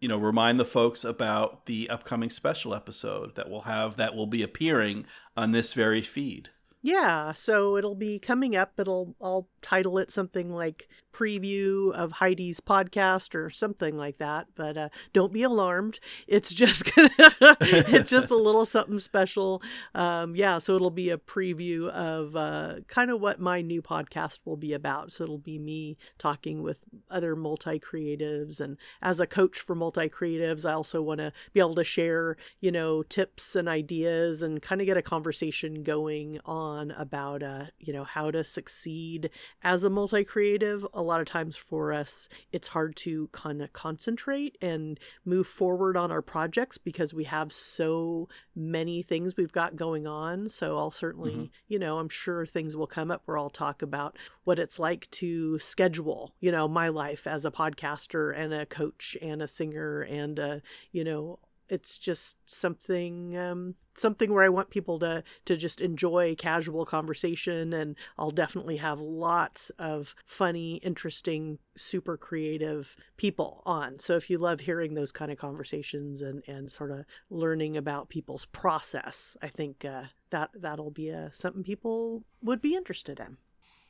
you 0.00 0.08
know, 0.08 0.18
remind 0.18 0.60
the 0.60 0.64
folks 0.64 1.04
about 1.04 1.66
the 1.66 1.88
upcoming 1.88 2.30
special 2.30 2.74
episode 2.74 3.34
that 3.34 3.48
we'll 3.50 3.62
have 3.62 3.96
that 3.96 4.14
will 4.14 4.26
be 4.26 4.42
appearing 4.42 5.06
on 5.36 5.52
this 5.52 5.74
very 5.74 6.02
feed. 6.02 6.50
Yeah, 6.82 7.32
so 7.32 7.76
it'll 7.76 7.96
be 7.96 8.18
coming 8.18 8.54
up. 8.54 8.72
It'll 8.78 9.16
I'll 9.20 9.48
title 9.62 9.98
it 9.98 10.10
something 10.10 10.52
like 10.52 10.88
preview 11.16 11.92
of 11.92 12.12
Heidi's 12.12 12.60
podcast 12.60 13.34
or 13.34 13.48
something 13.48 13.96
like 13.96 14.18
that. 14.18 14.48
But 14.54 14.76
uh, 14.76 14.88
don't 15.12 15.32
be 15.32 15.42
alarmed. 15.42 15.98
It's 16.26 16.52
just 16.52 16.90
it's 16.96 18.10
just 18.10 18.30
a 18.30 18.36
little 18.36 18.66
something 18.66 18.98
special. 18.98 19.62
Um, 19.94 20.36
yeah, 20.36 20.58
so 20.58 20.76
it'll 20.76 20.90
be 20.90 21.10
a 21.10 21.16
preview 21.16 21.88
of 21.88 22.36
uh, 22.36 22.80
kind 22.86 23.10
of 23.10 23.20
what 23.20 23.40
my 23.40 23.62
new 23.62 23.80
podcast 23.80 24.40
will 24.44 24.56
be 24.56 24.74
about. 24.74 25.10
So 25.10 25.24
it'll 25.24 25.38
be 25.38 25.58
me 25.58 25.96
talking 26.18 26.62
with 26.62 26.80
other 27.10 27.34
multi 27.34 27.78
creatives, 27.78 28.60
and 28.60 28.76
as 29.00 29.18
a 29.18 29.26
coach 29.26 29.58
for 29.58 29.74
multi 29.74 30.08
creatives, 30.08 30.68
I 30.68 30.74
also 30.74 31.00
want 31.00 31.20
to 31.20 31.32
be 31.54 31.60
able 31.60 31.76
to 31.76 31.84
share 31.84 32.36
you 32.60 32.70
know 32.70 33.02
tips 33.02 33.56
and 33.56 33.68
ideas 33.68 34.42
and 34.42 34.60
kind 34.60 34.80
of 34.80 34.86
get 34.86 34.98
a 34.98 35.02
conversation 35.02 35.82
going 35.82 36.40
on 36.44 36.90
about 36.90 37.42
uh, 37.42 37.66
you 37.78 37.92
know 37.92 38.04
how 38.04 38.30
to 38.30 38.44
succeed 38.44 39.30
as 39.62 39.82
a 39.82 39.90
multi 39.90 40.24
creative. 40.24 40.86
A 41.06 41.08
lot 41.08 41.20
of 41.20 41.28
times 41.28 41.56
for 41.56 41.92
us, 41.92 42.28
it's 42.50 42.66
hard 42.66 42.96
to 42.96 43.28
kind 43.28 43.62
of 43.62 43.72
concentrate 43.72 44.58
and 44.60 44.98
move 45.24 45.46
forward 45.46 45.96
on 45.96 46.10
our 46.10 46.20
projects 46.20 46.78
because 46.78 47.14
we 47.14 47.22
have 47.22 47.52
so 47.52 48.28
many 48.56 49.02
things 49.02 49.36
we've 49.36 49.52
got 49.52 49.76
going 49.76 50.08
on. 50.08 50.48
So 50.48 50.76
I'll 50.76 50.90
certainly, 50.90 51.32
mm-hmm. 51.32 51.44
you 51.68 51.78
know, 51.78 51.98
I'm 51.98 52.08
sure 52.08 52.44
things 52.44 52.76
will 52.76 52.88
come 52.88 53.12
up 53.12 53.22
where 53.24 53.38
I'll 53.38 53.50
talk 53.50 53.82
about 53.82 54.18
what 54.42 54.58
it's 54.58 54.80
like 54.80 55.08
to 55.12 55.60
schedule, 55.60 56.34
you 56.40 56.50
know, 56.50 56.66
my 56.66 56.88
life 56.88 57.28
as 57.28 57.44
a 57.44 57.52
podcaster 57.52 58.36
and 58.36 58.52
a 58.52 58.66
coach 58.66 59.16
and 59.22 59.40
a 59.40 59.46
singer 59.46 60.00
and 60.00 60.40
a, 60.40 60.60
you 60.90 61.04
know, 61.04 61.38
it's 61.68 61.98
just 61.98 62.36
something 62.46 63.36
um, 63.36 63.74
something 63.94 64.32
where 64.32 64.44
I 64.44 64.48
want 64.48 64.70
people 64.70 64.98
to 65.00 65.22
to 65.46 65.56
just 65.56 65.80
enjoy 65.80 66.34
casual 66.36 66.84
conversation 66.84 67.72
and 67.72 67.96
I'll 68.18 68.30
definitely 68.30 68.76
have 68.78 69.00
lots 69.00 69.70
of 69.78 70.14
funny, 70.24 70.76
interesting, 70.76 71.58
super 71.76 72.16
creative 72.16 72.96
people 73.16 73.62
on. 73.66 73.98
So 73.98 74.14
if 74.14 74.30
you 74.30 74.38
love 74.38 74.60
hearing 74.60 74.94
those 74.94 75.12
kind 75.12 75.32
of 75.32 75.38
conversations 75.38 76.22
and 76.22 76.42
and 76.46 76.70
sort 76.70 76.90
of 76.90 77.04
learning 77.30 77.76
about 77.76 78.08
people's 78.08 78.46
process, 78.46 79.36
I 79.42 79.48
think 79.48 79.84
uh, 79.84 80.04
that 80.30 80.50
that'll 80.54 80.90
be 80.90 81.08
a, 81.10 81.30
something 81.32 81.62
people 81.62 82.24
would 82.42 82.60
be 82.60 82.74
interested 82.74 83.20
in. 83.20 83.38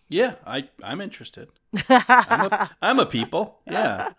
Yeah, 0.09 0.35
I 0.47 0.69
I'm 0.83 1.01
interested. 1.01 1.49
I'm, 1.89 2.53
a, 2.53 2.71
I'm 2.83 2.99
a 2.99 3.07
people. 3.07 3.61
Yeah. 3.67 4.11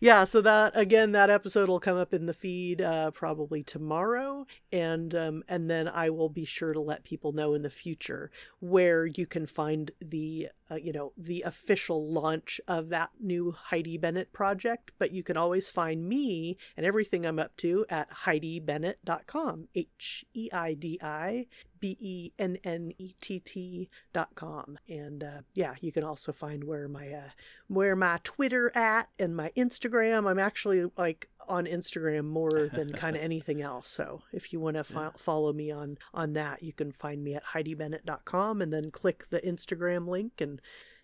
yeah. 0.00 0.24
So 0.24 0.40
that 0.42 0.72
again, 0.76 1.12
that 1.12 1.28
episode 1.28 1.68
will 1.68 1.80
come 1.80 1.96
up 1.96 2.14
in 2.14 2.26
the 2.26 2.32
feed 2.32 2.80
uh, 2.80 3.10
probably 3.10 3.62
tomorrow, 3.62 4.46
and 4.72 5.14
um, 5.14 5.42
and 5.48 5.68
then 5.68 5.88
I 5.88 6.10
will 6.10 6.28
be 6.28 6.44
sure 6.44 6.72
to 6.72 6.80
let 6.80 7.04
people 7.04 7.32
know 7.32 7.54
in 7.54 7.62
the 7.62 7.70
future 7.70 8.30
where 8.60 9.06
you 9.06 9.26
can 9.26 9.46
find 9.46 9.90
the 10.00 10.48
uh, 10.70 10.76
you 10.76 10.92
know, 10.92 11.12
the 11.16 11.42
official 11.42 12.10
launch 12.10 12.60
of 12.68 12.90
that 12.90 13.10
new 13.20 13.52
Heidi 13.52 13.98
Bennett 13.98 14.32
project, 14.32 14.92
but 14.98 15.12
you 15.12 15.22
can 15.22 15.36
always 15.36 15.68
find 15.68 16.08
me 16.08 16.56
and 16.76 16.86
everything 16.86 17.26
I'm 17.26 17.38
up 17.38 17.56
to 17.58 17.84
at 17.88 18.10
HeidiBennett.com. 18.10 19.68
H 19.74 20.24
E 20.32 20.48
I 20.52 20.74
D 20.74 20.98
I 21.02 21.46
B 21.80 21.96
E 21.98 22.32
N 22.38 22.58
N 22.64 22.92
E 22.98 23.14
T 23.20 23.40
T 23.40 23.88
dot 24.12 24.34
com. 24.34 24.78
And 24.88 25.24
uh, 25.24 25.40
yeah, 25.54 25.74
you 25.80 25.92
can 25.92 26.04
also 26.04 26.32
find 26.32 26.64
where 26.64 26.88
my 26.88 27.10
uh, 27.12 27.30
where 27.68 27.96
my 27.96 28.20
Twitter 28.22 28.70
at 28.74 29.08
and 29.18 29.36
my 29.36 29.50
Instagram. 29.56 30.28
I'm 30.30 30.38
actually 30.38 30.90
like 30.96 31.28
on 31.48 31.66
Instagram 31.66 32.26
more 32.26 32.68
than 32.72 32.92
kind 32.94 33.16
of 33.16 33.22
anything 33.22 33.62
else. 33.62 33.88
So 33.88 34.22
if 34.32 34.52
you 34.52 34.60
want 34.60 34.76
to 34.76 34.84
fo- 34.84 35.14
follow 35.16 35.52
me 35.52 35.70
on 35.70 35.98
on 36.14 36.34
that, 36.34 36.62
you 36.62 36.72
can 36.72 36.92
find 36.92 37.24
me 37.24 37.34
at 37.34 37.44
HeidiBennett.com 37.46 38.62
and 38.62 38.72
then 38.72 38.90
click 38.90 39.28
the 39.30 39.40
Instagram 39.40 40.08
link 40.08 40.40
and 40.40 40.60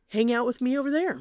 hang 0.09 0.33
out 0.33 0.47
with 0.47 0.61
me 0.61 0.79
over 0.79 0.91
there. 0.91 1.21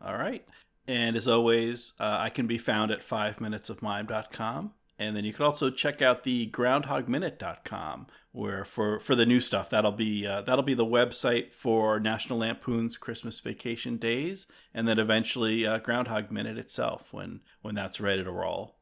All 0.00 0.16
right. 0.16 0.44
And 0.88 1.16
as 1.16 1.26
always, 1.26 1.94
uh, 1.98 2.18
I 2.20 2.30
can 2.30 2.46
be 2.46 2.58
found 2.58 2.90
at 2.90 3.00
5minutesofmime.com. 3.00 4.72
And 4.98 5.16
then 5.16 5.24
you 5.24 5.32
can 5.32 5.44
also 5.44 5.70
check 5.70 6.00
out 6.00 6.22
the 6.22 6.50
groundhogminute.com 6.50 8.06
where 8.32 8.64
for, 8.64 8.98
for 8.98 9.14
the 9.14 9.26
new 9.26 9.40
stuff 9.40 9.70
that'll 9.70 9.92
be 9.92 10.26
uh, 10.26 10.42
that'll 10.42 10.62
be 10.62 10.74
the 10.74 10.86
website 10.86 11.52
for 11.52 12.00
National 12.00 12.38
Lampoon's 12.38 12.96
Christmas 12.96 13.40
Vacation 13.40 13.96
Days 13.96 14.46
and 14.74 14.86
then 14.86 14.98
eventually 14.98 15.66
uh, 15.66 15.78
Groundhog 15.78 16.30
Minute 16.30 16.58
itself 16.58 17.12
when 17.12 17.40
when 17.62 17.74
that's 17.74 18.00
ready 18.00 18.24
to 18.24 18.30
roll. 18.30 18.76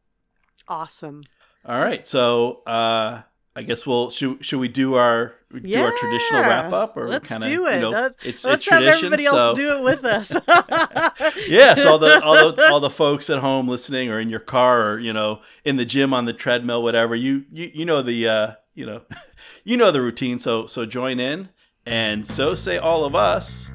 Awesome. 0.68 1.22
All 1.64 1.80
right. 1.80 2.06
So, 2.06 2.62
uh 2.66 3.22
I 3.56 3.62
guess 3.62 3.86
we'll 3.86 4.10
should, 4.10 4.44
should 4.44 4.58
we 4.58 4.66
do 4.66 4.94
our 4.94 5.34
do 5.52 5.60
yeah, 5.62 5.82
our 5.84 5.92
traditional 5.92 6.40
wrap 6.40 6.72
up 6.72 6.96
or 6.96 7.08
let's 7.08 7.28
kind 7.28 7.44
of 7.44 7.50
do 7.50 7.66
it. 7.68 7.76
you 7.76 7.80
know 7.82 7.90
Let, 7.90 8.14
it's 8.24 8.44
let's 8.44 8.68
have 8.68 8.80
tradition 8.80 9.06
everybody 9.06 9.24
so 9.26 9.36
else 9.36 9.56
do 9.56 9.78
it 9.78 9.82
with 9.84 10.04
us. 10.04 10.34
yes 11.48 11.84
all 11.86 11.98
the, 11.98 12.20
all 12.20 12.52
the 12.52 12.68
all 12.70 12.80
the 12.80 12.90
folks 12.90 13.30
at 13.30 13.38
home 13.38 13.68
listening 13.68 14.10
or 14.10 14.18
in 14.18 14.28
your 14.28 14.40
car 14.40 14.90
or 14.90 14.98
you 14.98 15.12
know 15.12 15.40
in 15.64 15.76
the 15.76 15.84
gym 15.84 16.12
on 16.12 16.24
the 16.24 16.32
treadmill 16.32 16.82
whatever 16.82 17.14
you 17.14 17.44
you, 17.52 17.70
you 17.72 17.84
know 17.84 18.02
the 18.02 18.26
uh 18.26 18.52
you 18.74 18.84
know 18.84 19.02
you 19.64 19.76
know 19.76 19.92
the 19.92 20.02
routine 20.02 20.40
so 20.40 20.66
so 20.66 20.84
join 20.84 21.20
in 21.20 21.48
and 21.86 22.26
so 22.26 22.56
say 22.56 22.76
all 22.76 23.04
of 23.04 23.14
us 23.14 23.70